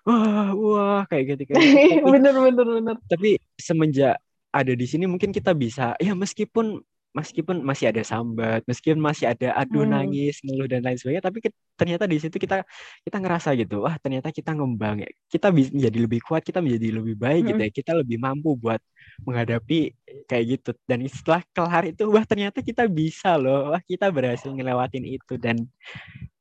wah 0.04 0.52
wah 0.52 1.00
kayak 1.08 1.24
gitu 1.36 1.42
kayak 1.48 1.60
gitu. 1.60 1.64
Tapi- 2.04 2.12
bener 2.14 2.34
bener 2.36 2.66
bener. 2.80 2.96
tapi 3.08 3.30
semenjak 3.56 4.16
ada 4.54 4.72
di 4.76 4.86
sini 4.86 5.04
mungkin 5.10 5.34
kita 5.34 5.50
bisa 5.56 5.98
ya 5.98 6.14
meskipun 6.14 6.78
meskipun 7.14 7.62
masih 7.62 7.94
ada 7.94 8.02
sambat 8.02 8.60
meskipun 8.66 8.98
masih 8.98 9.30
ada 9.32 9.54
aduh 9.54 9.86
Hmm. 9.86 9.94
nangis 9.94 10.42
ngeluh 10.42 10.66
dan 10.66 10.82
lain 10.82 10.98
sebagainya 10.98 11.24
tapi 11.30 11.38
ke- 11.46 11.54
ternyata 11.78 12.04
di 12.10 12.18
situ 12.18 12.36
kita 12.42 12.66
kita 13.06 13.16
ngerasa 13.22 13.54
gitu 13.54 13.86
wah 13.86 13.94
ternyata 14.02 14.28
kita 14.34 14.50
ngembang 14.54 15.06
ya 15.06 15.10
kita 15.30 15.48
bisa 15.54 15.70
menjadi 15.70 15.98
lebih 16.04 16.20
kuat 16.26 16.42
kita 16.42 16.58
menjadi 16.58 16.88
lebih 16.98 17.14
baik 17.14 17.42
gitu 17.54 17.60
Hmm. 17.60 17.66
ya 17.66 17.70
kita 17.70 17.92
lebih 17.94 18.18
mampu 18.18 18.50
buat 18.58 18.80
menghadapi 19.26 19.94
kayak 20.26 20.44
gitu 20.58 20.70
dan 20.90 20.98
setelah 21.06 21.42
kelar 21.54 21.84
itu 21.86 22.02
wah 22.10 22.24
ternyata 22.26 22.58
kita 22.60 22.84
bisa 22.90 23.38
loh 23.38 23.70
wah 23.72 23.82
kita 23.86 24.10
berhasil 24.10 24.50
ngelewatin 24.50 25.04
itu 25.06 25.34
dan 25.38 25.56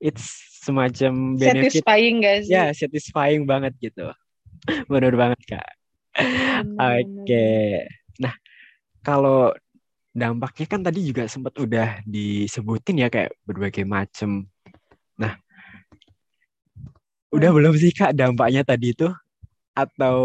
it's 0.01 0.25
semacam 0.63 1.35
benefit 1.37 1.83
Satisfying 1.83 2.17
sih? 2.23 2.51
ya 2.55 2.63
satisfying 2.71 3.43
banget 3.43 3.73
gitu 3.79 4.09
benar 4.87 5.13
banget 5.15 5.41
kak 5.47 5.67
Oke. 6.79 7.33
bener. 7.35 7.87
Nah, 8.21 8.33
kalau 9.05 9.53
dampaknya 10.13 10.65
kan 10.69 10.81
tadi 10.85 10.99
juga 11.09 11.25
sempat 11.25 11.53
udah 11.57 12.05
disebutin 12.05 13.01
ya 13.03 13.07
kayak 13.09 13.33
berbagai 13.49 13.83
macam. 13.85 14.45
Nah, 15.17 15.33
udah 17.33 17.49
Hmm. 17.49 17.55
belum 17.55 17.73
sih 17.81 17.91
Kak 17.91 18.13
dampaknya 18.13 18.61
tadi 18.61 18.93
itu? 18.93 19.09
Atau 19.73 20.17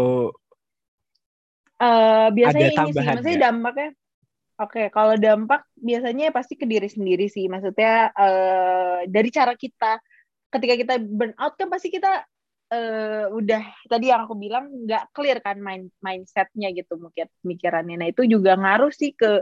Eh, 1.79 2.27
biasanya 2.35 2.67
Ada 2.67 2.75
ini 2.75 2.89
sih, 2.91 3.07
tambahan 3.07 3.15
maksudnya 3.15 3.39
dampaknya. 3.47 3.89
Oke, 4.59 4.91
kalau 4.91 5.15
dampak 5.15 5.63
biasanya 5.79 6.35
pasti 6.35 6.59
ke 6.59 6.67
diri 6.67 6.91
sendiri 6.91 7.31
sih. 7.31 7.47
Maksudnya 7.47 8.11
eh, 8.11 8.99
dari 9.07 9.29
cara 9.31 9.55
kita, 9.55 9.97
ketika 10.51 10.75
kita 10.75 10.93
burn 10.99 11.31
out 11.39 11.55
kan 11.55 11.71
pasti 11.71 11.87
kita 11.87 12.27
eh, 12.75 13.25
udah 13.31 13.63
tadi 13.87 14.11
yang 14.11 14.27
aku 14.27 14.35
bilang 14.35 14.67
nggak 14.85 15.15
clear 15.15 15.39
kan 15.39 15.63
mind 15.63 15.87
mindsetnya 16.03 16.69
gitu 16.75 16.99
mungkin 16.99 17.31
pemikirannya. 17.43 17.95
Nah 18.03 18.07
itu 18.11 18.27
juga 18.27 18.59
ngaruh 18.59 18.91
sih 18.91 19.15
ke 19.15 19.39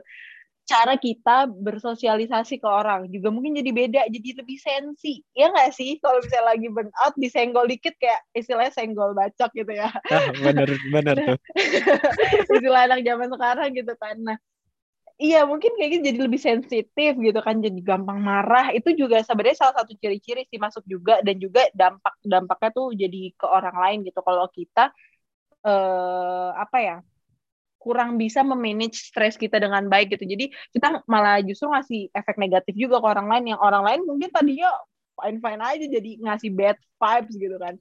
cara 0.67 0.99
kita 0.99 1.47
bersosialisasi 1.47 2.59
ke 2.59 2.67
orang 2.67 3.07
juga 3.07 3.31
mungkin 3.31 3.55
jadi 3.55 3.71
beda 3.71 4.01
jadi 4.11 4.29
lebih 4.43 4.59
sensi. 4.59 5.23
Ya 5.31 5.47
nggak 5.47 5.71
sih? 5.71 5.95
Kalau 6.03 6.19
misalnya 6.19 6.51
lagi 6.51 6.67
burn 6.67 6.91
out 6.99 7.15
disenggol 7.15 7.71
dikit 7.71 7.95
kayak 7.95 8.19
istilahnya 8.35 8.75
senggol 8.75 9.15
bacok 9.15 9.49
gitu 9.55 9.71
ya. 9.71 9.87
Ah, 10.17 10.27
bener 10.35 10.67
bener 10.91 11.15
tuh. 11.15 11.37
istilah 12.51 12.83
anak 12.91 12.99
zaman 13.07 13.31
sekarang 13.31 13.69
gitu 13.79 13.93
kan. 13.95 14.15
Nah 14.19 14.37
iya 15.17 15.47
mungkin 15.47 15.73
kayak 15.79 15.89
gitu 15.97 16.03
jadi 16.11 16.19
lebih 16.27 16.41
sensitif 16.43 17.11
gitu 17.15 17.39
kan 17.39 17.63
jadi 17.63 17.79
gampang 17.79 18.19
marah. 18.19 18.75
Itu 18.75 18.91
juga 18.91 19.23
sebenarnya 19.23 19.63
salah 19.63 19.75
satu 19.79 19.95
ciri-ciri 19.95 20.43
sih 20.51 20.59
masuk 20.59 20.83
juga 20.83 21.23
dan 21.23 21.39
juga 21.39 21.63
dampak 21.71 22.19
dampaknya 22.27 22.69
tuh 22.75 22.91
jadi 22.91 23.31
ke 23.39 23.47
orang 23.47 23.75
lain 23.79 23.97
gitu. 24.03 24.19
Kalau 24.19 24.51
kita 24.51 24.91
eh 25.63 26.49
apa 26.59 26.77
ya 26.83 26.97
kurang 27.87 28.19
bisa 28.19 28.43
memanage 28.43 29.07
stres 29.07 29.39
kita 29.39 29.63
dengan 29.63 29.87
baik 29.87 30.11
gitu. 30.19 30.27
Jadi 30.27 30.51
kita 30.75 31.07
malah 31.07 31.39
justru 31.39 31.71
ngasih 31.71 32.11
efek 32.11 32.35
negatif 32.35 32.75
juga 32.75 32.99
ke 32.99 33.07
orang 33.07 33.31
lain. 33.31 33.55
Yang 33.55 33.61
orang 33.63 33.83
lain 33.87 34.01
mungkin 34.03 34.29
tadinya 34.35 34.75
fine 35.15 35.39
fine 35.39 35.61
aja 35.63 35.85
jadi 35.87 36.11
ngasih 36.27 36.49
bad 36.51 36.77
vibes 36.99 37.35
gitu 37.39 37.55
kan. 37.55 37.79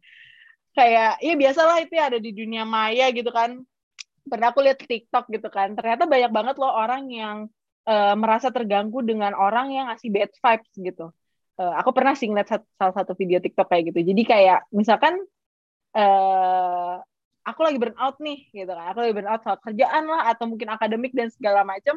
Kayak 0.79 1.19
ya 1.19 1.35
biasalah 1.35 1.77
itu 1.83 1.93
ya 1.99 2.05
ada 2.07 2.19
di 2.23 2.31
dunia 2.31 2.63
maya 2.63 3.11
gitu 3.11 3.35
kan. 3.35 3.59
Pernah 4.23 4.55
aku 4.55 4.63
lihat 4.63 4.79
TikTok 4.79 5.27
gitu 5.35 5.49
kan. 5.51 5.75
Ternyata 5.75 6.07
banyak 6.07 6.31
banget 6.31 6.55
loh 6.63 6.71
orang 6.71 7.11
yang 7.11 7.37
uh, 7.91 8.15
merasa 8.15 8.55
terganggu 8.55 9.03
dengan 9.03 9.35
orang 9.35 9.75
yang 9.75 9.91
ngasih 9.91 10.15
bad 10.15 10.31
vibes 10.31 10.73
gitu. 10.79 11.07
Uh, 11.57 11.73
aku 11.81 11.91
pernah 11.97 12.13
sih 12.13 12.29
ngeliat 12.29 12.63
salah 12.77 12.95
satu 12.95 13.17
video 13.19 13.43
TikTok 13.43 13.67
kayak 13.67 13.91
gitu. 13.91 14.13
Jadi 14.13 14.23
kayak 14.29 14.69
misalkan 14.71 15.17
uh, 15.97 17.01
aku 17.47 17.61
lagi 17.63 17.79
burn 17.79 17.95
out 17.97 18.19
nih 18.19 18.51
gitu 18.51 18.67
kan. 18.67 18.91
Aku 18.91 18.99
lagi 19.07 19.15
burn 19.15 19.31
out 19.31 19.41
soal 19.47 19.59
kerjaan 19.63 20.05
lah 20.11 20.35
atau 20.35 20.51
mungkin 20.51 20.67
akademik 20.75 21.15
dan 21.15 21.31
segala 21.31 21.63
macam. 21.63 21.95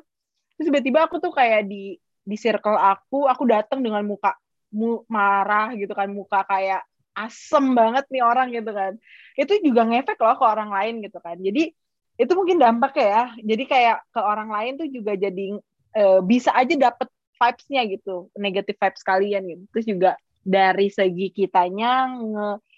Terus 0.56 0.66
tiba-tiba 0.70 1.10
aku 1.10 1.18
tuh 1.18 1.34
kayak 1.34 1.66
di 1.66 1.98
di 2.22 2.36
circle 2.38 2.78
aku 2.78 3.26
aku 3.26 3.44
datang 3.50 3.82
dengan 3.82 4.06
muka 4.06 4.38
mu, 4.70 5.02
marah 5.10 5.74
gitu 5.74 5.92
kan. 5.98 6.08
Muka 6.14 6.46
kayak 6.46 6.86
asem 7.18 7.74
banget 7.74 8.06
nih 8.14 8.22
orang 8.22 8.54
gitu 8.54 8.70
kan. 8.70 8.94
Itu 9.34 9.58
juga 9.66 9.90
ngefek 9.90 10.22
loh 10.22 10.38
ke 10.38 10.46
orang 10.46 10.70
lain 10.70 10.94
gitu 11.02 11.18
kan. 11.18 11.36
Jadi 11.42 11.74
itu 12.20 12.32
mungkin 12.38 12.62
dampak 12.62 12.94
ya. 13.02 13.34
Jadi 13.42 13.64
kayak 13.66 13.98
ke 14.14 14.22
orang 14.22 14.54
lain 14.54 14.78
tuh 14.78 14.88
juga 14.88 15.18
jadi 15.18 15.58
e, 15.98 16.04
bisa 16.24 16.54
aja 16.54 16.76
dapet 16.78 17.10
vibes-nya 17.42 17.82
gitu. 17.90 18.30
Negatif 18.38 18.78
vibes 18.78 19.02
kalian 19.02 19.42
gitu. 19.50 19.64
Terus 19.74 19.86
juga 19.90 20.12
dari 20.46 20.88
segi 20.94 21.34
kitanya 21.34 22.08
nge 22.14 22.69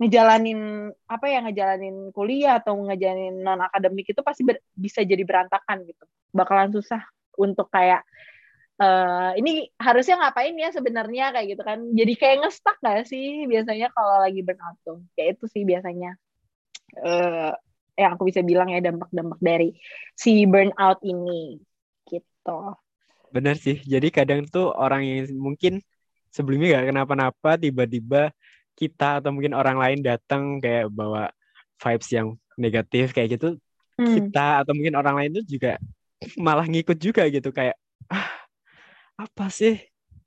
ngejalanin 0.00 0.88
apa 1.04 1.26
ya 1.28 1.44
ngejalanin 1.44 2.08
kuliah 2.16 2.56
atau 2.56 2.72
ngejalanin 2.88 3.44
non 3.44 3.60
akademik 3.60 4.08
itu 4.08 4.24
pasti 4.24 4.48
ber, 4.48 4.56
bisa 4.72 5.04
jadi 5.04 5.20
berantakan 5.20 5.84
gitu. 5.84 6.08
Bakalan 6.32 6.72
susah 6.72 7.04
untuk 7.36 7.68
kayak 7.68 8.00
uh, 8.80 9.36
ini 9.36 9.68
harusnya 9.76 10.16
ngapain 10.16 10.56
ya 10.56 10.72
sebenarnya 10.72 11.36
kayak 11.36 11.46
gitu 11.52 11.62
kan. 11.62 11.78
Jadi 11.92 12.12
kayak 12.16 12.36
ngestak 12.48 12.76
gak 12.80 13.04
sih 13.04 13.44
biasanya 13.44 13.92
kalau 13.92 14.24
lagi 14.24 14.40
burnout 14.40 14.80
tuh? 14.80 15.04
Kayak 15.14 15.36
itu 15.36 15.44
sih 15.52 15.62
biasanya. 15.68 16.16
Uh, 16.96 17.54
yang 17.94 18.16
aku 18.16 18.32
bisa 18.32 18.40
bilang 18.40 18.72
ya 18.72 18.80
dampak-dampak 18.80 19.38
dari 19.44 19.76
si 20.16 20.48
burnout 20.48 21.04
ini 21.04 21.60
gitu. 22.08 22.58
Benar 23.28 23.60
sih. 23.60 23.84
Jadi 23.84 24.08
kadang 24.08 24.48
tuh 24.48 24.72
orang 24.72 25.04
yang 25.04 25.28
mungkin 25.36 25.84
sebelumnya 26.32 26.80
gak 26.80 26.96
kenapa-napa 26.96 27.60
tiba-tiba 27.60 28.32
kita 28.80 29.20
atau 29.20 29.30
mungkin 29.36 29.52
orang 29.52 29.76
lain 29.76 30.00
datang 30.00 30.56
kayak 30.56 30.88
bawa 30.88 31.28
vibes 31.76 32.08
yang 32.16 32.32
negatif 32.56 33.12
kayak 33.12 33.36
gitu 33.36 33.60
hmm. 34.00 34.08
kita 34.16 34.64
atau 34.64 34.72
mungkin 34.72 34.96
orang 34.96 35.14
lain 35.20 35.30
tuh 35.36 35.44
juga 35.44 35.76
malah 36.40 36.64
ngikut 36.64 36.96
juga 36.96 37.28
gitu 37.28 37.52
kayak 37.52 37.76
ah, 38.08 38.28
apa 39.20 39.52
sih 39.52 39.76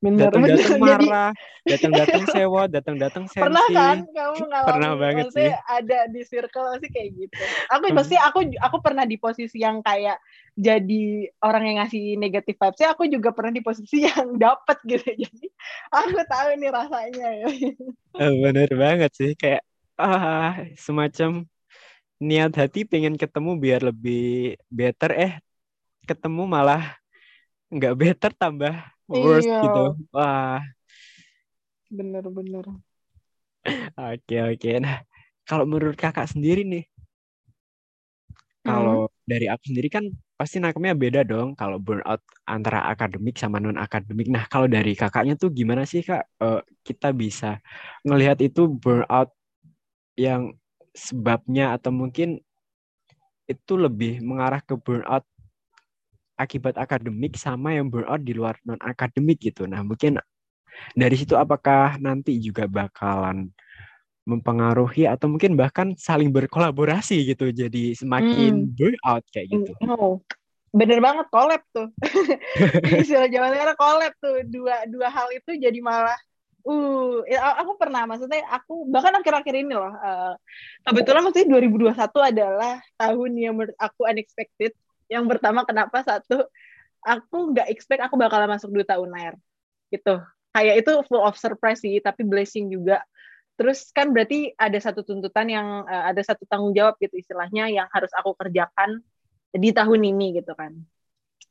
datang-datang 0.03 0.79
marah, 0.83 1.31
datang-datang 1.63 2.23
sewa, 2.27 2.61
datang-datang 2.67 3.23
sensi. 3.31 3.39
Pernah 3.39 3.65
kan 3.71 3.97
kamu 4.03 4.43
ngalamin? 4.51 4.67
Pernah 4.67 4.91
banget 4.99 5.25
sih. 5.31 5.49
Ada 5.49 5.99
di 6.11 6.21
circle 6.27 6.67
sih 6.83 6.89
kayak 6.91 7.09
gitu. 7.15 7.43
Aku 7.71 7.85
pasti 7.95 8.15
aku 8.19 8.39
aku 8.59 8.77
pernah 8.83 9.07
di 9.07 9.15
posisi 9.15 9.63
yang 9.63 9.79
kayak 9.79 10.19
jadi 10.59 11.31
orang 11.39 11.63
yang 11.71 11.77
ngasih 11.79 12.19
negatif 12.19 12.59
vibes. 12.59 12.77
Saya 12.77 12.91
aku 12.91 13.07
juga 13.07 13.31
pernah 13.31 13.55
di 13.55 13.63
posisi 13.63 14.03
yang 14.11 14.35
dapat 14.35 14.77
gitu. 14.83 15.07
Jadi 15.07 15.47
aku 15.87 16.19
tahu 16.27 16.47
nih 16.59 16.71
rasanya 16.71 17.27
ya. 17.39 17.47
Bener 18.43 18.69
banget 18.75 19.11
sih 19.15 19.31
kayak 19.39 19.63
ah 19.95 20.57
semacam 20.75 21.47
niat 22.23 22.53
hati 22.55 22.83
pengen 22.87 23.15
ketemu 23.15 23.51
biar 23.59 23.81
lebih 23.83 24.55
better 24.71 25.11
eh 25.15 25.33
ketemu 26.07 26.43
malah 26.47 27.02
nggak 27.73 27.95
better 27.97 28.31
tambah 28.37 28.75
worse 29.09 29.49
iya. 29.49 29.61
gitu 29.65 29.83
wah 30.13 30.61
bener-bener 31.89 32.65
oke 33.97 34.37
oke 34.53 34.71
nah 34.81 35.01
kalau 35.43 35.65
menurut 35.67 35.97
kakak 35.97 36.29
sendiri 36.29 36.63
nih 36.63 36.85
kalau 38.63 39.11
hmm. 39.11 39.27
dari 39.27 39.51
aku 39.51 39.63
sendiri 39.75 39.91
kan 39.91 40.07
pasti 40.39 40.63
nangkepnya 40.63 40.95
beda 40.95 41.21
dong 41.27 41.51
kalau 41.51 41.83
burnout 41.83 42.23
antara 42.47 42.87
akademik 42.87 43.35
sama 43.35 43.59
non 43.59 43.75
akademik. 43.75 44.31
Nah 44.31 44.47
kalau 44.47 44.71
dari 44.71 44.95
kakaknya 44.95 45.35
tuh 45.35 45.51
gimana 45.51 45.83
sih 45.83 45.99
kak 45.99 46.23
uh, 46.39 46.63
kita 46.79 47.11
bisa 47.11 47.59
ngelihat 48.07 48.39
itu 48.39 48.71
burnout 48.71 49.35
yang 50.15 50.55
sebabnya 50.95 51.75
atau 51.75 51.91
mungkin 51.91 52.39
itu 53.51 53.73
lebih 53.75 54.23
mengarah 54.23 54.63
ke 54.63 54.79
burnout 54.79 55.27
akibat 56.43 56.75
akademik 56.75 57.39
sama 57.39 57.73
yang 57.73 57.87
burnout 57.87 58.21
di 58.21 58.35
luar 58.35 58.59
non 58.67 58.79
akademik 58.83 59.39
gitu. 59.39 59.63
Nah, 59.65 59.81
mungkin 59.81 60.19
dari 60.93 61.15
situ 61.15 61.33
apakah 61.39 61.97
nanti 61.97 62.37
juga 62.43 62.67
bakalan 62.67 63.49
mempengaruhi 64.23 65.03
atau 65.03 65.27
mungkin 65.27 65.59
bahkan 65.59 65.91
saling 65.99 66.31
berkolaborasi 66.31 67.27
gitu 67.27 67.51
jadi 67.51 67.91
semakin 67.95 68.67
hmm. 68.67 68.73
burnout 68.75 69.23
kayak 69.31 69.47
gitu. 69.51 69.71
Oh. 69.87 70.19
Bener 70.73 70.97
banget 71.05 71.29
collab 71.29 71.61
tuh. 71.69 71.93
Istilah 73.05 73.29
zaman 73.29 73.53
sekarang 73.53 73.77
collab 73.77 74.13
tuh. 74.17 74.41
Dua 74.49 74.89
dua 74.89 75.05
hal 75.13 75.29
itu 75.29 75.53
jadi 75.53 75.77
malah 75.85 76.17
uh 76.63 77.21
ya, 77.27 77.59
aku 77.59 77.75
pernah 77.75 78.07
maksudnya 78.07 78.41
aku 78.47 78.87
bahkan 78.87 79.11
akhir-akhir 79.19 79.55
ini 79.67 79.75
loh 79.75 79.91
uh, 79.91 80.33
kebetulan 80.87 81.21
maksudnya 81.27 81.59
2021 81.59 81.91
adalah 82.23 82.79
tahun 82.95 83.31
yang 83.35 83.53
menurut 83.59 83.75
aku 83.75 84.07
unexpected 84.07 84.71
yang 85.13 85.25
pertama 85.29 85.61
kenapa? 85.63 86.01
Satu 86.01 86.49
aku 87.03 87.53
nggak 87.53 87.69
expect 87.69 88.01
aku 88.01 88.17
bakalan 88.17 88.49
masuk 88.49 88.73
duta 88.73 88.97
unair 88.97 89.37
gitu. 89.93 90.17
Kayak 90.53 90.85
itu 90.85 90.91
full 91.05 91.21
of 91.21 91.37
surprise 91.37 91.81
sih 91.85 92.01
tapi 92.01 92.25
blessing 92.25 92.73
juga. 92.73 93.05
Terus 93.53 93.93
kan 93.93 94.09
berarti 94.09 94.49
ada 94.57 94.77
satu 94.81 95.05
tuntutan 95.05 95.45
yang 95.45 95.85
uh, 95.85 96.09
ada 96.09 96.21
satu 96.25 96.49
tanggung 96.49 96.73
jawab 96.73 96.97
gitu 96.97 97.21
istilahnya 97.21 97.69
yang 97.69 97.85
harus 97.93 98.09
aku 98.17 98.33
kerjakan 98.33 99.05
di 99.53 99.69
tahun 99.69 100.01
ini 100.01 100.41
gitu 100.41 100.57
kan. 100.57 100.73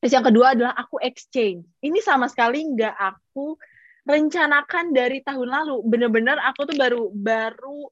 Terus 0.02 0.12
yang 0.18 0.26
kedua 0.26 0.58
adalah 0.58 0.74
aku 0.74 0.98
exchange. 0.98 1.62
Ini 1.78 2.02
sama 2.02 2.26
sekali 2.26 2.66
nggak 2.66 2.96
aku 2.98 3.54
rencanakan 4.02 4.90
dari 4.90 5.22
tahun 5.22 5.46
lalu. 5.46 5.78
Bener-bener 5.86 6.42
aku 6.42 6.66
tuh 6.66 6.74
baru 6.74 7.14
baru 7.14 7.86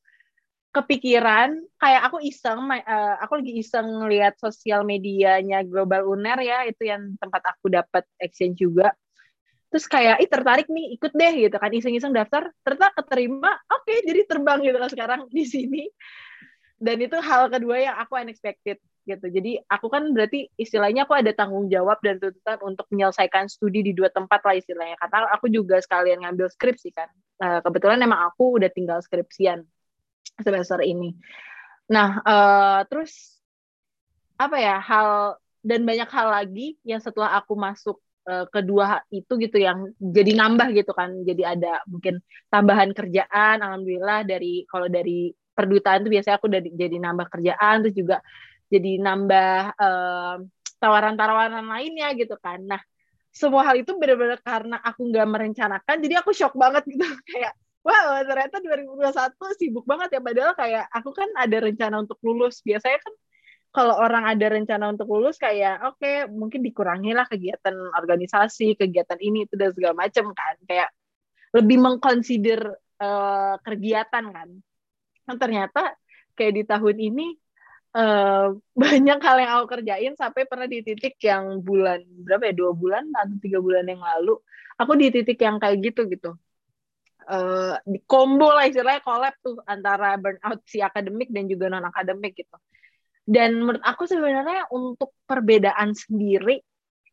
kepikiran 0.70 1.58
kayak 1.82 2.02
aku 2.06 2.22
iseng 2.22 2.62
uh, 2.70 3.14
aku 3.18 3.42
lagi 3.42 3.58
iseng 3.58 4.06
lihat 4.06 4.38
sosial 4.38 4.86
medianya 4.86 5.66
Global 5.66 6.06
Uner 6.06 6.38
ya 6.38 6.62
itu 6.62 6.86
yang 6.86 7.18
tempat 7.18 7.42
aku 7.42 7.74
dapat 7.74 8.06
exchange 8.22 8.62
juga. 8.62 8.94
Terus 9.70 9.86
kayak 9.86 10.22
ih 10.22 10.30
tertarik 10.30 10.66
nih 10.70 10.94
ikut 10.98 11.14
deh 11.14 11.34
gitu 11.46 11.56
kan 11.58 11.70
iseng-iseng 11.70 12.14
daftar 12.14 12.50
ternyata 12.62 12.90
keterima 13.02 13.54
oke 13.70 13.86
okay, 13.86 14.02
jadi 14.02 14.26
terbang 14.26 14.58
gitu 14.62 14.78
kan 14.78 14.90
sekarang 14.90 15.20
di 15.30 15.44
sini. 15.46 15.84
Dan 16.80 16.96
itu 17.02 17.18
hal 17.18 17.52
kedua 17.52 17.76
yang 17.76 17.96
aku 18.00 18.16
unexpected 18.16 18.80
gitu. 19.04 19.26
Jadi 19.26 19.60
aku 19.68 19.90
kan 19.90 20.06
berarti 20.14 20.48
istilahnya 20.54 21.04
aku 21.04 21.18
ada 21.18 21.34
tanggung 21.34 21.66
jawab 21.66 21.98
dan 22.00 22.16
tuntutan 22.22 22.56
untuk 22.62 22.86
menyelesaikan 22.88 23.50
studi 23.50 23.84
di 23.84 23.92
dua 23.92 24.08
tempat 24.08 24.40
lah 24.46 24.56
istilahnya. 24.56 24.96
Karena 24.96 25.28
aku 25.34 25.52
juga 25.52 25.82
sekalian 25.82 26.24
ngambil 26.24 26.48
skripsi 26.48 26.88
kan. 26.94 27.10
Uh, 27.40 27.60
kebetulan 27.64 28.00
emang 28.00 28.32
aku 28.32 28.56
udah 28.56 28.70
tinggal 28.72 29.02
skripsian 29.04 29.66
semester 30.42 30.80
ini. 30.84 31.14
Nah, 31.90 32.22
uh, 32.22 32.80
terus 32.86 33.40
apa 34.40 34.56
ya 34.56 34.80
hal 34.80 35.36
dan 35.60 35.84
banyak 35.84 36.08
hal 36.08 36.28
lagi 36.32 36.80
yang 36.86 37.02
setelah 37.02 37.36
aku 37.36 37.52
masuk 37.52 38.00
uh, 38.24 38.48
kedua 38.48 39.04
itu 39.12 39.36
gitu 39.36 39.60
yang 39.60 39.92
jadi 40.00 40.32
nambah 40.38 40.72
gitu 40.72 40.92
kan. 40.96 41.12
Jadi 41.26 41.42
ada 41.44 41.84
mungkin 41.84 42.22
tambahan 42.48 42.96
kerjaan. 42.96 43.60
Alhamdulillah 43.60 44.24
dari 44.24 44.64
kalau 44.70 44.88
dari 44.88 45.34
perdutaan 45.52 46.06
itu 46.06 46.10
biasanya 46.16 46.36
aku 46.40 46.48
udah 46.48 46.62
jadi 46.64 46.96
nambah 46.96 47.26
kerjaan 47.28 47.74
terus 47.84 47.96
juga 47.98 48.16
jadi 48.70 49.02
nambah 49.02 49.54
uh, 49.76 50.36
tawaran-tawaran 50.80 51.66
lainnya 51.68 52.16
gitu 52.16 52.38
kan. 52.40 52.64
Nah, 52.64 52.80
semua 53.30 53.62
hal 53.62 53.78
itu 53.78 53.92
benar-benar 53.94 54.40
karena 54.42 54.80
aku 54.80 55.06
nggak 55.06 55.28
merencanakan, 55.28 55.96
jadi 56.02 56.14
aku 56.24 56.34
shock 56.34 56.56
banget 56.56 56.82
gitu 56.88 57.04
kayak 57.30 57.52
wow 57.80 58.20
ternyata 58.24 58.60
2021 58.60 59.60
sibuk 59.60 59.84
banget 59.88 60.18
ya. 60.18 60.20
Padahal 60.20 60.52
kayak 60.56 60.84
aku 60.92 61.10
kan 61.16 61.28
ada 61.36 61.56
rencana 61.60 61.96
untuk 62.04 62.18
lulus. 62.24 62.60
Biasanya 62.64 62.98
kan 63.00 63.14
kalau 63.70 63.94
orang 63.96 64.24
ada 64.26 64.46
rencana 64.50 64.90
untuk 64.90 65.06
lulus 65.14 65.38
kayak 65.38 65.80
oke 65.86 66.02
okay, 66.02 66.26
mungkin 66.26 66.60
dikurangi 66.66 67.14
lah 67.14 67.26
kegiatan 67.30 67.72
organisasi 67.94 68.74
kegiatan 68.74 69.18
ini 69.22 69.46
itu 69.46 69.54
dan 69.56 69.70
segala 69.72 69.94
macam 69.96 70.32
kan. 70.36 70.56
Kayak 70.68 70.90
lebih 71.56 71.78
mengconsider 71.82 72.60
uh, 73.00 73.54
kegiatan 73.64 74.24
kan. 74.30 74.48
Nah, 75.26 75.36
ternyata 75.38 75.94
kayak 76.36 76.52
di 76.56 76.62
tahun 76.66 76.96
ini 76.98 77.26
uh, 77.96 78.54
banyak 78.82 79.18
hal 79.24 79.36
yang 79.40 79.52
aku 79.60 79.66
kerjain 79.78 80.14
sampai 80.20 80.44
pernah 80.44 80.68
di 80.68 80.84
titik 80.84 81.16
yang 81.22 81.64
bulan 81.64 82.02
berapa 82.26 82.50
ya 82.50 82.54
dua 82.54 82.72
bulan 82.76 83.08
atau 83.16 83.36
tiga 83.40 83.58
bulan 83.62 83.88
yang 83.88 84.02
lalu. 84.02 84.36
Aku 84.80 84.96
di 84.96 85.12
titik 85.12 85.40
yang 85.40 85.60
kayak 85.60 85.80
gitu 85.80 86.08
gitu 86.08 86.36
uh, 87.28 87.76
combo 88.08 88.52
lah 88.54 88.68
istilahnya 88.68 89.04
collab 89.04 89.34
tuh 89.44 89.60
antara 89.66 90.16
burnout 90.16 90.60
si 90.64 90.80
akademik 90.80 91.28
dan 91.34 91.50
juga 91.50 91.68
non 91.68 91.84
akademik 91.84 92.38
gitu. 92.38 92.56
Dan 93.24 93.60
menurut 93.62 93.84
aku 93.84 94.08
sebenarnya 94.08 94.66
untuk 94.72 95.14
perbedaan 95.28 95.94
sendiri 95.94 96.58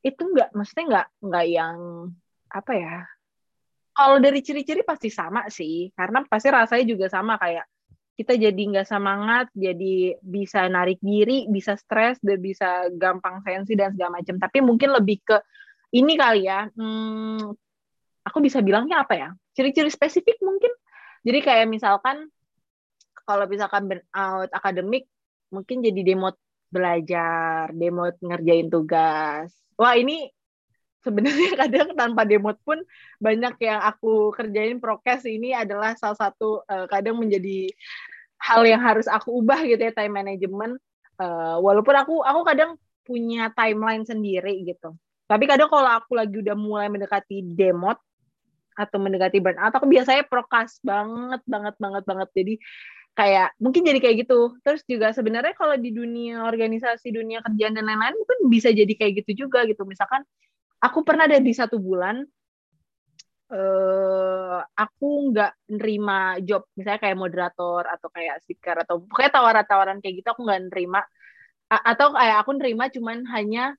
itu 0.02 0.22
nggak, 0.24 0.56
mesti 0.56 0.80
nggak 0.88 1.08
nggak 1.22 1.46
yang 1.52 1.78
apa 2.50 2.74
ya? 2.74 2.98
Kalau 3.98 4.22
dari 4.22 4.46
ciri-ciri 4.46 4.86
pasti 4.86 5.10
sama 5.10 5.50
sih, 5.50 5.90
karena 5.98 6.22
pasti 6.26 6.48
rasanya 6.54 6.86
juga 6.86 7.06
sama 7.10 7.36
kayak 7.42 7.66
kita 8.18 8.34
jadi 8.34 8.58
nggak 8.58 8.90
semangat, 8.90 9.46
jadi 9.54 10.18
bisa 10.22 10.66
narik 10.70 10.98
diri, 11.02 11.46
bisa 11.50 11.78
stres, 11.78 12.18
dan 12.22 12.42
bisa 12.42 12.90
gampang 12.98 13.46
sensi 13.46 13.78
dan 13.78 13.94
segala 13.94 14.22
macam. 14.22 14.42
Tapi 14.42 14.58
mungkin 14.62 14.90
lebih 14.94 15.22
ke 15.22 15.38
ini 15.94 16.18
kali 16.18 16.50
ya, 16.50 16.66
hmm, 16.66 17.54
aku 18.28 18.44
bisa 18.44 18.60
bilangnya 18.60 19.08
apa 19.08 19.14
ya? 19.16 19.30
Ciri-ciri 19.56 19.88
spesifik 19.88 20.36
mungkin. 20.44 20.70
Jadi 21.24 21.40
kayak 21.40 21.72
misalkan 21.72 22.28
kalau 23.24 23.48
misalkan 23.48 23.88
burnout 23.88 24.52
akademik, 24.52 25.08
mungkin 25.52 25.80
jadi 25.84 26.04
demot 26.04 26.36
belajar, 26.68 27.72
demot 27.72 28.16
ngerjain 28.20 28.68
tugas. 28.68 29.52
Wah 29.80 29.96
ini 29.96 30.28
sebenarnya 31.08 31.50
kadang 31.64 31.96
tanpa 31.96 32.28
demot 32.28 32.60
pun 32.68 32.84
banyak 33.24 33.56
yang 33.64 33.80
aku 33.80 34.36
kerjain 34.36 34.84
prokes 34.84 35.24
ini 35.24 35.56
adalah 35.56 35.96
salah 35.96 36.20
satu 36.20 36.68
uh, 36.68 36.86
kadang 36.92 37.16
menjadi 37.16 37.72
hal 38.38 38.62
yang 38.68 38.84
harus 38.84 39.08
aku 39.10 39.42
ubah 39.42 39.66
gitu 39.66 39.82
ya 39.82 39.94
time 39.96 40.14
management 40.14 40.78
uh, 41.18 41.58
walaupun 41.58 41.96
aku 41.98 42.16
aku 42.22 42.42
kadang 42.46 42.78
punya 43.02 43.50
timeline 43.56 44.06
sendiri 44.06 44.62
gitu 44.68 44.94
tapi 45.26 45.50
kadang 45.50 45.72
kalau 45.72 45.90
aku 45.90 46.14
lagi 46.14 46.44
udah 46.44 46.54
mulai 46.54 46.88
mendekati 46.92 47.42
demot 47.42 47.98
atau 48.78 48.98
mendekati 49.02 49.42
burnout 49.42 49.74
aku 49.74 49.90
biasanya 49.90 50.24
prokas 50.30 50.78
banget 50.86 51.42
banget 51.50 51.76
banget 51.82 52.04
banget. 52.06 52.30
Jadi 52.38 52.54
kayak 53.18 53.58
mungkin 53.58 53.82
jadi 53.82 54.00
kayak 54.00 54.16
gitu. 54.30 54.54
Terus 54.62 54.86
juga 54.86 55.10
sebenarnya 55.10 55.58
kalau 55.58 55.74
di 55.76 55.90
dunia 55.90 56.46
organisasi 56.46 57.10
dunia 57.10 57.42
kerjaan 57.42 57.74
dan 57.74 57.90
lain-lain 57.90 58.14
mungkin 58.14 58.40
bisa 58.54 58.70
jadi 58.70 58.94
kayak 58.94 59.26
gitu 59.26 59.50
juga 59.50 59.66
gitu. 59.66 59.82
Misalkan 59.90 60.22
aku 60.78 61.02
pernah 61.02 61.26
ada 61.26 61.42
di 61.42 61.50
satu 61.50 61.82
bulan 61.82 62.22
uh, 63.50 64.62
aku 64.78 65.34
nggak 65.34 65.74
nerima 65.74 66.38
job 66.46 66.70
misalnya 66.78 67.02
kayak 67.02 67.18
moderator 67.18 67.84
atau 67.90 68.08
kayak 68.14 68.46
speaker 68.46 68.86
atau 68.86 69.02
kayak 69.10 69.34
tawaran-tawaran 69.34 69.98
kayak 69.98 70.22
gitu 70.22 70.30
aku 70.30 70.46
nggak 70.46 70.62
nerima. 70.70 71.02
A 71.68 71.98
atau 71.98 72.16
kayak 72.16 72.38
aku 72.46 72.52
nerima 72.56 72.86
cuman 72.88 73.28
hanya 73.34 73.76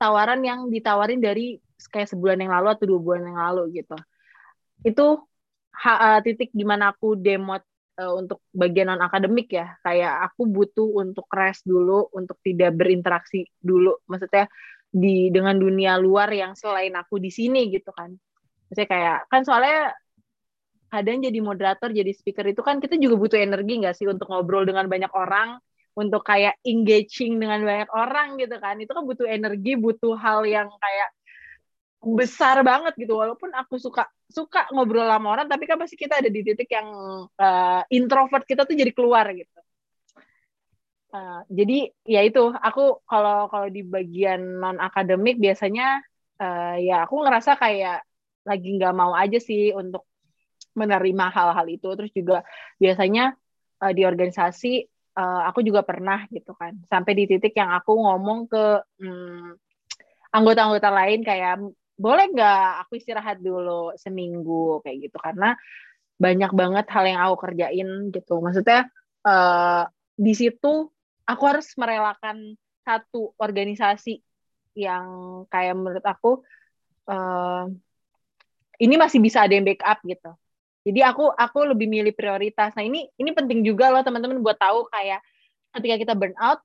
tawaran 0.00 0.40
yang 0.40 0.70
ditawarin 0.72 1.20
dari 1.20 1.60
kayak 1.92 2.08
sebulan 2.08 2.40
yang 2.40 2.52
lalu 2.54 2.68
atau 2.72 2.86
dua 2.88 3.00
bulan 3.02 3.22
yang 3.28 3.36
lalu 3.36 3.82
gitu 3.82 3.96
itu 4.84 5.06
ha, 5.84 5.92
uh, 5.96 6.18
titik 6.20 6.52
di 6.52 6.64
mana 6.66 6.92
aku 6.92 7.16
demot 7.16 7.62
uh, 8.00 8.12
untuk 8.16 8.44
bagian 8.52 8.92
non 8.92 9.00
akademik 9.00 9.48
ya 9.52 9.76
kayak 9.80 10.32
aku 10.32 10.44
butuh 10.50 10.88
untuk 11.00 11.24
rest 11.32 11.64
dulu 11.64 12.10
untuk 12.12 12.36
tidak 12.44 12.76
berinteraksi 12.76 13.48
dulu 13.60 13.96
maksudnya 14.04 14.50
di 14.96 15.28
dengan 15.28 15.60
dunia 15.60 16.00
luar 16.00 16.32
yang 16.32 16.56
selain 16.56 16.96
aku 16.96 17.20
di 17.20 17.28
sini 17.28 17.68
gitu 17.68 17.92
kan. 17.92 18.16
Maksudnya 18.70 18.88
kayak 18.88 19.16
kan 19.28 19.40
soalnya 19.44 19.92
kadang 20.88 21.20
jadi 21.20 21.38
moderator, 21.42 21.90
jadi 21.92 22.12
speaker 22.14 22.46
itu 22.48 22.62
kan 22.64 22.80
kita 22.80 22.96
juga 22.96 23.20
butuh 23.20 23.38
energi 23.38 23.82
nggak 23.82 23.94
sih 23.94 24.06
untuk 24.08 24.30
ngobrol 24.30 24.64
dengan 24.64 24.86
banyak 24.88 25.12
orang, 25.12 25.60
untuk 25.98 26.24
kayak 26.24 26.56
engaging 26.64 27.36
dengan 27.36 27.60
banyak 27.66 27.90
orang 27.92 28.40
gitu 28.40 28.56
kan. 28.56 28.80
Itu 28.80 28.96
kan 28.96 29.04
butuh 29.04 29.26
energi, 29.28 29.76
butuh 29.76 30.14
hal 30.16 30.46
yang 30.48 30.70
kayak 30.70 31.08
besar 32.02 32.60
banget 32.62 32.94
gitu. 32.98 33.16
Walaupun 33.16 33.52
aku 33.56 33.80
suka 33.80 34.06
suka 34.28 34.68
ngobrol 34.74 35.06
sama 35.08 35.38
orang, 35.38 35.46
tapi 35.48 35.64
kan 35.64 35.80
pasti 35.80 35.96
kita 35.96 36.20
ada 36.20 36.30
di 36.30 36.40
titik 36.44 36.68
yang 36.70 36.88
uh, 37.30 37.82
introvert 37.88 38.44
kita 38.44 38.68
tuh 38.68 38.76
jadi 38.76 38.92
keluar 38.92 39.26
gitu. 39.32 39.60
Uh, 41.14 41.40
jadi 41.48 41.94
ya 42.04 42.20
itu 42.26 42.50
aku 42.52 43.00
kalau 43.06 43.46
kalau 43.48 43.68
di 43.70 43.80
bagian 43.86 44.60
non 44.60 44.76
akademik 44.82 45.38
biasanya 45.38 46.02
uh, 46.42 46.76
ya 46.76 47.06
aku 47.06 47.22
ngerasa 47.24 47.56
kayak 47.56 48.04
lagi 48.42 48.68
nggak 48.76 48.94
mau 48.94 49.14
aja 49.14 49.38
sih 49.40 49.72
untuk 49.72 50.04
menerima 50.76 51.26
hal-hal 51.32 51.66
itu 51.72 51.88
terus 51.96 52.12
juga 52.12 52.44
biasanya 52.76 53.32
uh, 53.80 53.92
di 53.96 54.04
organisasi 54.04 54.84
uh, 55.16 55.48
aku 55.48 55.64
juga 55.64 55.82
pernah 55.82 56.28
gitu 56.28 56.52
kan 56.52 56.76
sampai 56.86 57.12
di 57.16 57.24
titik 57.26 57.56
yang 57.56 57.72
aku 57.72 57.96
ngomong 57.96 58.46
ke 58.46 58.64
hmm, 59.00 59.56
anggota-anggota 60.36 60.90
lain 60.92 61.20
kayak 61.24 61.64
boleh 61.96 62.28
nggak 62.28 62.86
aku 62.86 63.00
istirahat 63.00 63.40
dulu 63.40 63.96
seminggu 63.96 64.84
kayak 64.84 65.08
gitu 65.08 65.16
karena 65.16 65.56
banyak 66.16 66.52
banget 66.52 66.86
hal 66.92 67.04
yang 67.04 67.20
aku 67.24 67.36
kerjain 67.48 67.88
gitu 68.12 68.40
maksudnya 68.40 68.88
uh, 69.24 69.88
di 70.16 70.32
situ 70.32 70.88
aku 71.26 71.42
harus 71.44 71.72
merelakan 71.76 72.56
satu 72.86 73.34
organisasi 73.36 74.22
yang 74.76 75.06
kayak 75.48 75.74
menurut 75.74 76.04
aku 76.04 76.44
uh, 77.10 77.66
ini 78.76 78.94
masih 79.00 79.18
bisa 79.18 79.42
ada 79.42 79.56
yang 79.56 79.64
backup 79.64 79.98
gitu. 80.04 80.30
Jadi 80.86 81.00
aku 81.02 81.26
aku 81.34 81.66
lebih 81.66 81.90
milih 81.90 82.14
prioritas. 82.14 82.70
Nah 82.78 82.86
ini 82.86 83.10
ini 83.18 83.34
penting 83.34 83.66
juga 83.66 83.90
loh 83.90 84.06
teman-teman 84.06 84.38
buat 84.38 84.54
tahu 84.54 84.86
kayak 84.92 85.18
ketika 85.74 85.96
kita 85.98 86.12
burn 86.14 86.36
out 86.38 86.62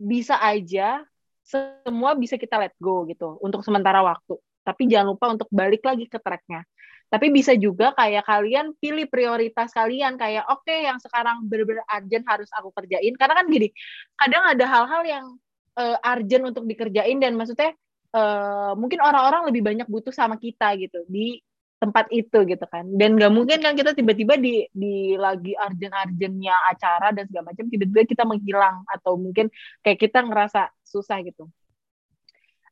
bisa 0.00 0.40
aja 0.40 1.04
semua 1.50 2.14
bisa 2.14 2.38
kita 2.38 2.56
let 2.62 2.74
go 2.78 3.02
gitu 3.10 3.36
untuk 3.42 3.66
sementara 3.66 3.98
waktu. 4.06 4.38
Tapi 4.62 4.86
jangan 4.86 5.18
lupa 5.18 5.26
untuk 5.34 5.50
balik 5.50 5.82
lagi 5.82 6.06
ke 6.06 6.22
tracknya. 6.22 6.62
Tapi 7.10 7.26
bisa 7.34 7.58
juga 7.58 7.90
kayak 7.98 8.22
kalian 8.22 8.70
pilih 8.78 9.10
prioritas 9.10 9.74
kalian 9.74 10.14
kayak 10.14 10.46
oke 10.46 10.62
okay, 10.62 10.86
yang 10.86 11.02
sekarang 11.02 11.42
benar-benar 11.50 11.82
urgent 11.90 12.22
harus 12.30 12.46
aku 12.54 12.70
kerjain 12.70 13.18
karena 13.18 13.34
kan 13.34 13.46
gini, 13.50 13.68
kadang 14.14 14.46
ada 14.46 14.64
hal-hal 14.70 15.02
yang 15.02 15.26
uh, 15.74 15.98
urgent 16.06 16.54
untuk 16.54 16.64
dikerjain 16.70 17.18
dan 17.18 17.34
maksudnya 17.34 17.74
uh, 18.14 18.78
mungkin 18.78 19.02
orang-orang 19.02 19.50
lebih 19.50 19.62
banyak 19.66 19.86
butuh 19.90 20.14
sama 20.14 20.38
kita 20.38 20.78
gitu 20.78 21.02
di 21.10 21.42
tempat 21.80 22.12
itu 22.12 22.44
gitu 22.44 22.66
kan. 22.68 22.84
Dan 22.92 23.16
nggak 23.16 23.32
mungkin 23.32 23.58
kan 23.64 23.72
kita 23.72 23.96
tiba-tiba 23.96 24.36
di 24.36 24.68
di 24.70 25.16
lagi 25.16 25.56
arjen-arjennya 25.56 26.54
acara 26.76 27.08
dan 27.16 27.24
segala 27.24 27.50
macam 27.50 27.66
tiba-tiba 27.72 28.04
kita 28.04 28.28
menghilang 28.28 28.84
atau 28.84 29.16
mungkin 29.16 29.48
kayak 29.80 29.98
kita 29.98 30.20
ngerasa 30.20 30.68
susah 30.84 31.24
gitu. 31.24 31.48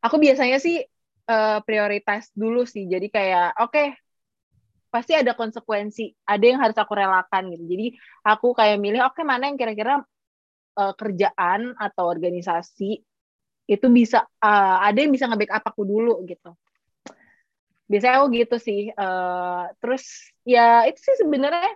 Aku 0.04 0.20
biasanya 0.20 0.60
sih 0.60 0.84
uh, 1.26 1.58
prioritas 1.64 2.28
dulu 2.36 2.68
sih. 2.68 2.84
Jadi 2.84 3.08
kayak 3.08 3.56
oke 3.64 3.72
okay, 3.72 3.86
pasti 4.92 5.16
ada 5.16 5.32
konsekuensi 5.32 6.12
ada 6.28 6.44
yang 6.44 6.60
harus 6.60 6.76
aku 6.76 6.92
relakan 6.92 7.48
gitu. 7.56 7.64
Jadi 7.64 7.86
aku 8.28 8.52
kayak 8.52 8.76
milih 8.76 9.00
oke 9.08 9.16
okay, 9.16 9.24
mana 9.24 9.48
yang 9.48 9.56
kira-kira 9.56 10.04
uh, 10.76 10.92
kerjaan 10.92 11.72
atau 11.80 12.04
organisasi 12.12 13.00
itu 13.68 13.86
bisa 13.88 14.24
uh, 14.44 14.84
ada 14.84 15.00
yang 15.00 15.12
bisa 15.12 15.28
nge-backup 15.28 15.64
aku 15.64 15.84
dulu 15.84 16.24
gitu 16.28 16.52
biasanya 17.88 18.14
aku 18.20 18.26
gitu 18.36 18.56
sih 18.60 18.92
uh, 18.92 19.72
terus 19.80 20.04
ya 20.44 20.84
itu 20.84 21.00
sih 21.00 21.24
sebenarnya 21.24 21.72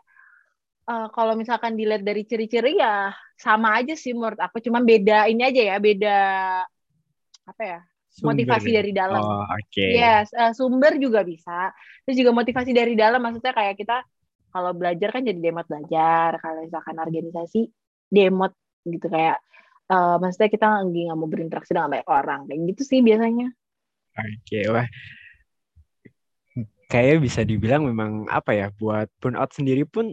uh, 0.86 1.08
kalau 1.10 1.34
misalkan 1.34 1.72
dilihat 1.74 2.04
dari 2.04 2.28
ciri-ciri 2.28 2.76
ya 2.76 3.16
sama 3.40 3.80
aja 3.80 3.96
sih 3.96 4.12
menurut 4.12 4.38
aku 4.38 4.60
cuma 4.60 4.84
beda 4.84 5.26
ini 5.32 5.42
aja 5.42 5.62
ya 5.72 5.76
beda 5.80 6.20
apa 7.48 7.62
ya 7.64 7.80
sumber. 8.12 8.36
motivasi 8.36 8.70
dari 8.70 8.92
dalam. 8.92 9.22
Oh, 9.24 9.44
Okay. 9.72 9.96
Yes, 9.96 10.28
uh, 10.36 10.52
sumber 10.52 11.00
juga 11.00 11.24
bisa. 11.24 11.72
Terus 12.04 12.16
juga 12.20 12.30
motivasi 12.36 12.70
dari 12.76 12.92
dalam, 12.92 13.24
maksudnya 13.24 13.56
kayak 13.56 13.80
kita 13.80 14.04
kalau 14.52 14.76
belajar 14.76 15.08
kan 15.16 15.24
jadi 15.24 15.40
demot 15.40 15.64
belajar. 15.64 16.36
Kalau 16.36 16.60
misalkan 16.60 16.96
organisasi, 17.00 17.72
demot 18.12 18.52
gitu 18.84 19.08
kayak, 19.08 19.40
uh, 19.88 20.20
maksudnya 20.20 20.50
kita 20.52 20.66
nggak 20.84 21.16
mau 21.16 21.28
berinteraksi 21.28 21.72
dengan 21.72 21.88
banyak 21.88 22.08
orang. 22.08 22.40
Kayak 22.52 22.60
gitu 22.76 22.82
sih 22.84 23.00
biasanya. 23.00 23.48
Oke, 24.12 24.28
okay, 24.44 24.64
wah. 24.68 24.84
Kayak 26.92 27.24
bisa 27.24 27.40
dibilang 27.40 27.88
memang 27.88 28.28
apa 28.28 28.52
ya, 28.52 28.68
buat 28.76 29.08
burnout 29.16 29.56
sendiri 29.56 29.88
pun 29.88 30.12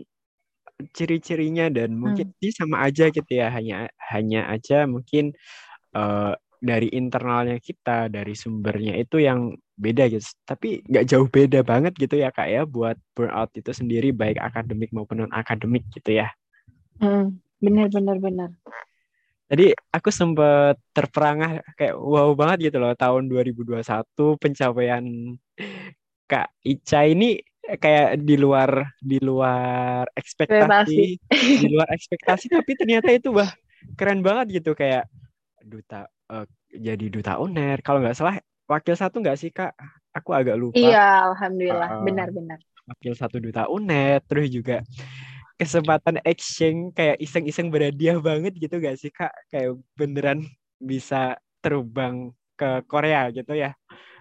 ciri-cirinya 0.96 1.68
dan 1.68 1.92
mungkin 2.00 2.32
hmm. 2.32 2.56
sama 2.56 2.88
aja 2.88 3.12
gitu 3.12 3.28
ya, 3.28 3.52
hanya 3.52 3.92
hanya 4.00 4.48
aja 4.48 4.88
mungkin 4.88 5.36
uh, 5.92 6.32
dari 6.60 6.88
internalnya 6.92 7.60
kita, 7.60 8.08
dari 8.08 8.32
sumbernya 8.32 8.96
itu 8.96 9.20
yang 9.20 9.60
beda 9.80 10.12
gitu. 10.12 10.24
Tapi 10.44 10.84
nggak 10.88 11.08
jauh 11.08 11.28
beda 11.28 11.64
banget 11.64 11.96
gitu 11.96 12.20
ya 12.20 12.32
kak 12.36 12.48
ya 12.52 12.68
buat 12.68 13.00
burnout 13.16 13.52
itu 13.56 13.72
sendiri 13.72 14.12
baik 14.12 14.40
akademik 14.40 14.92
maupun 14.92 15.28
non 15.28 15.32
akademik 15.36 15.88
gitu 15.96 16.20
ya. 16.20 16.32
Hmm, 17.00 17.40
benar 17.64 17.88
benar 17.92 18.18
benar. 18.20 18.50
Tadi 19.50 19.74
aku 19.90 20.14
sempat 20.14 20.78
terperangah 20.94 21.66
kayak 21.74 21.98
wow 21.98 22.30
banget 22.38 22.70
gitu 22.70 22.78
loh 22.78 22.94
tahun 22.94 23.26
2021 23.32 23.82
pencapaian 24.38 25.04
Kak 26.30 26.54
Ica 26.62 27.10
ini 27.10 27.42
kayak 27.66 28.22
di 28.22 28.38
luar 28.38 28.94
di 29.02 29.18
luar 29.18 30.06
ekspektasi, 30.14 31.18
di 31.30 31.68
luar 31.70 31.90
ekspektasi 31.90 32.54
tapi 32.54 32.72
ternyata 32.78 33.10
itu 33.10 33.34
wah 33.34 33.50
keren 33.98 34.22
banget 34.22 34.62
gitu 34.62 34.78
kayak 34.78 35.10
duta 35.66 36.06
uh, 36.30 36.46
jadi 36.70 37.10
duta 37.10 37.42
uner. 37.42 37.82
Kalau 37.82 38.00
nggak 38.02 38.18
salah 38.18 38.38
wakil 38.70 38.94
satu 38.94 39.22
nggak 39.22 39.38
sih 39.42 39.50
kak? 39.50 39.74
Aku 40.14 40.34
agak 40.34 40.58
lupa. 40.58 40.78
Iya, 40.78 41.34
alhamdulillah, 41.34 41.90
benar-benar. 42.02 42.58
Uh, 42.62 42.94
wakil 42.94 43.14
satu 43.14 43.38
duta 43.38 43.70
uner, 43.70 44.22
terus 44.26 44.50
juga 44.50 44.82
kesempatan 45.60 46.24
exchange 46.26 46.96
kayak 46.96 47.18
iseng-iseng 47.20 47.68
berhadiah 47.70 48.18
banget 48.18 48.56
gitu 48.58 48.80
gak 48.82 48.98
sih 48.98 49.12
kak? 49.14 49.34
Kayak 49.52 49.78
beneran 49.94 50.48
bisa 50.80 51.38
terbang 51.60 52.32
ke 52.56 52.82
Korea 52.88 53.30
gitu 53.30 53.54
ya? 53.54 53.76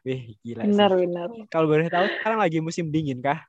Wih 0.07 0.39
gila 0.43 0.65
benar, 0.67 0.91
sih. 0.95 1.07
Benar 1.07 1.29
Kalau 1.51 1.67
boleh 1.67 1.87
tahu 1.91 2.07
sekarang 2.21 2.39
lagi 2.39 2.59
musim 2.63 2.91
dingin 2.91 3.19
kah? 3.23 3.43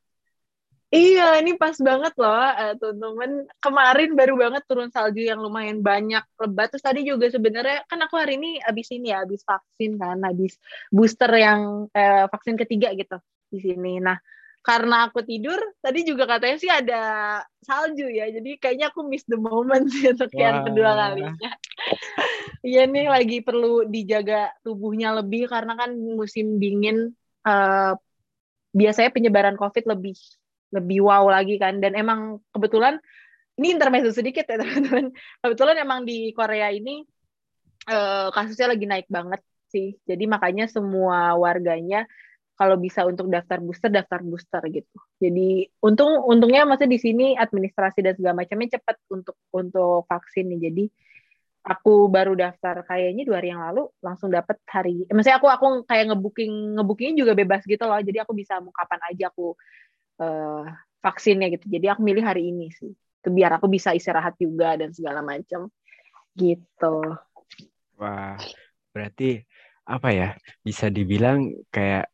Iya, 0.89 1.37
ini 1.37 1.53
pas 1.53 1.77
banget 1.77 2.17
loh, 2.17 2.33
uh, 2.33 2.73
teman-teman. 2.81 3.45
Kemarin 3.61 4.09
baru 4.17 4.33
banget 4.41 4.65
turun 4.65 4.89
salju 4.89 5.21
yang 5.21 5.37
lumayan 5.37 5.85
banyak 5.85 6.25
lebat. 6.41 6.73
Terus 6.73 6.81
tadi 6.81 7.05
juga 7.05 7.29
sebenarnya 7.29 7.85
kan 7.85 8.01
aku 8.01 8.17
hari 8.17 8.41
ini 8.41 8.57
abis 8.57 8.89
ini 8.97 9.13
ya, 9.13 9.21
abis 9.21 9.45
vaksin 9.45 10.01
kan, 10.01 10.17
abis 10.25 10.57
booster 10.89 11.29
yang 11.29 11.85
uh, 11.93 12.25
vaksin 12.33 12.57
ketiga 12.57 12.89
gitu 12.97 13.21
di 13.53 13.61
sini. 13.61 14.01
Nah, 14.01 14.17
karena 14.69 15.09
aku 15.09 15.25
tidur, 15.25 15.57
tadi 15.81 16.05
juga 16.05 16.29
katanya 16.29 16.57
sih 16.61 16.69
ada 16.69 17.01
salju 17.65 18.05
ya. 18.05 18.29
Jadi 18.29 18.61
kayaknya 18.61 18.93
aku 18.93 19.01
miss 19.01 19.25
the 19.25 19.33
moment 19.33 19.89
sih 19.89 20.13
untuk 20.13 20.29
wow. 20.29 20.41
yang 20.45 20.57
kedua 20.69 20.91
kalinya. 20.93 21.51
Iya 22.59 22.91
nih 22.91 23.07
lagi 23.07 23.39
perlu 23.39 23.87
dijaga 23.87 24.51
tubuhnya 24.67 25.15
lebih 25.15 25.47
karena 25.47 25.79
kan 25.79 25.95
musim 25.95 26.59
dingin. 26.59 27.15
Uh, 27.39 27.95
biasanya 28.75 29.09
penyebaran 29.15 29.55
COVID 29.55 29.87
lebih 29.89 30.19
lebih 30.69 31.01
wow 31.01 31.25
lagi 31.25 31.57
kan 31.57 31.81
dan 31.81 31.97
emang 31.97 32.37
kebetulan 32.53 33.01
ini 33.57 33.73
intermezzo 33.73 34.13
sedikit 34.13 34.45
ya 34.45 34.57
teman-teman 34.61 35.09
kebetulan 35.41 35.75
emang 35.81 36.05
di 36.05 36.29
Korea 36.37 36.69
ini 36.69 37.01
uh, 37.89 38.29
kasusnya 38.29 38.77
lagi 38.77 38.85
naik 38.85 39.09
banget 39.09 39.41
sih 39.73 39.97
jadi 40.05 40.29
makanya 40.29 40.69
semua 40.69 41.33
warganya 41.33 42.05
kalau 42.59 42.75
bisa 42.75 43.07
untuk 43.07 43.31
daftar 43.31 43.63
booster 43.63 43.87
daftar 43.87 44.19
booster 44.19 44.59
gitu 44.67 44.97
jadi 45.23 45.71
untung 45.79 46.27
untungnya 46.27 46.67
masih 46.67 46.91
di 46.91 46.99
sini 46.99 47.39
administrasi 47.39 48.03
dan 48.03 48.19
segala 48.19 48.43
macamnya 48.43 48.75
cepat 48.75 48.99
untuk 49.07 49.39
untuk 49.55 50.03
vaksin 50.11 50.51
nih 50.51 50.59
jadi 50.67 50.85
aku 51.63 52.11
baru 52.11 52.35
daftar 52.35 52.83
kayaknya 52.83 53.23
dua 53.23 53.39
hari 53.39 53.55
yang 53.55 53.63
lalu 53.63 53.87
langsung 54.03 54.27
dapat 54.27 54.59
hari 54.67 55.07
eh, 55.07 55.13
maksudnya 55.15 55.39
aku 55.39 55.47
aku 55.47 55.65
kayak 55.87 56.11
ngebooking 56.11 56.75
ngebookingnya 56.75 57.15
juga 57.15 57.31
bebas 57.31 57.63
gitu 57.63 57.83
loh 57.87 57.99
jadi 58.03 58.27
aku 58.27 58.35
bisa 58.35 58.59
mau 58.59 58.75
kapan 58.75 58.99
aja 59.07 59.31
aku 59.31 59.55
uh, 60.19 60.67
vaksinnya 60.99 61.47
gitu. 61.55 61.65
Jadi 61.71 61.85
aku 61.87 62.01
milih 62.03 62.23
hari 62.23 62.51
ini 62.51 62.69
sih. 62.75 62.91
Itu 62.91 63.29
biar 63.31 63.59
aku 63.59 63.67
bisa 63.71 63.95
istirahat 63.95 64.35
juga 64.39 64.75
dan 64.75 64.91
segala 64.91 65.23
macam. 65.23 65.71
Gitu. 66.35 66.95
Wah, 67.99 68.39
berarti 68.91 69.43
apa 69.83 70.09
ya? 70.11 70.29
Bisa 70.63 70.87
dibilang 70.91 71.51
kayak 71.71 72.07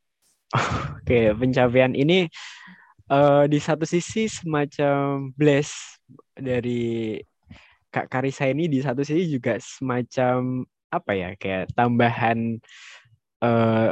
kayak 1.07 1.37
pencapaian 1.39 1.93
ini 1.93 2.27
uh, 3.09 3.45
di 3.45 3.59
satu 3.61 3.85
sisi 3.85 4.29
semacam 4.29 5.29
bless 5.35 5.99
dari 6.35 7.19
Kak 7.93 8.11
Karisa 8.11 8.49
ini 8.51 8.67
di 8.67 8.83
satu 8.83 9.05
sisi 9.07 9.31
juga 9.31 9.55
semacam 9.61 10.67
apa 10.91 11.11
ya 11.15 11.29
kayak 11.35 11.71
tambahan 11.75 12.59
uh, 13.43 13.91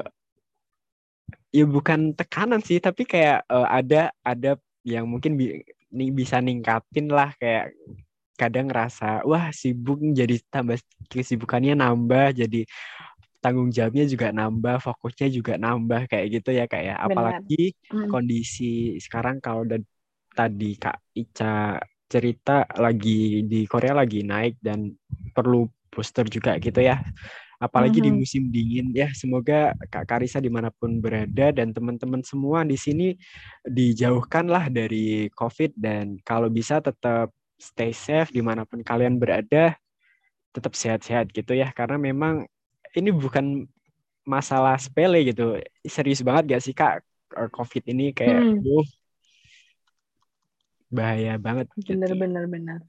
ya 1.54 1.66
bukan 1.68 2.12
tekanan 2.18 2.60
sih 2.60 2.82
tapi 2.82 3.06
kayak 3.08 3.46
uh, 3.48 3.68
ada 3.70 4.12
ada 4.26 4.60
yang 4.84 5.08
mungkin 5.08 5.40
bi 5.40 5.64
nih 5.94 6.10
bisa 6.10 6.42
ningkatin 6.42 7.08
lah 7.08 7.32
kayak 7.38 7.72
kadang 8.34 8.68
ngerasa 8.68 9.22
wah 9.30 9.54
sibuk 9.54 10.02
jadi 10.02 10.42
tambah 10.50 10.82
kesibukannya 11.08 11.78
nambah 11.78 12.34
jadi 12.34 12.66
tanggung 13.44 13.68
jawabnya 13.68 14.08
juga 14.08 14.32
nambah 14.32 14.80
fokusnya 14.80 15.28
juga 15.36 15.54
nambah 15.60 16.08
kayak 16.08 16.28
gitu 16.40 16.50
ya 16.56 16.66
kayak 16.66 16.96
ya. 16.96 17.04
apalagi 17.04 17.76
hmm. 17.92 18.08
kondisi 18.08 18.96
sekarang 19.04 19.44
kalau 19.44 19.68
dan 19.68 19.84
tadi 20.32 20.80
kak 20.80 20.98
Ica 21.12 21.78
cerita 22.08 22.64
lagi 22.80 23.44
di 23.44 23.68
Korea 23.68 24.00
lagi 24.00 24.24
naik 24.24 24.64
dan 24.64 24.96
perlu 25.36 25.68
booster 25.92 26.26
juga 26.32 26.56
gitu 26.58 26.80
ya 26.80 27.04
apalagi 27.64 28.00
mm 28.00 28.04
-hmm. 28.04 28.16
di 28.16 28.20
musim 28.20 28.44
dingin 28.52 28.88
ya 28.92 29.08
semoga 29.16 29.72
Kak 29.88 30.04
Karisa 30.04 30.44
di 30.44 30.52
mana 30.52 30.68
pun 30.68 31.00
berada 31.00 31.56
dan 31.56 31.72
teman-teman 31.72 32.20
semua 32.20 32.68
di 32.68 32.76
sini 32.76 33.16
dijauhkanlah 33.64 34.68
dari 34.68 35.32
COVID 35.32 35.72
dan 35.80 36.20
kalau 36.28 36.52
bisa 36.52 36.84
tetap 36.84 37.32
stay 37.56 37.96
safe 37.96 38.36
di 38.36 38.44
mana 38.44 38.68
pun 38.68 38.84
kalian 38.84 39.16
berada 39.16 39.80
tetap 40.52 40.76
sehat-sehat 40.76 41.32
gitu 41.32 41.56
ya 41.56 41.72
karena 41.72 41.96
memang 41.96 42.44
ini 42.96 43.10
bukan 43.12 43.66
masalah 44.24 44.80
sepele 44.80 45.28
gitu 45.28 45.60
serius 45.84 46.24
banget 46.24 46.56
gak 46.58 46.64
sih 46.64 46.76
Kak 46.76 47.04
COVID 47.34 47.84
ini 47.92 48.14
kayak 48.16 48.40
hmm. 48.40 48.64
uh, 48.64 48.88
bahaya 50.94 51.36
banget 51.42 51.68
bener 51.76 52.14
gitu. 52.14 52.22
bener 52.22 52.46
bener 52.48 52.80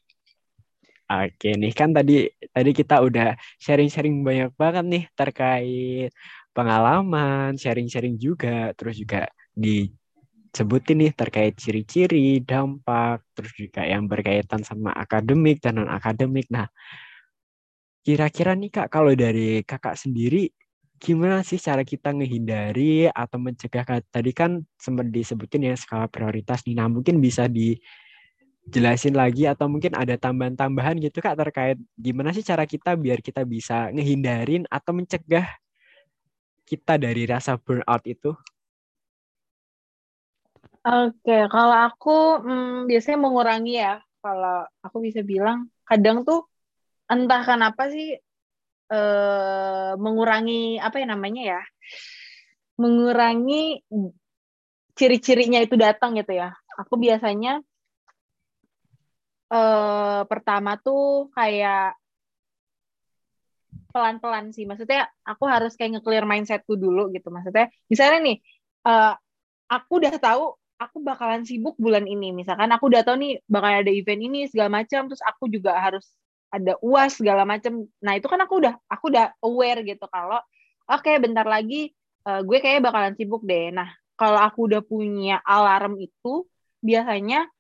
Oke 1.05 1.53
nih 1.53 1.73
kan 1.77 1.93
tadi 1.93 2.33
tadi 2.49 2.71
kita 2.73 3.05
udah 3.05 3.37
sharing-sharing 3.61 4.25
banyak 4.25 4.57
banget 4.57 4.85
nih 4.89 5.05
terkait 5.13 6.09
pengalaman, 6.57 7.59
sharing-sharing 7.61 8.17
juga, 8.17 8.73
terus 8.73 8.97
juga 8.97 9.29
disebutin 9.53 11.05
nih 11.05 11.13
terkait 11.13 11.53
ciri-ciri, 11.59 12.41
dampak, 12.41 13.21
terus 13.37 13.53
juga 13.53 13.85
yang 13.85 14.09
berkaitan 14.09 14.65
sama 14.65 14.95
akademik 14.97 15.61
dan 15.61 15.83
non 15.83 15.91
akademik. 15.93 16.49
Nah, 16.49 16.71
kira-kira 18.05 18.53
nih 18.53 18.71
kak 18.71 18.89
kalau 18.93 19.17
dari 19.17 19.65
kakak 19.65 19.97
sendiri 19.97 20.53
gimana 21.01 21.41
sih 21.45 21.61
cara 21.61 21.83
kita 21.83 22.13
ngehindari 22.17 23.09
atau 23.11 23.37
mencegah 23.37 23.85
tadi 24.09 24.31
kan 24.33 24.63
sempat 24.79 25.09
disebutin 25.11 25.69
ya 25.69 25.75
skala 25.77 26.09
prioritas 26.09 26.65
nih. 26.65 26.77
Nah 26.79 26.89
mungkin 26.89 27.19
bisa 27.21 27.49
di 27.49 27.77
jelasin 28.69 29.13
lagi 29.13 29.45
atau 29.45 29.69
mungkin 29.69 29.93
ada 29.93 30.17
tambahan-tambahan 30.17 30.97
gitu 30.97 31.21
Kak 31.21 31.37
terkait 31.37 31.77
gimana 32.01 32.33
sih 32.33 32.41
cara 32.41 32.65
kita 32.65 32.97
biar 32.97 33.21
kita 33.21 33.45
bisa 33.45 33.93
ngehindarin 33.93 34.65
atau 34.73 34.97
mencegah 34.97 35.45
kita 36.65 36.97
dari 36.97 37.29
rasa 37.29 37.61
burnout 37.61 38.05
itu? 38.09 38.33
Oke, 40.85 41.49
kalau 41.49 41.77
aku 41.89 42.41
hmm, 42.45 42.89
biasanya 42.89 43.19
mengurangi 43.21 43.81
ya. 43.81 44.01
Kalau 44.25 44.65
aku 44.81 45.05
bisa 45.05 45.21
bilang 45.21 45.69
kadang 45.85 46.25
tuh 46.25 46.49
entah 47.11 47.43
kenapa 47.45 47.89
sih 47.93 48.17
eh, 48.91 49.93
mengurangi 49.97 50.79
apa 50.81 50.97
ya 51.01 51.07
namanya 51.09 51.43
ya, 51.59 51.61
mengurangi 52.81 53.83
ciri-cirinya 54.95 55.59
itu 55.63 55.75
datang 55.75 56.15
gitu 56.19 56.33
ya. 56.35 56.55
Aku 56.79 56.99
biasanya 56.99 57.63
uh, 59.51 60.23
pertama 60.27 60.79
tuh 60.79 61.31
kayak 61.35 61.99
pelan-pelan 63.95 64.51
sih. 64.51 64.67
Maksudnya 64.67 65.07
aku 65.23 65.47
harus 65.47 65.79
kayak 65.79 65.99
nge-clear 65.99 66.27
mindsetku 66.27 66.75
dulu 66.75 67.11
gitu. 67.15 67.31
Maksudnya 67.31 67.71
misalnya 67.87 68.19
nih, 68.23 68.37
uh, 68.87 69.15
aku 69.71 70.03
udah 70.03 70.15
tahu 70.19 70.55
aku 70.79 70.97
bakalan 71.03 71.47
sibuk 71.47 71.79
bulan 71.79 72.07
ini. 72.11 72.35
Misalkan 72.35 72.71
aku 72.75 72.91
udah 72.91 73.07
tahu 73.07 73.19
nih 73.23 73.33
bakal 73.47 73.71
ada 73.87 73.93
event 73.95 74.23
ini 74.23 74.51
segala 74.51 74.83
macam, 74.83 75.07
terus 75.07 75.23
aku 75.23 75.47
juga 75.47 75.79
harus 75.79 76.11
ada 76.55 76.79
uas 76.79 77.19
segala 77.19 77.43
macam. 77.43 77.91
Nah 77.99 78.15
itu 78.15 78.27
kan 78.31 78.39
aku 78.39 78.63
udah 78.63 78.75
aku 78.87 79.11
udah 79.11 79.35
aware 79.43 79.83
gitu 79.83 80.07
kalau 80.07 80.39
oke 80.87 81.03
okay, 81.03 81.19
bentar 81.19 81.43
lagi 81.43 81.91
uh, 82.29 82.41
gue 82.47 82.59
kayaknya 82.63 82.83
bakalan 82.87 83.15
sibuk 83.19 83.43
deh. 83.43 83.75
Nah 83.75 83.91
kalau 84.15 84.39
aku 84.39 84.71
udah 84.71 84.83
punya 84.87 85.43
alarm 85.43 85.99
itu 85.99 86.47
biasanya 86.79 87.51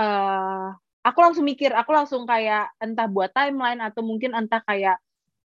uh, 0.00 0.72
aku 1.02 1.18
langsung 1.20 1.44
mikir, 1.44 1.74
aku 1.74 1.90
langsung 1.92 2.24
kayak 2.24 2.72
entah 2.80 3.10
buat 3.10 3.34
timeline 3.34 3.82
atau 3.82 4.00
mungkin 4.06 4.32
entah 4.32 4.62
kayak 4.64 4.96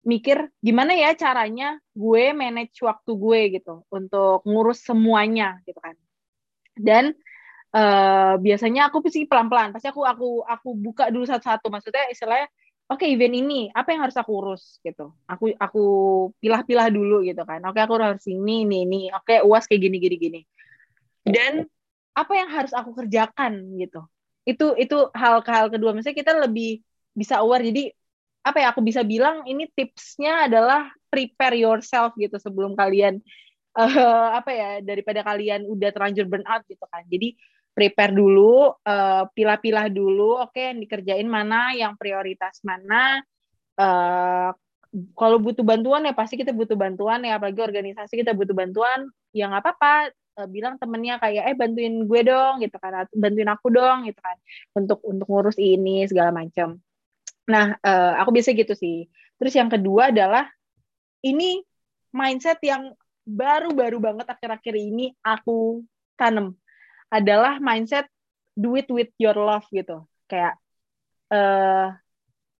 mikir 0.07 0.47
gimana 0.63 0.95
ya 0.95 1.19
caranya 1.19 1.83
gue 1.91 2.31
manage 2.31 2.79
waktu 2.79 3.11
gue 3.11 3.41
gitu 3.59 3.83
untuk 3.91 4.47
ngurus 4.47 4.87
semuanya 4.87 5.59
gitu 5.67 5.81
kan. 5.83 5.99
Dan 6.77 7.17
uh, 7.75 8.39
biasanya 8.39 8.93
aku 8.93 9.03
sih 9.11 9.27
pelan-pelan, 9.27 9.75
pasti 9.75 9.91
aku 9.91 10.07
aku 10.07 10.29
aku 10.47 10.69
buka 10.79 11.11
dulu 11.11 11.27
satu-satu. 11.27 11.73
Maksudnya 11.73 12.07
istilahnya 12.13 12.47
oke 12.87 13.03
okay, 13.03 13.15
event 13.15 13.35
ini 13.35 13.61
apa 13.75 13.95
yang 13.95 14.07
harus 14.07 14.17
aku 14.17 14.31
urus 14.39 14.79
gitu. 14.83 15.11
Aku 15.27 15.51
aku 15.59 15.85
pilah-pilah 16.39 16.89
dulu 16.91 17.23
gitu 17.27 17.43
kan. 17.43 17.63
Oke 17.67 17.79
okay, 17.79 17.83
aku 17.87 17.95
harus 17.99 18.27
ini 18.31 18.67
ini 18.67 18.87
ini. 18.87 19.01
Oke 19.11 19.39
okay, 19.39 19.39
uas 19.43 19.67
kayak 19.67 19.83
gini 19.91 19.97
gini 19.99 20.17
gini. 20.17 20.41
Dan 21.27 21.67
apa 22.17 22.33
yang 22.33 22.49
harus 22.49 22.73
aku 22.73 22.95
kerjakan 22.95 23.77
gitu. 23.83 24.01
Itu 24.47 24.79
itu 24.79 25.11
hal 25.13 25.43
hal 25.43 25.67
kedua. 25.69 25.91
Misalnya 25.93 26.17
kita 26.17 26.33
lebih 26.39 26.81
bisa 27.13 27.43
aware. 27.43 27.67
Jadi 27.67 27.91
apa 28.47 28.63
ya 28.63 28.71
aku 28.71 28.81
bisa 28.87 29.03
bilang 29.03 29.43
ini 29.51 29.67
tipsnya 29.75 30.47
adalah 30.47 30.87
prepare 31.11 31.59
yourself 31.59 32.15
gitu 32.15 32.39
sebelum 32.39 32.79
kalian 32.79 33.19
uh, 33.75 34.39
apa 34.39 34.51
ya 34.55 34.71
daripada 34.87 35.27
kalian 35.27 35.67
udah 35.67 35.91
terlanjur 35.91 36.31
burn 36.31 36.47
out 36.47 36.63
gitu 36.71 36.87
kan. 36.87 37.03
Jadi 37.11 37.35
prepare 37.77 38.17
dulu 38.17 38.73
uh, 38.73 39.29
pilah-pilah 39.37 39.93
dulu 39.93 40.41
oke 40.41 40.57
okay, 40.57 40.73
yang 40.73 40.81
dikerjain 40.81 41.29
mana 41.29 41.77
yang 41.77 41.93
prioritas 42.01 42.65
mana. 42.65 43.21
Uh, 43.77 44.57
kalau 45.13 45.37
butuh 45.37 45.61
bantuan 45.61 46.09
ya 46.09 46.17
pasti 46.17 46.41
kita 46.41 46.57
butuh 46.57 46.73
bantuan 46.73 47.21
ya 47.21 47.37
apalagi 47.37 47.61
organisasi 47.61 48.17
kita 48.17 48.33
butuh 48.33 48.57
bantuan 48.57 49.13
ya 49.37 49.53
nggak 49.53 49.61
apa-apa. 49.61 50.09
Uh, 50.41 50.49
bilang 50.49 50.81
temennya 50.81 51.21
kayak 51.21 51.53
eh 51.53 51.57
bantuin 51.57 52.09
gue 52.09 52.21
dong 52.25 52.65
gitu 52.65 52.77
kan 52.81 53.05
bantuin 53.13 53.49
aku 53.53 53.69
dong 53.73 54.09
gitu 54.09 54.21
kan 54.21 54.37
untuk 54.77 55.01
untuk 55.05 55.25
ngurus 55.33 55.57
ini 55.57 56.05
segala 56.05 56.29
macam 56.29 56.77
nah 57.49 57.73
uh, 57.81 58.13
aku 58.21 58.35
biasa 58.41 58.57
gitu 58.57 58.73
sih. 58.73 59.07
Terus 59.37 59.53
yang 59.53 59.69
kedua 59.69 60.11
adalah 60.11 60.49
ini 61.23 61.61
mindset 62.13 62.59
yang 62.65 62.97
baru-baru 63.27 63.99
banget 63.99 64.27
akhir-akhir 64.27 64.75
ini 64.75 65.13
aku 65.21 65.85
tanam 66.17 66.57
adalah 67.13 67.59
mindset 67.63 68.07
do 68.57 68.75
it 68.75 68.89
with 68.91 69.11
your 69.21 69.37
love 69.37 69.67
gitu 69.71 70.03
kayak 70.27 70.59
uh, 71.31 71.95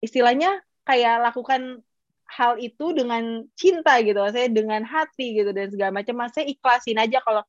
istilahnya 0.05 0.61
kayak 0.87 1.25
lakukan 1.25 1.83
hal 2.27 2.59
itu 2.59 2.95
dengan 2.95 3.47
cinta 3.55 3.99
gitu 4.03 4.19
saya 4.31 4.51
dengan 4.51 4.83
hati 4.83 5.39
gitu 5.39 5.51
dan 5.55 5.71
segala 5.71 5.91
macam 5.95 6.27
saya 6.31 6.47
ikhlasin 6.47 6.99
aja 6.99 7.23
kalau 7.23 7.43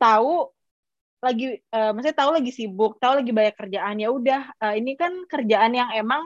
tahu 0.00 0.48
lagi 1.18 1.58
uh, 1.74 1.90
maksudnya 1.92 2.16
tahu 2.16 2.30
lagi 2.30 2.50
sibuk 2.54 2.96
tahu 3.02 3.20
lagi 3.20 3.32
banyak 3.34 3.56
kerjaan 3.58 3.96
ya 3.98 4.08
udah 4.08 4.54
uh, 4.62 4.74
ini 4.76 4.94
kan 4.94 5.12
kerjaan 5.26 5.74
yang 5.74 5.90
emang 5.92 6.24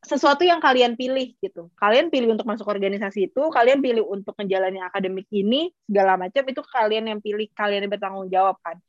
sesuatu 0.00 0.48
yang 0.48 0.64
kalian 0.64 0.96
pilih 0.96 1.36
gitu. 1.44 1.68
Kalian 1.76 2.08
pilih 2.08 2.32
untuk 2.32 2.48
masuk 2.48 2.64
organisasi 2.64 3.28
itu, 3.28 3.42
kalian 3.52 3.84
pilih 3.84 4.08
untuk 4.08 4.32
menjalani 4.40 4.80
akademik 4.80 5.28
ini 5.28 5.68
segala 5.84 6.16
macam 6.16 6.40
itu 6.48 6.60
kalian 6.72 7.04
yang 7.12 7.20
pilih, 7.20 7.46
kalian 7.52 7.84
yang 7.84 7.92
bertanggung 7.92 8.28
jawab 8.32 8.56
kan. 8.64 8.80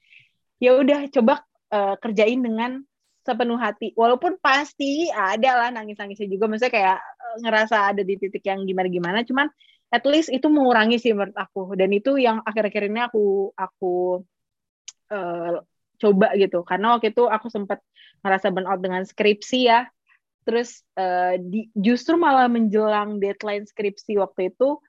Ya 0.62 0.78
udah 0.78 1.10
coba 1.10 1.42
uh, 1.74 1.98
kerjain 1.98 2.40
dengan 2.46 2.86
sepenuh 3.26 3.58
hati. 3.58 3.98
Walaupun 3.98 4.38
pasti 4.38 5.10
ada 5.10 5.66
lah 5.66 5.70
nangis-nangisnya 5.74 6.30
juga, 6.30 6.46
maksudnya 6.46 6.74
kayak 6.74 7.00
uh, 7.02 7.36
ngerasa 7.42 7.92
ada 7.94 8.02
di 8.06 8.16
titik 8.22 8.46
yang 8.46 8.62
gimana-gimana, 8.70 9.26
cuman 9.26 9.50
at 9.90 10.06
least 10.06 10.30
itu 10.30 10.46
mengurangi 10.48 11.02
sih 11.02 11.18
menurut 11.18 11.36
aku. 11.36 11.74
Dan 11.74 11.90
itu 11.92 12.22
yang 12.22 12.46
akhir-akhir 12.46 12.94
ini 12.94 13.02
aku 13.02 13.52
aku 13.58 14.22
uh, 15.10 15.66
coba 15.98 16.28
gitu. 16.38 16.62
Karena 16.62 16.98
waktu 16.98 17.10
itu 17.10 17.26
aku 17.26 17.50
sempat 17.50 17.82
ngerasa 18.22 18.54
burnout 18.54 18.80
dengan 18.80 19.02
skripsi 19.02 19.60
ya 19.66 19.90
terus 20.42 20.82
uh, 20.98 21.38
di, 21.38 21.70
justru 21.78 22.18
malah 22.18 22.50
menjelang 22.50 23.22
deadline 23.22 23.66
skripsi 23.66 24.18
waktu 24.18 24.54
itu 24.54 24.82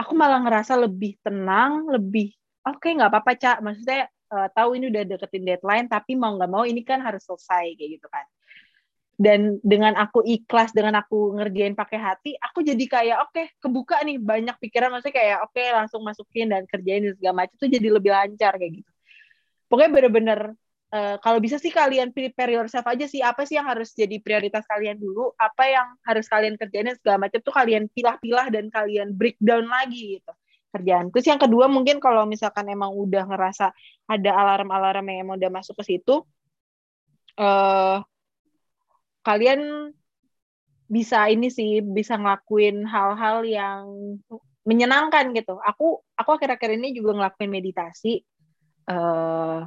aku 0.00 0.12
malah 0.16 0.40
ngerasa 0.40 0.80
lebih 0.80 1.20
tenang 1.20 1.84
lebih 1.92 2.32
oke 2.64 2.80
okay, 2.80 2.96
nggak 2.96 3.12
apa-apa 3.12 3.32
cak 3.36 3.58
maksudnya 3.60 4.08
uh, 4.34 4.48
tahu 4.50 4.74
ini 4.74 4.90
udah 4.90 5.02
deketin 5.06 5.46
deadline 5.46 5.86
tapi 5.86 6.18
mau 6.18 6.34
nggak 6.34 6.50
mau 6.50 6.66
ini 6.66 6.82
kan 6.82 6.98
harus 6.98 7.22
selesai 7.22 7.78
kayak 7.78 7.90
gitu 8.00 8.08
kan. 8.10 8.26
Dan 9.14 9.62
dengan 9.62 9.94
aku 9.94 10.26
ikhlas 10.26 10.74
dengan 10.74 10.98
aku 10.98 11.38
ngerjain 11.38 11.78
pakai 11.78 11.98
hati 12.02 12.30
aku 12.34 12.66
jadi 12.66 12.82
kayak 12.82 13.18
oke 13.22 13.30
okay, 13.30 13.46
kebuka 13.62 14.02
nih 14.02 14.18
banyak 14.18 14.56
pikiran. 14.58 14.90
Maksudnya 14.90 15.14
kayak 15.14 15.38
oke 15.46 15.54
okay, 15.54 15.66
langsung 15.70 16.02
masukin 16.02 16.50
dan 16.50 16.66
kerjain 16.66 17.14
segala 17.14 17.46
macam 17.46 17.54
itu 17.54 17.66
jadi 17.78 17.88
lebih 17.94 18.10
lancar 18.10 18.58
kayak 18.58 18.82
gitu. 18.82 18.90
Pokoknya 19.70 19.90
bener-bener 19.94 20.40
Uh, 20.94 21.18
kalau 21.18 21.42
bisa 21.42 21.58
sih 21.58 21.74
kalian 21.74 22.14
prepare 22.14 22.54
yourself 22.54 22.86
aja 22.86 23.02
sih 23.10 23.18
apa 23.18 23.42
sih 23.42 23.58
yang 23.58 23.66
harus 23.66 23.90
jadi 23.98 24.14
prioritas 24.22 24.62
kalian 24.62 24.94
dulu 24.94 25.34
apa 25.34 25.66
yang 25.66 25.90
harus 26.06 26.30
kalian 26.30 26.54
kerjain 26.54 26.86
segala 26.94 27.26
macam 27.26 27.42
tuh 27.42 27.50
kalian 27.50 27.90
pilah-pilah 27.90 28.46
dan 28.46 28.70
kalian 28.70 29.10
breakdown 29.10 29.66
lagi 29.66 30.22
gitu 30.22 30.30
kerjaan 30.74 31.14
terus 31.14 31.30
yang 31.30 31.38
kedua 31.38 31.70
mungkin 31.70 32.02
kalau 32.02 32.26
misalkan 32.26 32.66
emang 32.66 32.90
udah 32.90 33.30
ngerasa 33.30 33.70
ada 34.10 34.30
alarm-alarm 34.34 35.06
yang 35.14 35.18
emang 35.30 35.36
udah 35.38 35.50
masuk 35.54 35.78
ke 35.78 35.94
situ 35.94 36.26
uh, 37.38 38.02
kalian 39.24 39.90
bisa 40.84 41.26
ini 41.32 41.48
sih 41.48 41.80
bisa 41.80 42.20
ngelakuin 42.20 42.84
hal-hal 42.84 43.40
yang 43.42 43.82
menyenangkan 44.68 45.32
gitu. 45.36 45.60
Aku 45.60 46.04
aku 46.16 46.30
akhir-akhir 46.36 46.76
ini 46.76 46.96
juga 46.96 47.16
ngelakuin 47.16 47.52
meditasi 47.52 48.20
uh, 48.88 49.64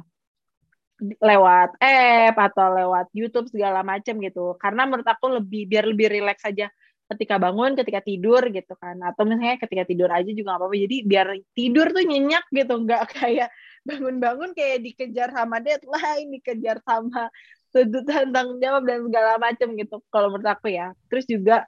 lewat 0.98 1.78
app 1.78 2.36
atau 2.38 2.66
lewat 2.74 3.06
YouTube 3.14 3.50
segala 3.50 3.82
macam 3.82 4.18
gitu. 4.18 4.58
Karena 4.58 4.86
menurut 4.86 5.06
aku 5.06 5.42
lebih 5.42 5.70
biar 5.70 5.84
lebih 5.86 6.10
rileks 6.10 6.46
aja 6.46 6.70
ketika 7.08 7.40
bangun, 7.40 7.72
ketika 7.72 8.00
tidur 8.04 8.42
gitu 8.52 8.76
kan. 8.76 9.00
Atau 9.00 9.24
misalnya 9.24 9.56
ketika 9.56 9.84
tidur 9.88 10.12
aja 10.12 10.28
juga 10.28 10.56
gak 10.56 10.60
apa-apa. 10.60 10.76
Jadi 10.76 10.96
biar 11.08 11.26
tidur 11.56 11.86
tuh 11.90 12.04
nyenyak 12.04 12.44
gitu, 12.52 12.74
nggak 12.84 13.02
kayak 13.16 13.48
bangun-bangun 13.88 14.52
kayak 14.52 14.84
dikejar 14.84 15.32
sama 15.32 15.64
deadline, 15.64 16.28
dikejar 16.36 16.78
sama 16.84 17.32
tuntutan 17.72 18.32
tanggung 18.32 18.60
jawab 18.60 18.82
dan 18.84 19.04
segala 19.08 19.32
macam 19.40 19.68
gitu. 19.76 19.96
Kalau 20.12 20.28
menurut 20.32 20.48
aku 20.48 20.68
ya. 20.72 20.92
Terus 21.08 21.24
juga 21.24 21.64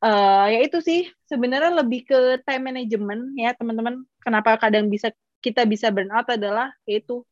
uh, 0.00 0.46
ya 0.48 0.60
itu 0.64 0.80
sih 0.80 1.08
sebenarnya 1.28 1.72
lebih 1.84 2.08
ke 2.08 2.18
time 2.44 2.72
management 2.72 3.36
ya 3.36 3.52
teman-teman. 3.52 4.04
Kenapa 4.24 4.56
kadang 4.60 4.88
bisa 4.88 5.12
kita 5.40 5.64
bisa 5.64 5.88
burnout 5.88 6.28
adalah 6.28 6.72
yaitu 6.84 7.24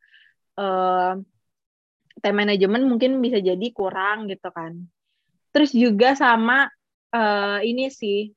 uh, 0.56 1.16
time 2.20 2.36
management 2.44 2.84
mungkin 2.88 3.20
bisa 3.24 3.40
jadi 3.40 3.66
kurang 3.72 4.28
gitu 4.28 4.48
kan. 4.52 4.88
Terus 5.52 5.72
juga 5.72 6.12
sama 6.12 6.68
uh, 7.14 7.58
ini 7.62 7.88
sih 7.92 8.32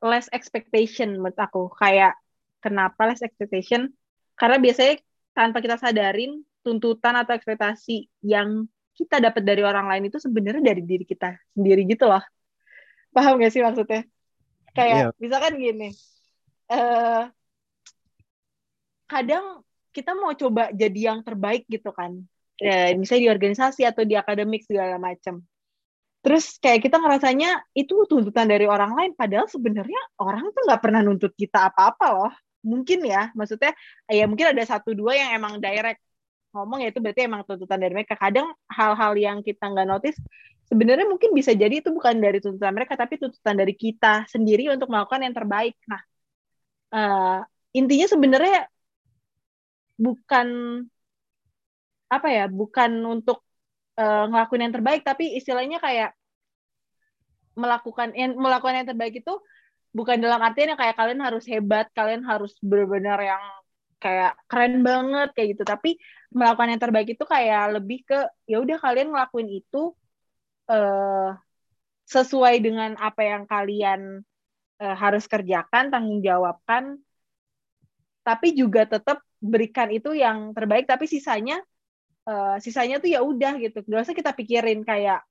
less 0.00 0.26
expectation 0.32 1.20
menurut 1.20 1.36
aku. 1.36 1.70
Kayak 1.76 2.16
kenapa 2.64 3.08
less 3.08 3.24
expectation? 3.24 3.92
Karena 4.36 4.56
biasanya 4.56 5.00
tanpa 5.36 5.60
kita 5.60 5.76
sadarin 5.76 6.40
tuntutan 6.60 7.16
atau 7.16 7.32
ekspektasi 7.36 8.08
yang 8.24 8.68
kita 8.96 9.16
dapat 9.16 9.42
dari 9.44 9.64
orang 9.64 9.88
lain 9.88 10.12
itu 10.12 10.20
sebenarnya 10.20 10.60
dari 10.60 10.82
diri 10.84 11.04
kita 11.08 11.36
sendiri 11.56 11.88
gitu 11.88 12.04
loh. 12.04 12.20
Paham 13.10 13.40
gak 13.40 13.52
sih 13.52 13.64
maksudnya? 13.64 14.04
Kayak 14.76 15.12
yeah. 15.12 15.16
misalkan 15.16 15.56
gini. 15.56 15.88
Uh, 16.70 17.26
kadang 19.10 19.66
kita 19.90 20.14
mau 20.14 20.30
coba 20.38 20.70
jadi 20.70 21.10
yang 21.10 21.26
terbaik 21.26 21.66
gitu 21.66 21.90
kan 21.90 22.22
ya, 22.62 22.94
misalnya 22.94 23.26
di 23.26 23.30
organisasi 23.34 23.82
atau 23.82 24.06
di 24.06 24.14
akademik 24.14 24.62
segala 24.62 25.02
macam 25.02 25.42
terus 26.20 26.60
kayak 26.60 26.84
kita 26.84 26.96
ngerasanya 27.00 27.64
itu 27.72 28.04
tuntutan 28.04 28.44
dari 28.44 28.68
orang 28.68 28.92
lain 28.92 29.12
padahal 29.16 29.48
sebenarnya 29.48 30.00
orang 30.20 30.52
tuh 30.52 30.62
nggak 30.68 30.80
pernah 30.84 31.00
nuntut 31.00 31.32
kita 31.34 31.72
apa-apa 31.72 32.06
loh. 32.12 32.32
Mungkin 32.60 33.08
ya 33.08 33.32
maksudnya 33.32 33.72
ya 34.04 34.28
mungkin 34.28 34.52
ada 34.52 34.62
satu 34.68 34.92
dua 34.92 35.16
yang 35.16 35.30
emang 35.40 35.56
direct 35.64 36.00
ngomong 36.52 36.82
ya 36.84 36.92
itu 36.92 37.00
berarti 37.00 37.24
emang 37.24 37.42
tuntutan 37.48 37.80
dari 37.80 37.92
mereka. 37.96 38.14
Kadang 38.20 38.52
hal-hal 38.68 39.12
yang 39.16 39.38
kita 39.40 39.64
nggak 39.72 39.88
notice 39.88 40.18
sebenarnya 40.70 41.06
mungkin 41.10 41.34
bisa 41.34 41.50
jadi 41.50 41.82
itu 41.82 41.90
bukan 41.90 42.14
dari 42.22 42.38
tuntutan 42.38 42.70
mereka 42.70 42.94
tapi 42.94 43.18
tuntutan 43.18 43.56
dari 43.58 43.74
kita 43.74 44.28
sendiri 44.30 44.70
untuk 44.70 44.86
melakukan 44.92 45.24
yang 45.26 45.34
terbaik. 45.34 45.74
Nah 45.88 46.02
uh, 46.94 47.38
intinya 47.74 48.06
sebenarnya 48.06 48.70
bukan 49.98 50.48
apa 52.10 52.28
ya 52.30 52.44
bukan 52.50 52.90
untuk 53.06 53.46
uh, 53.98 54.24
ngelakuin 54.30 54.68
yang 54.68 54.74
terbaik 54.74 55.02
tapi 55.02 55.34
istilahnya 55.38 55.82
kayak 55.82 56.14
melakukan 57.58 58.14
yang 58.14 58.38
melakukan 58.38 58.82
yang 58.82 58.88
terbaik 58.88 59.18
itu 59.18 59.34
bukan 59.90 60.22
dalam 60.22 60.38
artian 60.38 60.78
kayak 60.78 60.94
kalian 60.94 61.20
harus 61.22 61.44
hebat 61.50 61.90
kalian 61.94 62.22
harus 62.22 62.54
benar-benar 62.62 63.18
yang 63.18 63.42
kayak 64.00 64.32
keren 64.48 64.80
banget 64.80 65.28
kayak 65.36 65.48
gitu. 65.54 65.62
Tapi 65.68 65.90
melakukan 66.32 66.72
yang 66.72 66.82
terbaik 66.82 67.08
itu 67.14 67.24
kayak 67.28 67.78
lebih 67.78 68.00
ke 68.08 68.18
ya 68.48 68.58
udah 68.64 68.78
kalian 68.80 69.12
ngelakuin 69.12 69.50
itu 69.60 69.92
uh, 70.72 71.36
sesuai 72.08 72.58
dengan 72.64 72.96
apa 72.98 73.22
yang 73.22 73.44
kalian 73.46 74.24
uh, 74.80 74.96
harus 74.96 75.28
kerjakan 75.28 75.92
tanggung 75.92 76.24
jawabkan 76.24 76.98
tapi 78.24 78.52
juga 78.56 78.88
tetap 78.88 79.20
berikan 79.40 79.92
itu 79.92 80.16
yang 80.16 80.56
terbaik. 80.56 80.88
Tapi 80.88 81.04
sisanya 81.04 81.60
uh, 82.30 82.56
sisanya 82.62 83.02
tuh 83.02 83.10
ya 83.10 83.20
udah 83.26 83.58
gitu. 83.58 83.82
Gak 83.82 84.06
usah 84.06 84.14
kita 84.14 84.30
pikirin 84.30 84.86
kayak 84.86 85.26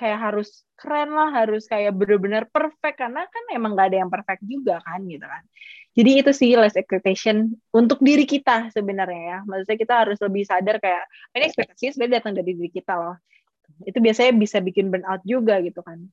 kayak 0.00 0.16
harus 0.16 0.64
keren 0.80 1.12
lah 1.12 1.28
harus 1.30 1.70
kayak 1.70 1.94
bener-bener 1.94 2.50
perfect. 2.50 2.98
Karena 2.98 3.22
kan 3.30 3.44
emang 3.54 3.78
gak 3.78 3.94
ada 3.94 3.98
yang 4.02 4.10
perfect 4.10 4.42
juga 4.42 4.82
kan 4.82 5.06
gitu 5.06 5.22
kan. 5.22 5.42
Jadi 5.90 6.10
itu 6.22 6.30
sih 6.30 6.54
less 6.54 6.78
expectation 6.78 7.50
untuk 7.74 7.98
diri 8.02 8.26
kita 8.26 8.70
sebenarnya 8.74 9.22
ya. 9.22 9.38
Maksudnya 9.46 9.78
kita 9.78 9.94
harus 10.06 10.18
lebih 10.22 10.42
sadar 10.46 10.76
kayak 10.78 11.04
ini 11.34 11.44
ekspektasi 11.50 11.94
sebenarnya 11.94 12.22
datang 12.22 12.34
dari 12.38 12.50
diri 12.54 12.70
kita 12.70 12.94
loh. 12.94 13.16
Itu 13.86 13.98
biasanya 14.02 14.32
bisa 14.34 14.58
bikin 14.62 14.90
burnout 14.90 15.22
juga 15.26 15.58
gitu 15.62 15.82
kan. 15.82 16.06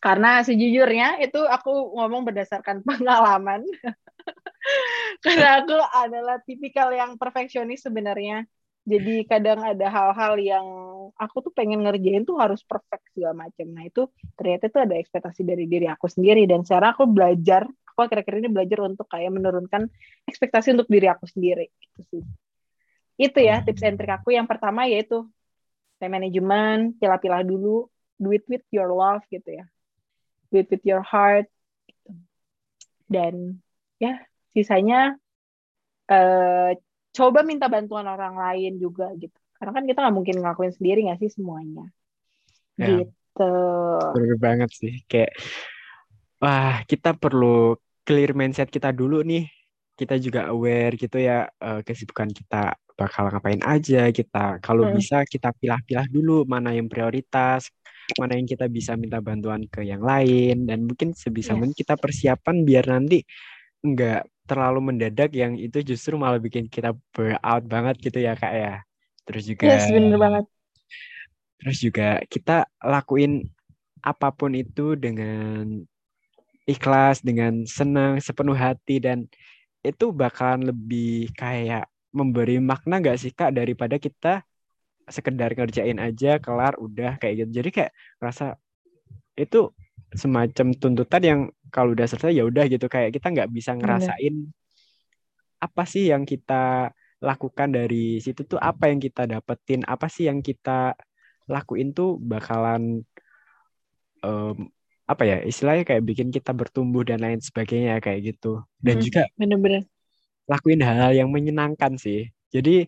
Karena 0.00 0.44
sejujurnya 0.44 1.20
itu 1.24 1.40
aku 1.44 1.96
ngomong 1.96 2.24
berdasarkan 2.28 2.80
pengalaman. 2.88 3.64
Karena 5.24 5.62
aku 5.62 5.76
adalah 5.76 6.42
tipikal 6.42 6.90
yang 6.90 7.14
perfeksionis 7.20 7.86
sebenarnya 7.86 8.48
jadi 8.86 9.26
kadang 9.26 9.60
ada 9.66 9.86
hal-hal 9.90 10.38
yang 10.38 10.66
aku 11.18 11.42
tuh 11.42 11.52
pengen 11.52 11.82
ngerjain 11.82 12.22
tuh 12.22 12.38
harus 12.38 12.62
perfect 12.62 13.02
segala 13.10 13.46
macam. 13.46 13.66
Nah 13.74 13.82
itu 13.82 14.06
ternyata 14.38 14.70
itu 14.70 14.78
ada 14.78 14.94
ekspektasi 14.94 15.42
dari 15.42 15.66
diri 15.66 15.90
aku 15.90 16.06
sendiri. 16.06 16.46
Dan 16.46 16.62
sekarang 16.62 16.94
aku 16.94 17.04
belajar 17.10 17.66
aku 17.66 17.98
akhir-akhir 18.06 18.46
ini 18.46 18.48
belajar 18.52 18.78
untuk 18.86 19.10
kayak 19.10 19.34
menurunkan 19.34 19.90
ekspektasi 20.30 20.78
untuk 20.78 20.86
diri 20.86 21.10
aku 21.10 21.26
sendiri. 21.26 21.66
Gitu 21.82 22.00
sih. 22.14 22.22
Itu 23.18 23.38
ya 23.42 23.66
tips 23.66 23.82
and 23.82 23.98
trick 23.98 24.12
aku. 24.22 24.38
Yang 24.38 24.46
pertama 24.54 24.86
yaitu 24.86 25.26
time 25.98 26.22
management 26.22 27.02
pilah-pilah 27.02 27.42
dulu. 27.42 27.90
Do 28.16 28.30
it 28.32 28.46
with 28.46 28.64
your 28.70 28.94
love 28.94 29.26
gitu 29.28 29.60
ya. 29.60 29.66
Do 30.54 30.62
it 30.62 30.70
with 30.70 30.84
your 30.86 31.02
heart 31.02 31.50
gitu. 31.90 32.14
dan 33.06 33.62
ya 34.02 34.18
sisanya 34.50 35.14
uh, 36.10 36.74
coba 37.16 37.40
minta 37.40 37.66
bantuan 37.72 38.04
orang 38.04 38.36
lain 38.36 38.76
juga 38.76 39.08
gitu. 39.16 39.32
Karena 39.56 39.72
kan 39.72 39.84
kita 39.88 39.98
nggak 40.04 40.16
mungkin 40.16 40.36
ngelakuin 40.44 40.72
sendiri 40.76 41.08
nggak 41.08 41.20
sih 41.24 41.32
semuanya? 41.32 41.88
Ya, 42.76 43.00
gitu. 43.00 43.56
Bener 44.12 44.36
banget 44.36 44.70
sih. 44.76 45.00
Kayak 45.08 45.32
wah 46.36 46.84
kita 46.84 47.16
perlu 47.16 47.80
clear 48.04 48.36
mindset 48.36 48.68
kita 48.68 48.92
dulu 48.92 49.24
nih. 49.24 49.48
Kita 49.96 50.20
juga 50.20 50.52
aware 50.52 50.92
gitu 51.00 51.16
ya 51.16 51.48
uh, 51.48 51.80
kesibukan 51.80 52.28
kita 52.28 52.76
bakal 53.00 53.32
ngapain 53.32 53.64
aja. 53.64 54.12
Kita. 54.12 54.60
Kalau 54.60 54.84
Hmm. 54.84 55.00
bisa 55.00 55.24
kita 55.24 55.56
pilah-pilah 55.56 56.04
dulu 56.12 56.44
mana 56.44 56.76
yang 56.76 56.84
prioritas, 56.84 57.72
mana 58.20 58.36
yang 58.36 58.44
kita 58.44 58.68
bisa 58.68 58.92
minta 58.92 59.24
bantuan 59.24 59.64
ke 59.64 59.88
yang 59.88 60.04
lain. 60.04 60.68
Dan 60.68 60.84
mungkin 60.84 61.16
sebisa 61.16 61.56
Yes. 61.56 61.64
mungkin 61.64 61.76
kita 61.80 61.96
persiapan 61.96 62.56
biar 62.68 62.84
nanti 62.92 63.24
nggak 63.82 64.28
terlalu 64.46 64.80
mendadak 64.92 65.34
yang 65.34 65.58
itu 65.58 65.82
justru 65.82 66.14
malah 66.14 66.38
bikin 66.38 66.70
kita 66.70 66.94
burnout 67.10 67.64
banget 67.66 67.98
gitu 67.98 68.18
ya 68.22 68.38
kak 68.38 68.54
ya. 68.54 68.74
Terus 69.26 69.42
juga 69.50 69.66
Yes, 69.66 69.90
bener 69.90 70.16
banget. 70.16 70.44
terus 71.56 71.78
juga 71.82 72.20
kita 72.28 72.68
lakuin 72.84 73.42
apa 74.04 74.30
pun 74.30 74.54
itu 74.54 74.94
dengan 74.94 75.82
ikhlas, 76.66 77.22
dengan 77.22 77.66
senang, 77.66 78.22
sepenuh 78.22 78.54
hati 78.54 79.02
dan 79.02 79.26
itu 79.82 80.10
bakalan 80.10 80.70
lebih 80.70 81.30
kayak 81.34 81.86
memberi 82.14 82.58
makna 82.58 82.98
gak 83.02 83.18
sih 83.18 83.30
kak 83.34 83.54
daripada 83.54 83.98
kita 83.98 84.42
sekedar 85.06 85.54
ngerjain 85.54 85.98
aja 86.02 86.42
kelar 86.42 86.74
udah 86.78 87.18
kayak 87.22 87.46
gitu. 87.46 87.62
Jadi 87.62 87.68
kayak 87.70 87.92
rasa 88.18 88.58
itu 89.38 89.70
semacam 90.14 90.66
tuntutan 90.74 91.22
yang 91.22 91.40
kalau 91.76 91.90
udah 91.96 92.06
selesai 92.10 92.32
ya 92.38 92.44
udah 92.50 92.64
gitu 92.72 92.86
kayak 92.94 93.10
kita 93.16 93.26
nggak 93.34 93.50
bisa 93.56 93.72
Bener. 93.80 93.80
ngerasain 93.80 94.34
apa 95.66 95.82
sih 95.92 96.04
yang 96.12 96.24
kita 96.28 96.92
lakukan 97.28 97.68
dari 97.76 98.20
situ 98.24 98.40
tuh 98.50 98.60
apa 98.60 98.92
yang 98.92 99.00
kita 99.06 99.22
dapetin 99.32 99.80
apa 99.88 100.06
sih 100.14 100.24
yang 100.28 100.40
kita 100.44 100.92
lakuin 101.48 101.88
tuh 101.96 102.08
bakalan 102.30 102.82
em, 104.24 104.56
apa 105.06 105.22
ya 105.30 105.36
istilahnya 105.50 105.84
kayak 105.88 106.02
bikin 106.08 106.28
kita 106.34 106.50
bertumbuh 106.50 107.02
dan 107.06 107.18
lain 107.24 107.38
sebagainya 107.38 108.02
kayak 108.04 108.20
gitu 108.34 108.62
dan 108.82 108.96
Hmm, 108.96 109.02
juga 109.04 109.22
Bener-bener. 109.38 109.86
lakuin 110.46 110.82
hal-hal 110.82 111.12
yang 111.14 111.28
menyenangkan 111.30 111.98
sih 111.98 112.30
jadi 112.54 112.86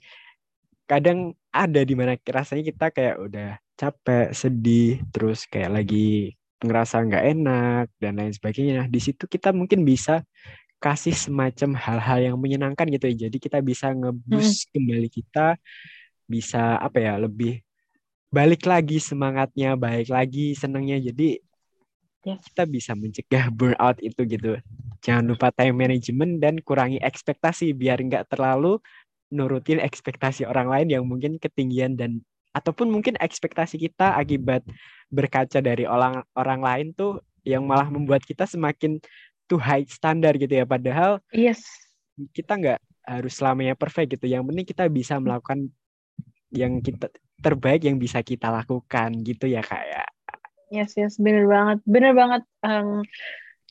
kadang 0.88 1.34
ada 1.52 1.80
di 1.84 1.94
mana 1.98 2.14
rasanya 2.38 2.64
kita 2.70 2.86
kayak 2.96 3.16
udah 3.20 3.48
capek 3.78 4.26
sedih 4.34 5.02
terus 5.12 5.44
kayak 5.50 5.70
lagi 5.82 6.37
ngerasa 6.58 7.02
nggak 7.06 7.24
enak 7.38 7.86
dan 8.02 8.12
lain 8.18 8.34
sebagainya. 8.34 8.90
Di 8.90 9.00
situ 9.02 9.24
kita 9.30 9.54
mungkin 9.54 9.86
bisa 9.86 10.22
kasih 10.78 11.14
semacam 11.14 11.74
hal-hal 11.74 12.18
yang 12.32 12.36
menyenangkan 12.38 12.86
gitu 12.90 13.10
ya. 13.10 13.26
Jadi 13.28 13.36
kita 13.42 13.58
bisa 13.62 13.90
ngeboost 13.90 14.70
kembali 14.70 15.08
kita 15.10 15.58
bisa 16.28 16.76
apa 16.78 16.98
ya 17.00 17.14
lebih 17.18 17.64
balik 18.28 18.68
lagi 18.68 19.00
semangatnya 19.00 19.74
baik 19.74 20.12
lagi 20.12 20.54
senangnya. 20.54 21.00
Jadi 21.00 21.40
Yes. 22.26 22.42
kita 22.50 22.66
bisa 22.66 22.92
mencegah 22.98 23.46
burnout 23.48 24.02
itu 24.02 24.20
gitu. 24.26 24.58
Jangan 25.00 25.24
lupa 25.24 25.54
time 25.54 25.86
management 25.86 26.42
dan 26.42 26.58
kurangi 26.60 26.98
ekspektasi 26.98 27.70
biar 27.72 28.02
nggak 28.02 28.28
terlalu 28.34 28.82
nurutin 29.30 29.78
ekspektasi 29.78 30.42
orang 30.42 30.66
lain 30.66 30.88
yang 30.90 31.04
mungkin 31.06 31.38
ketinggian 31.38 31.94
dan 31.94 32.20
ataupun 32.50 32.90
mungkin 32.90 33.14
ekspektasi 33.22 33.78
kita 33.78 34.18
akibat 34.18 34.66
berkaca 35.08 35.58
dari 35.64 35.88
orang 35.88 36.20
orang 36.36 36.60
lain 36.60 36.86
tuh 36.92 37.20
yang 37.44 37.64
malah 37.64 37.88
membuat 37.88 38.24
kita 38.24 38.44
semakin 38.44 39.00
too 39.48 39.56
high 39.56 39.84
standar 39.88 40.36
gitu 40.36 40.52
ya 40.52 40.68
padahal 40.68 41.20
Yes. 41.32 41.64
kita 42.36 42.60
nggak 42.60 42.80
harus 43.08 43.32
selamanya 43.32 43.72
perfect 43.72 44.20
gitu 44.20 44.28
yang 44.28 44.44
penting 44.44 44.68
kita 44.68 44.84
bisa 44.92 45.16
melakukan 45.16 45.72
yang 46.52 46.84
kita 46.84 47.08
terbaik 47.40 47.88
yang 47.88 47.96
bisa 47.96 48.20
kita 48.20 48.52
lakukan 48.52 49.16
gitu 49.24 49.48
ya 49.48 49.64
kayak 49.64 50.08
Yes, 50.68 51.00
yes, 51.00 51.16
bener 51.16 51.48
banget, 51.48 51.80
bener 51.88 52.12
banget. 52.12 52.42
Em, 52.60 53.00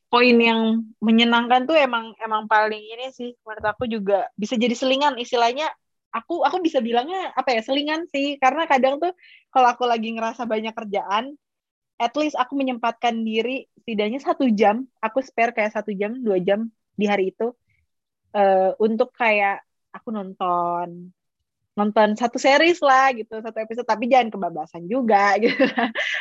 poin 0.09 0.33
yang 0.33 0.81
menyenangkan 0.97 1.69
tuh 1.69 1.77
emang 1.77 2.17
emang 2.17 2.49
paling 2.49 2.81
ini 2.81 3.13
sih, 3.13 3.38
menurut 3.45 3.65
aku 3.69 3.85
juga 3.85 4.25
bisa 4.33 4.57
jadi 4.57 4.73
selingan 4.73 5.13
istilahnya. 5.21 5.69
Aku 6.14 6.41
aku 6.41 6.64
bisa 6.64 6.80
bilangnya 6.80 7.36
apa 7.36 7.53
ya 7.53 7.62
selingan 7.62 8.08
sih, 8.08 8.39
karena 8.39 8.64
kadang 8.66 8.97
tuh 8.97 9.12
kalau 9.51 9.68
aku 9.70 9.84
lagi 9.84 10.14
ngerasa 10.16 10.47
banyak 10.47 10.72
kerjaan, 10.72 11.36
at 11.97 12.14
least 12.16 12.38
aku 12.38 12.53
menyempatkan 12.55 13.26
diri 13.26 13.66
setidaknya 13.82 14.20
satu 14.22 14.45
jam, 14.53 14.86
aku 15.01 15.20
spare 15.24 15.51
kayak 15.51 15.74
satu 15.74 15.91
jam, 15.93 16.20
dua 16.22 16.38
jam 16.39 16.70
di 16.97 17.05
hari 17.05 17.34
itu 17.34 17.53
eh, 18.34 18.72
untuk 18.78 19.14
kayak 19.14 19.64
aku 19.93 20.14
nonton 20.14 21.10
nonton 21.78 22.18
satu 22.18 22.41
series 22.41 22.82
lah 22.82 23.14
gitu 23.14 23.38
satu 23.38 23.58
episode. 23.62 23.86
Tapi 23.86 24.10
jangan 24.10 24.34
kebablasan 24.34 24.89
juga 24.89 25.38
gitu. 25.43 25.62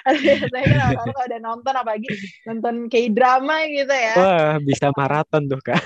Biasanya 0.05 0.93
kan 0.93 0.93
kalau 1.01 1.25
udah 1.25 1.41
nonton 1.41 1.75
apalagi 1.75 2.09
nonton 2.45 2.75
kayak 2.93 3.17
drama 3.17 3.65
gitu 3.65 3.95
ya. 3.95 4.15
Wah 4.21 4.55
bisa 4.61 4.93
maraton 4.93 5.49
tuh 5.49 5.61
kak 5.65 5.81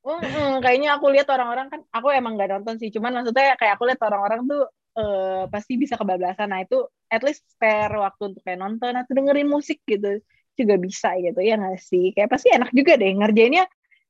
Mm-mm, 0.00 0.64
kayaknya 0.64 0.96
aku 0.96 1.12
lihat 1.12 1.28
orang-orang 1.28 1.68
kan 1.68 1.80
aku 1.92 2.08
emang 2.08 2.32
nggak 2.36 2.50
nonton 2.56 2.74
sih. 2.80 2.88
Cuman 2.88 3.12
maksudnya 3.20 3.52
kayak 3.60 3.76
aku 3.76 3.84
lihat 3.88 4.00
orang-orang 4.00 4.40
tuh 4.48 4.62
eh, 4.96 5.44
pasti 5.52 5.72
bisa 5.76 5.94
kebablasan. 6.00 6.48
Nah 6.48 6.60
itu 6.64 6.76
at 7.12 7.20
least 7.20 7.44
spare 7.52 7.92
waktu 8.00 8.22
untuk 8.32 8.40
kayak 8.40 8.60
nonton 8.64 8.92
atau 8.96 9.12
dengerin 9.12 9.48
musik 9.48 9.84
gitu 9.84 10.24
juga 10.56 10.74
bisa 10.80 11.12
gitu 11.20 11.40
ya 11.44 11.60
nggak 11.60 11.76
sih? 11.84 12.16
Kayak 12.16 12.28
pasti 12.32 12.48
enak 12.48 12.70
juga 12.72 12.92
deh 12.96 13.12
ngerjainnya 13.12 13.64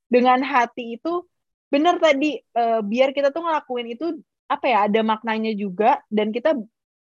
dengan 0.06 0.38
hati 0.46 0.98
itu. 0.98 1.26
Bener 1.74 1.98
tadi 1.98 2.38
eh, 2.38 2.80
biar 2.86 3.10
kita 3.10 3.34
tuh 3.34 3.42
ngelakuin 3.46 3.88
itu 3.94 4.06
apa 4.50 4.66
ya 4.66 4.78
ada 4.90 5.00
maknanya 5.02 5.54
juga 5.58 6.02
dan 6.10 6.30
kita 6.34 6.54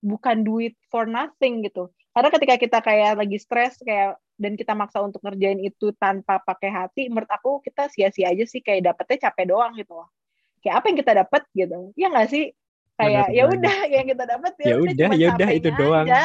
bukan 0.04 0.38
do 0.48 0.60
it 0.64 0.76
for 0.92 1.04
nothing 1.08 1.64
gitu 1.64 1.92
karena 2.16 2.30
ketika 2.32 2.56
kita 2.56 2.80
kayak 2.80 3.12
lagi 3.20 3.38
stres 3.44 3.76
kayak 3.84 4.16
dan 4.40 4.56
kita 4.56 4.72
maksa 4.72 5.04
untuk 5.04 5.20
ngerjain 5.20 5.60
itu 5.60 5.92
tanpa 6.00 6.40
pakai 6.40 6.72
hati 6.72 7.12
menurut 7.12 7.28
aku 7.28 7.60
kita 7.60 7.92
sia-sia 7.92 8.32
aja 8.32 8.48
sih 8.48 8.64
kayak 8.64 8.88
dapetnya 8.88 9.28
capek 9.28 9.52
doang 9.52 9.76
gitu 9.76 10.00
loh. 10.00 10.08
Kayak 10.64 10.80
apa 10.80 10.86
yang 10.88 10.98
kita 11.04 11.12
dapet 11.12 11.44
gitu. 11.52 11.80
Ya 12.00 12.08
nggak 12.08 12.28
sih? 12.32 12.56
Kayak 12.96 13.28
Bener 13.28 13.36
ya 13.36 13.44
banget. 13.44 13.60
udah 13.60 13.78
yang 14.00 14.06
kita 14.08 14.24
dapet 14.32 14.54
ya 14.56 14.76
udah 14.80 15.10
ya 15.12 15.28
udah 15.36 15.50
itu 15.52 15.70
doang. 15.76 16.08
aja. 16.08 16.24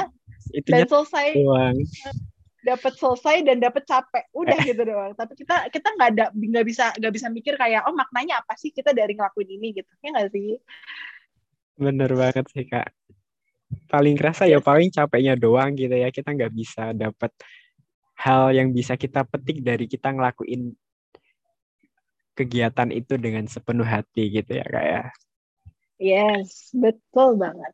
itu 0.54 0.70
dan 0.70 0.86
selesai. 0.86 1.26
doang. 1.34 1.76
Dapat 2.60 2.92
selesai 3.00 3.36
dan 3.40 3.56
dapat 3.56 3.82
capek. 3.88 4.24
Udah 4.36 4.58
gitu 4.62 4.82
doang. 4.84 5.16
Tapi 5.16 5.32
kita 5.32 5.72
kita 5.74 5.88
nggak 5.96 6.08
ada 6.12 6.24
nggak 6.30 6.66
bisa 6.70 6.92
nggak 7.02 7.12
bisa 7.18 7.26
mikir 7.32 7.56
kayak 7.56 7.88
oh 7.88 7.96
maknanya 7.96 8.44
apa 8.44 8.52
sih 8.54 8.70
kita 8.70 8.94
dari 8.94 9.16
ngelakuin 9.16 9.48
ini? 9.58 9.80
gitu. 9.80 9.90
Ya 10.04 10.12
nggak 10.12 10.28
sih? 10.30 10.60
Bener 11.80 12.12
banget 12.14 12.46
sih 12.52 12.68
kak 12.68 12.99
paling 13.90 14.14
kerasa 14.18 14.46
ya 14.46 14.58
Yes. 14.58 14.66
paling 14.66 14.88
capeknya 14.90 15.34
doang 15.38 15.74
gitu 15.74 15.94
ya 15.94 16.10
kita 16.10 16.30
nggak 16.34 16.52
bisa 16.54 16.90
dapat 16.94 17.30
hal 18.18 18.52
yang 18.52 18.70
bisa 18.70 18.94
kita 18.98 19.24
petik 19.24 19.62
dari 19.64 19.86
kita 19.88 20.12
ngelakuin 20.12 20.74
kegiatan 22.34 22.88
itu 22.94 23.14
dengan 23.20 23.44
sepenuh 23.46 23.86
hati 23.86 24.30
gitu 24.30 24.50
ya 24.56 24.66
kak 24.66 24.84
ya 24.86 25.04
yes 25.98 26.72
betul 26.74 27.36
banget 27.38 27.72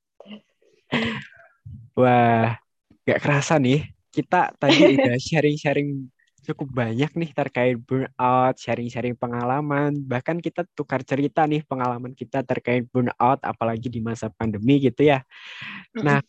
Wah, 1.97 2.61
gak 3.09 3.21
kerasa 3.25 3.57
nih. 3.57 3.89
Kita 4.13 4.53
tadi 4.61 4.77
udah 5.01 5.17
sharing-sharing 5.17 6.13
cukup 6.47 6.87
banyak 6.87 7.11
nih 7.19 7.31
terkait 7.35 7.75
burnout, 7.75 8.55
sharing-sharing 8.57 9.19
pengalaman. 9.19 9.99
Bahkan 10.07 10.39
kita 10.39 10.63
tukar 10.73 11.03
cerita 11.03 11.43
nih 11.45 11.67
pengalaman 11.67 12.15
kita 12.15 12.47
terkait 12.47 12.87
burnout, 12.87 13.43
apalagi 13.43 13.91
di 13.91 13.99
masa 13.99 14.31
pandemi 14.31 14.79
gitu 14.79 15.03
ya. 15.03 15.27
Nah, 15.99 16.23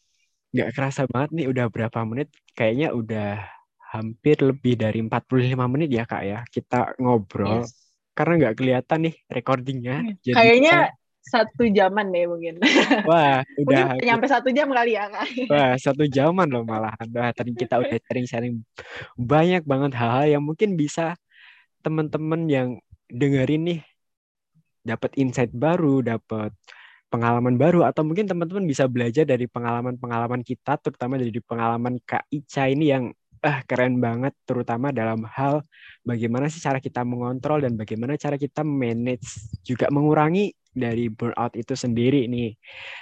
gak 0.51 0.69
kerasa 0.73 1.05
banget 1.05 1.29
nih 1.37 1.47
udah 1.53 1.65
berapa 1.69 1.99
menit. 2.03 2.33
Kayaknya 2.57 2.91
udah 2.97 3.31
hampir 3.93 4.41
lebih 4.43 4.75
dari 4.75 4.99
45 5.05 5.65
menit 5.69 5.89
ya 5.93 6.03
kak 6.03 6.23
ya. 6.25 6.39
Kita 6.49 6.97
ngobrol. 6.99 7.63
Yes. 7.63 7.71
Karena 8.17 8.33
nggak 8.41 8.55
kelihatan 8.57 8.99
nih 9.05 9.15
recordingnya. 9.29 9.97
Jadi 10.25 10.33
kayaknya 10.33 10.77
satu 11.27 11.67
jaman 11.69 12.09
deh 12.09 12.25
mungkin. 12.25 12.55
Wah 13.09 13.43
udah 13.59 13.95
mungkin 13.95 14.05
nyampe 14.07 14.25
satu 14.27 14.49
jam 14.51 14.71
kali 14.71 14.95
ya 14.95 15.11
kak. 15.11 15.27
Wah, 15.51 15.73
satu 15.75 16.03
jaman 16.07 16.47
loh 16.47 16.63
malahan. 16.63 17.07
Wah, 17.11 17.31
tadi 17.35 17.53
kita 17.53 17.77
udah 17.83 17.97
sharing-sharing 18.07 18.63
banyak 19.19 19.63
banget 19.67 19.91
hal-hal 19.95 20.39
yang 20.39 20.43
mungkin 20.43 20.79
bisa 20.79 21.15
teman-teman 21.83 22.47
yang 22.47 22.69
dengerin 23.07 23.63
nih 23.63 23.79
dapat 24.87 25.11
insight 25.19 25.51
baru, 25.51 25.99
dapat 25.99 26.55
pengalaman 27.07 27.55
baru 27.55 27.87
atau 27.87 28.03
mungkin 28.03 28.27
teman-teman 28.27 28.67
bisa 28.67 28.83
belajar 28.87 29.23
dari 29.23 29.47
pengalaman-pengalaman 29.47 30.43
kita 30.43 30.75
terutama 30.79 31.15
dari 31.15 31.31
pengalaman 31.39 31.99
Kak 32.03 32.27
Ica 32.27 32.67
ini 32.67 32.91
yang 32.91 33.15
ah 33.45 33.61
keren 33.63 34.01
banget 34.01 34.33
terutama 34.43 34.89
dalam 34.89 35.23
hal 35.29 35.61
bagaimana 36.01 36.49
sih 36.49 36.59
cara 36.59 36.81
kita 36.81 37.05
mengontrol 37.05 37.61
dan 37.63 37.77
bagaimana 37.77 38.17
cara 38.17 38.35
kita 38.35 38.65
manage 38.65 39.39
juga 39.61 39.87
mengurangi 39.93 40.51
dari 40.77 41.09
burnout 41.09 41.53
itu 41.57 41.73
sendiri 41.73 42.29
nih. 42.29 42.53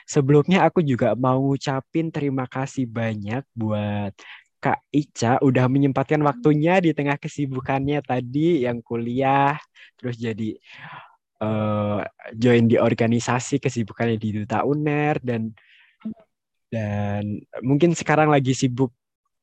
Sebelumnya 0.07 0.65
aku 0.67 0.81
juga 0.81 1.13
mau 1.13 1.37
ngucapin 1.43 2.09
terima 2.09 2.47
kasih 2.47 2.87
banyak 2.87 3.43
buat 3.53 4.15
Kak 4.65 4.81
Ica 4.89 5.37
udah 5.45 5.69
menyempatkan 5.69 6.17
waktunya 6.25 6.81
di 6.81 6.89
tengah 6.89 7.21
kesibukannya 7.21 8.01
tadi 8.01 8.65
yang 8.65 8.81
kuliah 8.81 9.61
terus 9.93 10.17
jadi 10.17 10.57
eh, 11.43 12.01
join 12.33 12.65
di 12.65 12.81
organisasi 12.81 13.61
kesibukannya 13.61 14.17
di 14.17 14.41
Duta 14.41 14.65
UNER 14.65 15.21
dan 15.21 15.53
dan 16.73 17.45
mungkin 17.61 17.93
sekarang 17.93 18.33
lagi 18.33 18.57
sibuk 18.57 18.89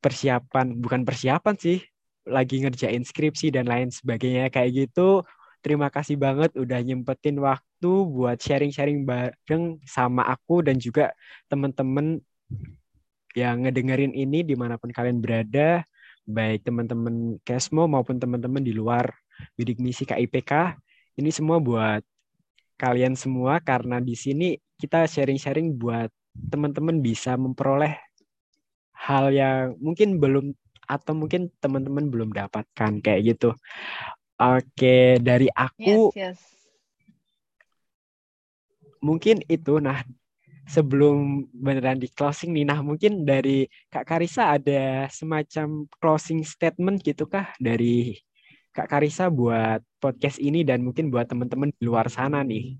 persiapan 0.02 0.74
bukan 0.82 1.06
persiapan 1.06 1.54
sih 1.54 1.78
lagi 2.26 2.62
ngerjain 2.66 3.06
skripsi 3.06 3.54
dan 3.54 3.70
lain 3.70 3.94
sebagainya 3.94 4.50
kayak 4.50 4.90
gitu 4.90 5.22
terima 5.62 5.88
kasih 5.88 6.18
banget 6.18 6.50
udah 6.58 6.78
nyempetin 6.82 7.38
waktu 7.38 7.92
buat 8.10 8.36
sharing-sharing 8.42 9.06
bareng 9.06 9.78
sama 9.86 10.26
aku 10.26 10.66
dan 10.66 10.76
juga 10.82 11.14
teman-teman 11.46 12.18
yang 13.32 13.64
ngedengerin 13.64 14.12
ini 14.12 14.44
di 14.44 14.52
mana 14.52 14.76
pun 14.76 14.92
kalian 14.92 15.22
berada, 15.24 15.86
baik 16.28 16.68
teman-teman 16.68 17.40
Kesmo 17.46 17.88
maupun 17.88 18.20
teman-teman 18.20 18.60
di 18.60 18.76
luar 18.76 19.08
bidik 19.56 19.80
misi 19.80 20.04
KIPK. 20.04 20.76
Ini 21.16 21.30
semua 21.32 21.56
buat 21.62 22.04
kalian 22.76 23.14
semua 23.16 23.62
karena 23.62 24.02
di 24.02 24.18
sini 24.18 24.58
kita 24.76 25.06
sharing-sharing 25.06 25.78
buat 25.78 26.10
teman-teman 26.50 27.00
bisa 27.00 27.38
memperoleh 27.38 27.94
hal 28.96 29.30
yang 29.32 29.76
mungkin 29.78 30.18
belum 30.18 30.52
atau 30.86 31.12
mungkin 31.16 31.48
teman-teman 31.62 32.10
belum 32.10 32.30
dapatkan 32.34 33.00
kayak 33.00 33.20
gitu. 33.34 33.54
Oke, 34.42 35.22
dari 35.22 35.46
aku 35.54 36.10
yes, 36.18 36.34
yes. 36.34 36.38
mungkin 38.98 39.38
itu. 39.46 39.78
Nah, 39.78 40.02
sebelum 40.66 41.46
beneran 41.54 42.02
di 42.02 42.10
closing 42.10 42.50
nih, 42.50 42.66
nah 42.66 42.82
mungkin 42.82 43.22
dari 43.22 43.70
Kak 43.86 44.02
Karisa 44.02 44.58
ada 44.58 45.06
semacam 45.14 45.86
closing 46.02 46.42
statement 46.42 47.06
gitu 47.06 47.30
kah 47.30 47.54
dari 47.62 48.18
Kak 48.74 48.90
Karisa 48.90 49.30
buat 49.30 49.78
podcast 50.02 50.42
ini 50.42 50.66
dan 50.66 50.82
mungkin 50.82 51.06
buat 51.14 51.30
teman-teman 51.30 51.70
di 51.70 51.82
luar 51.86 52.10
sana 52.10 52.42
nih. 52.42 52.74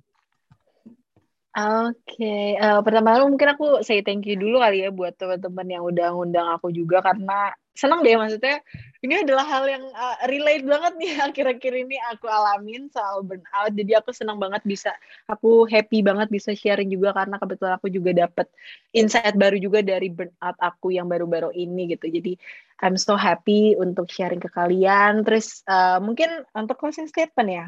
Oke, 1.53 2.17
okay. 2.17 2.57
uh, 2.57 2.81
eh, 2.81 2.83
pertama 2.83 3.23
mungkin 3.29 3.55
aku 3.55 3.85
say 3.85 4.01
thank 4.01 4.25
you 4.25 4.41
dulu 4.41 4.59
kali 4.59 4.83
ya 4.83 4.91
buat 4.91 5.15
teman-teman 5.15 5.69
yang 5.69 5.85
udah 5.85 6.17
ngundang 6.17 6.49
aku 6.49 6.73
juga 6.73 7.05
karena 7.05 7.53
senang 7.73 8.05
deh 8.05 8.13
maksudnya 8.21 8.61
ini 9.03 9.25
adalah 9.25 9.43
hal 9.49 9.65
yang 9.67 9.85
uh, 9.97 10.17
relate 10.31 10.63
banget 10.63 10.93
nih 11.01 11.13
akhir-akhir 11.27 11.73
ini 11.75 11.97
aku 12.13 12.31
alamin 12.31 12.87
soal 12.93 13.27
burnout. 13.27 13.73
Jadi 13.75 13.93
aku 13.99 14.15
senang 14.15 14.39
banget 14.39 14.63
bisa, 14.63 14.95
aku 15.27 15.67
happy 15.67 16.05
banget 16.07 16.31
bisa 16.31 16.55
sharing 16.55 16.93
juga 16.93 17.11
karena 17.17 17.41
kebetulan 17.41 17.75
aku 17.81 17.89
juga 17.91 18.15
dapat 18.15 18.47
insight 18.95 19.35
baru 19.35 19.59
juga 19.59 19.83
dari 19.83 20.13
burnout 20.13 20.57
aku 20.63 20.95
yang 20.95 21.11
baru-baru 21.11 21.51
ini 21.51 21.97
gitu. 21.99 22.07
Jadi 22.13 22.39
I'm 22.79 22.95
so 22.95 23.19
happy 23.19 23.75
untuk 23.75 24.07
sharing 24.07 24.39
ke 24.39 24.53
kalian. 24.53 25.27
Terus 25.27 25.67
uh, 25.67 25.99
mungkin 25.99 26.47
untuk 26.55 26.79
closing 26.79 27.11
statement 27.11 27.51
ya, 27.51 27.65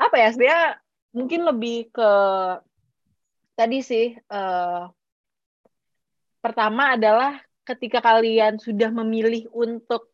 apa 0.00 0.16
ya 0.16 0.28
sebenarnya 0.32 0.62
mungkin 1.12 1.40
lebih 1.44 1.92
ke 1.92 2.10
tadi 3.54 3.78
sih 3.84 4.16
uh, 4.32 4.90
pertama 6.42 6.98
adalah 6.98 7.38
ketika 7.64 8.04
kalian 8.04 8.60
sudah 8.60 8.92
memilih 8.92 9.48
untuk 9.50 10.12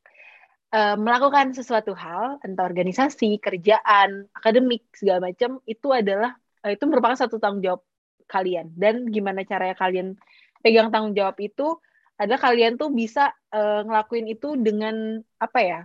uh, 0.75 0.97
melakukan 0.97 1.53
sesuatu 1.53 1.93
hal, 1.95 2.39
entah 2.47 2.65
organisasi, 2.65 3.43
kerjaan, 3.43 4.31
akademik 4.35 4.87
segala 4.95 5.31
macam, 5.31 5.59
itu 5.67 5.89
adalah 5.91 6.39
uh, 6.63 6.71
itu 6.71 6.85
merupakan 6.87 7.19
satu 7.19 7.43
tanggung 7.43 7.63
jawab 7.63 7.83
kalian. 8.31 8.71
Dan 8.75 9.11
gimana 9.11 9.43
caranya 9.43 9.77
kalian 9.77 10.15
pegang 10.63 10.95
tanggung 10.95 11.15
jawab 11.19 11.37
itu 11.43 11.77
adalah 12.17 12.41
kalian 12.41 12.79
tuh 12.79 12.93
bisa 12.95 13.35
uh, 13.51 13.83
ngelakuin 13.83 14.27
itu 14.31 14.55
dengan 14.55 15.19
apa 15.43 15.61
ya? 15.61 15.81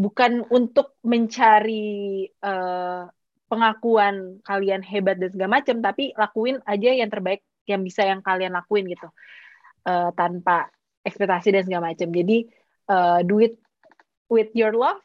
Bukan 0.00 0.48
untuk 0.48 0.96
mencari 1.04 2.24
uh, 2.40 3.04
pengakuan 3.50 4.38
kalian 4.46 4.80
hebat 4.86 5.18
dan 5.18 5.34
segala 5.34 5.58
macam 5.58 5.82
tapi 5.82 6.14
lakuin 6.14 6.62
aja 6.62 6.90
yang 6.94 7.10
terbaik 7.10 7.42
yang 7.66 7.82
bisa 7.82 8.06
yang 8.06 8.22
kalian 8.22 8.54
lakuin 8.54 8.86
gitu 8.86 9.10
uh, 9.90 10.14
tanpa 10.14 10.70
ekspektasi 11.04 11.54
dan 11.54 11.62
segala 11.64 11.92
macam. 11.92 12.08
Jadi 12.12 12.48
uh, 12.90 13.20
do 13.24 13.40
it 13.40 13.56
with 14.30 14.50
your 14.54 14.74
love 14.74 15.00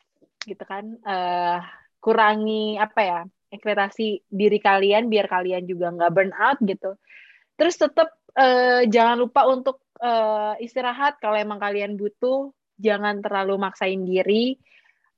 gitu 0.45 0.61
kan 0.61 1.01
uh, 1.01 1.57
kurangi 1.97 2.77
apa 2.77 3.01
ya 3.01 3.19
ekspektasi 3.49 4.29
diri 4.29 4.61
kalian 4.61 5.09
biar 5.09 5.25
kalian 5.25 5.65
juga 5.65 5.89
nggak 5.95 6.11
burn 6.13 6.33
out 6.35 6.59
gitu. 6.61 6.93
Terus 7.55 7.75
tetap 7.79 8.13
uh, 8.35 8.83
jangan 8.85 9.17
lupa 9.17 9.47
untuk 9.47 9.81
uh, 10.03 10.53
istirahat. 10.59 11.17
Kalau 11.23 11.39
emang 11.39 11.57
kalian 11.57 11.95
butuh 11.95 12.51
jangan 12.75 13.23
terlalu 13.23 13.55
maksain 13.55 14.03
diri. 14.03 14.59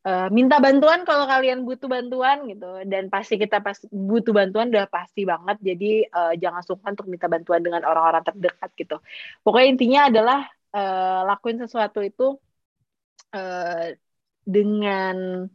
Uh, 0.08 0.32
minta 0.32 0.64
bantuan 0.64 1.04
kalau 1.04 1.28
kalian 1.28 1.68
butuh 1.68 1.90
bantuan 1.90 2.46
gitu. 2.48 2.86
Dan 2.86 3.10
pasti 3.12 3.36
kita 3.36 3.60
pas 3.60 3.76
butuh 3.90 4.32
bantuan 4.32 4.70
udah 4.70 4.88
pasti 4.88 5.26
banget. 5.26 5.58
Jadi 5.60 6.06
uh, 6.08 6.34
jangan 6.38 6.62
sungkan 6.64 6.94
untuk 6.94 7.10
minta 7.10 7.28
bantuan 7.28 7.60
dengan 7.66 7.84
orang-orang 7.84 8.24
terdekat 8.24 8.70
gitu. 8.78 9.02
Pokoknya 9.44 9.68
intinya 9.68 10.02
adalah 10.08 10.40
uh, 10.74 11.22
lakuin 11.28 11.62
sesuatu 11.62 12.04
itu 12.04 12.36
uh, 13.36 13.86
dengan 14.48 15.48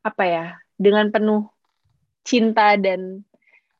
apa 0.00 0.24
ya 0.24 0.46
dengan 0.80 1.12
penuh 1.12 1.48
cinta 2.24 2.76
dan 2.76 3.24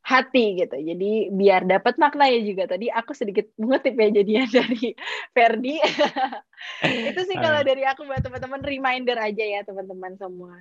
hati 0.00 0.58
gitu. 0.58 0.76
Jadi 0.80 1.30
biar 1.30 1.68
dapat 1.68 2.00
maknanya 2.00 2.40
juga. 2.42 2.64
Tadi 2.66 2.88
aku 2.88 3.12
sedikit 3.12 3.46
mengutip 3.60 3.94
ya 3.94 4.08
jadinya 4.10 4.44
dari 4.58 4.96
Ferdi. 5.30 5.76
itu 7.10 7.20
sih 7.24 7.36
kalau 7.36 7.60
dari 7.62 7.84
aku 7.84 8.04
buat 8.08 8.20
teman-teman 8.24 8.60
reminder 8.64 9.16
aja 9.20 9.44
ya 9.44 9.60
teman-teman 9.62 10.16
semua. 10.16 10.56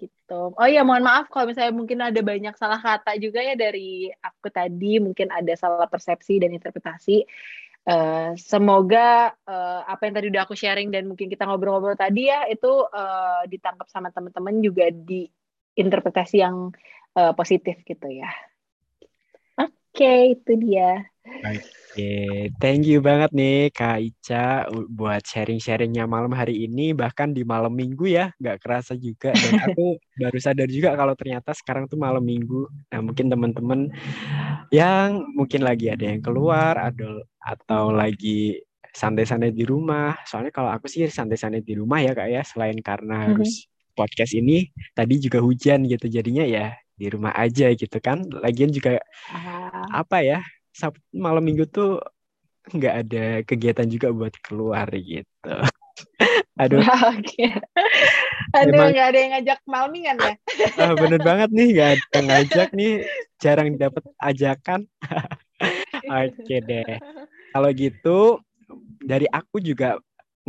Gitu. 0.00 0.42
Oh 0.56 0.68
iya 0.68 0.80
mohon 0.80 1.04
maaf 1.04 1.28
kalau 1.28 1.52
misalnya 1.52 1.76
mungkin 1.76 2.00
ada 2.00 2.20
banyak 2.24 2.56
salah 2.56 2.80
kata 2.80 3.20
juga 3.20 3.44
ya 3.44 3.52
dari 3.52 4.08
aku 4.24 4.48
tadi. 4.48 4.96
Mungkin 4.98 5.28
ada 5.28 5.52
salah 5.54 5.86
persepsi 5.86 6.40
dan 6.40 6.56
interpretasi. 6.56 7.24
Uh, 7.90 8.38
semoga 8.38 9.34
uh, 9.50 9.82
apa 9.82 10.06
yang 10.06 10.14
tadi 10.14 10.26
udah 10.30 10.46
aku 10.46 10.54
sharing 10.54 10.94
dan 10.94 11.10
mungkin 11.10 11.26
kita 11.26 11.42
ngobrol-ngobrol 11.42 11.98
tadi 11.98 12.30
ya 12.30 12.46
itu 12.46 12.86
uh, 12.86 13.42
ditangkap 13.50 13.90
sama 13.90 14.14
teman-teman 14.14 14.62
juga 14.62 14.94
di 14.94 15.26
interpretasi 15.74 16.38
yang 16.38 16.70
uh, 17.18 17.34
positif 17.34 17.82
gitu 17.82 18.06
ya 18.06 18.30
okay, 20.00 20.32
itu 20.32 20.52
dia. 20.56 21.04
Oke, 21.20 21.60
okay. 21.92 22.32
thank 22.56 22.88
you 22.88 23.04
banget 23.04 23.30
nih 23.36 23.68
Kak 23.68 24.00
Ica 24.00 24.64
buat 24.88 25.20
sharing-sharingnya 25.20 26.08
malam 26.08 26.32
hari 26.32 26.64
ini, 26.64 26.96
bahkan 26.96 27.36
di 27.36 27.44
malam 27.44 27.76
minggu 27.76 28.08
ya, 28.08 28.32
nggak 28.40 28.64
kerasa 28.64 28.96
juga. 28.96 29.36
Dan 29.36 29.60
aku 29.68 30.00
baru 30.16 30.38
sadar 30.40 30.72
juga 30.72 30.96
kalau 30.96 31.12
ternyata 31.12 31.52
sekarang 31.52 31.84
tuh 31.86 32.00
malam 32.00 32.24
minggu. 32.24 32.66
Nah 32.88 33.00
mungkin 33.04 33.28
teman-teman 33.28 33.92
yang 34.72 35.28
mungkin 35.36 35.60
lagi 35.60 35.92
ada 35.92 36.08
yang 36.08 36.24
keluar, 36.24 36.80
ada 36.80 37.20
atau 37.44 37.92
lagi 37.92 38.56
santai-santai 38.90 39.52
di 39.52 39.68
rumah. 39.68 40.16
Soalnya 40.24 40.50
kalau 40.50 40.72
aku 40.72 40.88
sih 40.88 41.04
santai-santai 41.04 41.60
di 41.60 41.76
rumah 41.76 42.00
ya 42.00 42.16
Kak 42.16 42.28
ya, 42.32 42.42
selain 42.42 42.80
karena 42.80 43.28
mm-hmm. 43.28 43.30
harus 43.36 43.68
podcast 43.92 44.32
ini, 44.32 44.72
tadi 44.96 45.20
juga 45.20 45.44
hujan 45.44 45.84
gitu, 45.84 46.08
jadinya 46.08 46.48
ya 46.48 46.72
di 47.00 47.06
rumah 47.08 47.32
aja 47.32 47.72
gitu 47.72 47.96
kan. 48.04 48.28
Lagian 48.28 48.68
juga 48.68 49.00
apa 49.88 50.20
ya 50.20 50.44
Sabtu 50.76 51.00
malam 51.16 51.40
minggu 51.40 51.64
tuh 51.72 52.04
nggak 52.68 52.94
ada 53.06 53.24
kegiatan 53.48 53.88
juga 53.88 54.12
buat 54.12 54.36
keluar 54.44 54.86
gitu. 54.92 55.54
Aduh. 56.60 56.80
Oke. 57.16 57.46
Aduh, 58.52 58.74
Emang, 58.74 58.92
gak 58.92 59.08
ada 59.14 59.18
yang 59.18 59.30
ngajak 59.38 59.60
malmingan 59.64 60.16
ya? 60.20 60.34
ah, 60.82 60.94
bener 60.98 61.20
banget 61.22 61.50
nih, 61.54 61.68
gak 61.72 61.88
ada 61.96 62.04
yang 62.12 62.26
ngajak 62.28 62.68
nih. 62.76 62.92
Jarang 63.40 63.68
dapat 63.80 64.04
ajakan. 64.20 64.80
Oke 66.04 66.56
deh. 66.60 66.98
Kalau 67.54 67.70
gitu, 67.72 68.18
dari 69.00 69.26
aku 69.30 69.62
juga 69.62 69.96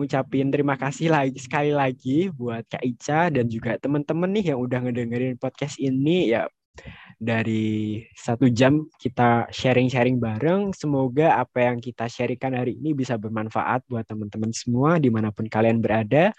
ngucapin 0.02 0.50
terima 0.50 0.74
kasih 0.82 1.14
lagi 1.14 1.38
sekali 1.38 1.70
lagi 1.70 2.34
buat 2.34 2.66
Kak 2.66 2.82
Ica 2.82 3.30
dan 3.30 3.46
juga 3.46 3.78
teman-teman 3.78 4.34
nih 4.34 4.54
yang 4.54 4.60
udah 4.66 4.80
ngedengerin 4.82 5.38
podcast 5.38 5.78
ini 5.78 6.34
ya 6.34 6.50
dari 7.22 8.02
satu 8.18 8.50
jam 8.50 8.90
kita 8.98 9.46
sharing-sharing 9.54 10.18
bareng. 10.18 10.74
Semoga 10.74 11.38
apa 11.38 11.70
yang 11.70 11.78
kita 11.78 12.10
sharingkan 12.10 12.58
hari 12.58 12.82
ini 12.82 12.98
bisa 12.98 13.14
bermanfaat 13.14 13.86
buat 13.86 14.02
teman-teman 14.10 14.50
semua 14.50 14.98
di 14.98 15.14
mana 15.14 15.30
pun 15.30 15.46
kalian 15.46 15.78
berada. 15.78 16.34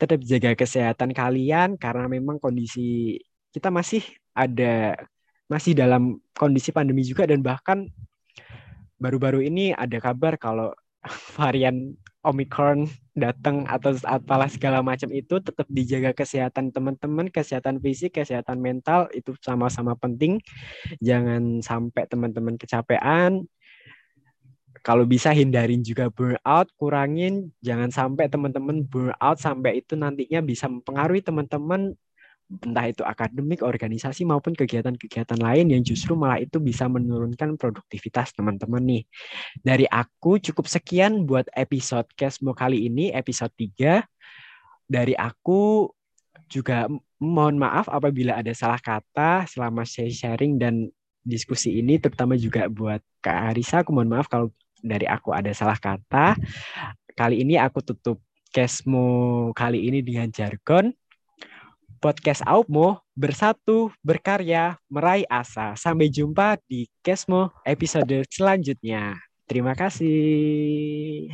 Tetap 0.00 0.24
jaga 0.24 0.56
kesehatan 0.56 1.12
kalian 1.12 1.76
karena 1.76 2.08
memang 2.08 2.40
kondisi 2.40 3.20
kita 3.52 3.68
masih 3.68 4.00
ada 4.32 4.96
masih 5.52 5.76
dalam 5.76 6.16
kondisi 6.32 6.72
pandemi 6.72 7.04
juga 7.04 7.28
dan 7.28 7.44
bahkan 7.44 7.84
baru-baru 8.96 9.44
ini 9.44 9.76
ada 9.76 10.00
kabar 10.00 10.40
kalau 10.40 10.72
varian 11.36 11.92
Omicron 12.24 12.88
datang 13.12 13.68
atau 13.68 13.92
apalah 14.08 14.48
segala 14.48 14.80
macam 14.80 15.12
itu 15.12 15.36
tetap 15.38 15.68
dijaga 15.68 16.16
kesehatan 16.16 16.72
teman-teman, 16.72 17.28
kesehatan 17.28 17.76
fisik, 17.78 18.16
kesehatan 18.16 18.58
mental 18.58 19.08
itu 19.12 19.36
sama-sama 19.44 19.92
penting. 19.96 20.40
Jangan 21.04 21.60
sampai 21.60 22.08
teman-teman 22.08 22.56
kecapean. 22.56 23.44
Kalau 24.82 25.06
bisa 25.06 25.30
hindarin 25.30 25.84
juga 25.86 26.10
burnout, 26.10 26.72
kurangin 26.74 27.54
jangan 27.62 27.92
sampai 27.92 28.26
teman-teman 28.26 28.82
burnout 28.82 29.38
sampai 29.38 29.78
itu 29.84 29.94
nantinya 29.94 30.42
bisa 30.42 30.66
mempengaruhi 30.66 31.22
teman-teman 31.22 31.94
entah 32.60 32.86
itu 32.92 33.00
akademik, 33.00 33.64
organisasi 33.64 34.28
maupun 34.28 34.52
kegiatan-kegiatan 34.52 35.40
lain 35.40 35.72
yang 35.72 35.80
justru 35.80 36.12
malah 36.12 36.36
itu 36.36 36.60
bisa 36.60 36.84
menurunkan 36.84 37.56
produktivitas 37.56 38.36
teman-teman 38.36 38.82
nih. 38.84 39.02
Dari 39.64 39.88
aku 39.88 40.36
cukup 40.36 40.68
sekian 40.68 41.24
buat 41.24 41.48
episode 41.56 42.04
Kesmo 42.12 42.52
kali 42.52 42.92
ini, 42.92 43.08
episode 43.16 43.52
3. 43.56 44.04
Dari 44.84 45.16
aku 45.16 45.88
juga 46.52 46.84
mohon 47.16 47.56
maaf 47.56 47.88
apabila 47.88 48.36
ada 48.36 48.52
salah 48.52 48.76
kata 48.76 49.48
selama 49.48 49.88
saya 49.88 50.12
sharing 50.12 50.60
dan 50.60 50.92
diskusi 51.24 51.80
ini, 51.80 51.96
terutama 51.96 52.36
juga 52.36 52.68
buat 52.68 53.00
Kak 53.24 53.56
Arisa. 53.56 53.80
Aku 53.80 53.96
mohon 53.96 54.12
maaf 54.12 54.28
kalau 54.28 54.52
dari 54.84 55.08
aku 55.08 55.32
ada 55.32 55.54
salah 55.56 55.78
kata. 55.80 56.36
Kali 57.16 57.40
ini 57.40 57.56
aku 57.56 57.80
tutup 57.80 58.20
Kesmo 58.52 59.48
kali 59.56 59.88
ini 59.88 60.04
dengan 60.04 60.28
jargon. 60.28 60.92
Podcast 62.02 62.42
Aupmo 62.42 62.98
bersatu, 63.14 63.94
berkarya, 64.02 64.74
meraih 64.90 65.22
asa. 65.30 65.78
Sampai 65.78 66.10
jumpa 66.10 66.58
di 66.66 66.90
Kesmo 66.98 67.54
episode 67.62 68.26
selanjutnya. 68.26 69.22
Terima 69.46 69.78
kasih. 69.78 71.30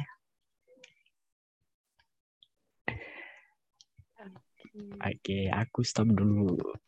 Oke, 5.00 5.48
aku 5.48 5.80
stop 5.80 6.12
dulu. 6.12 6.78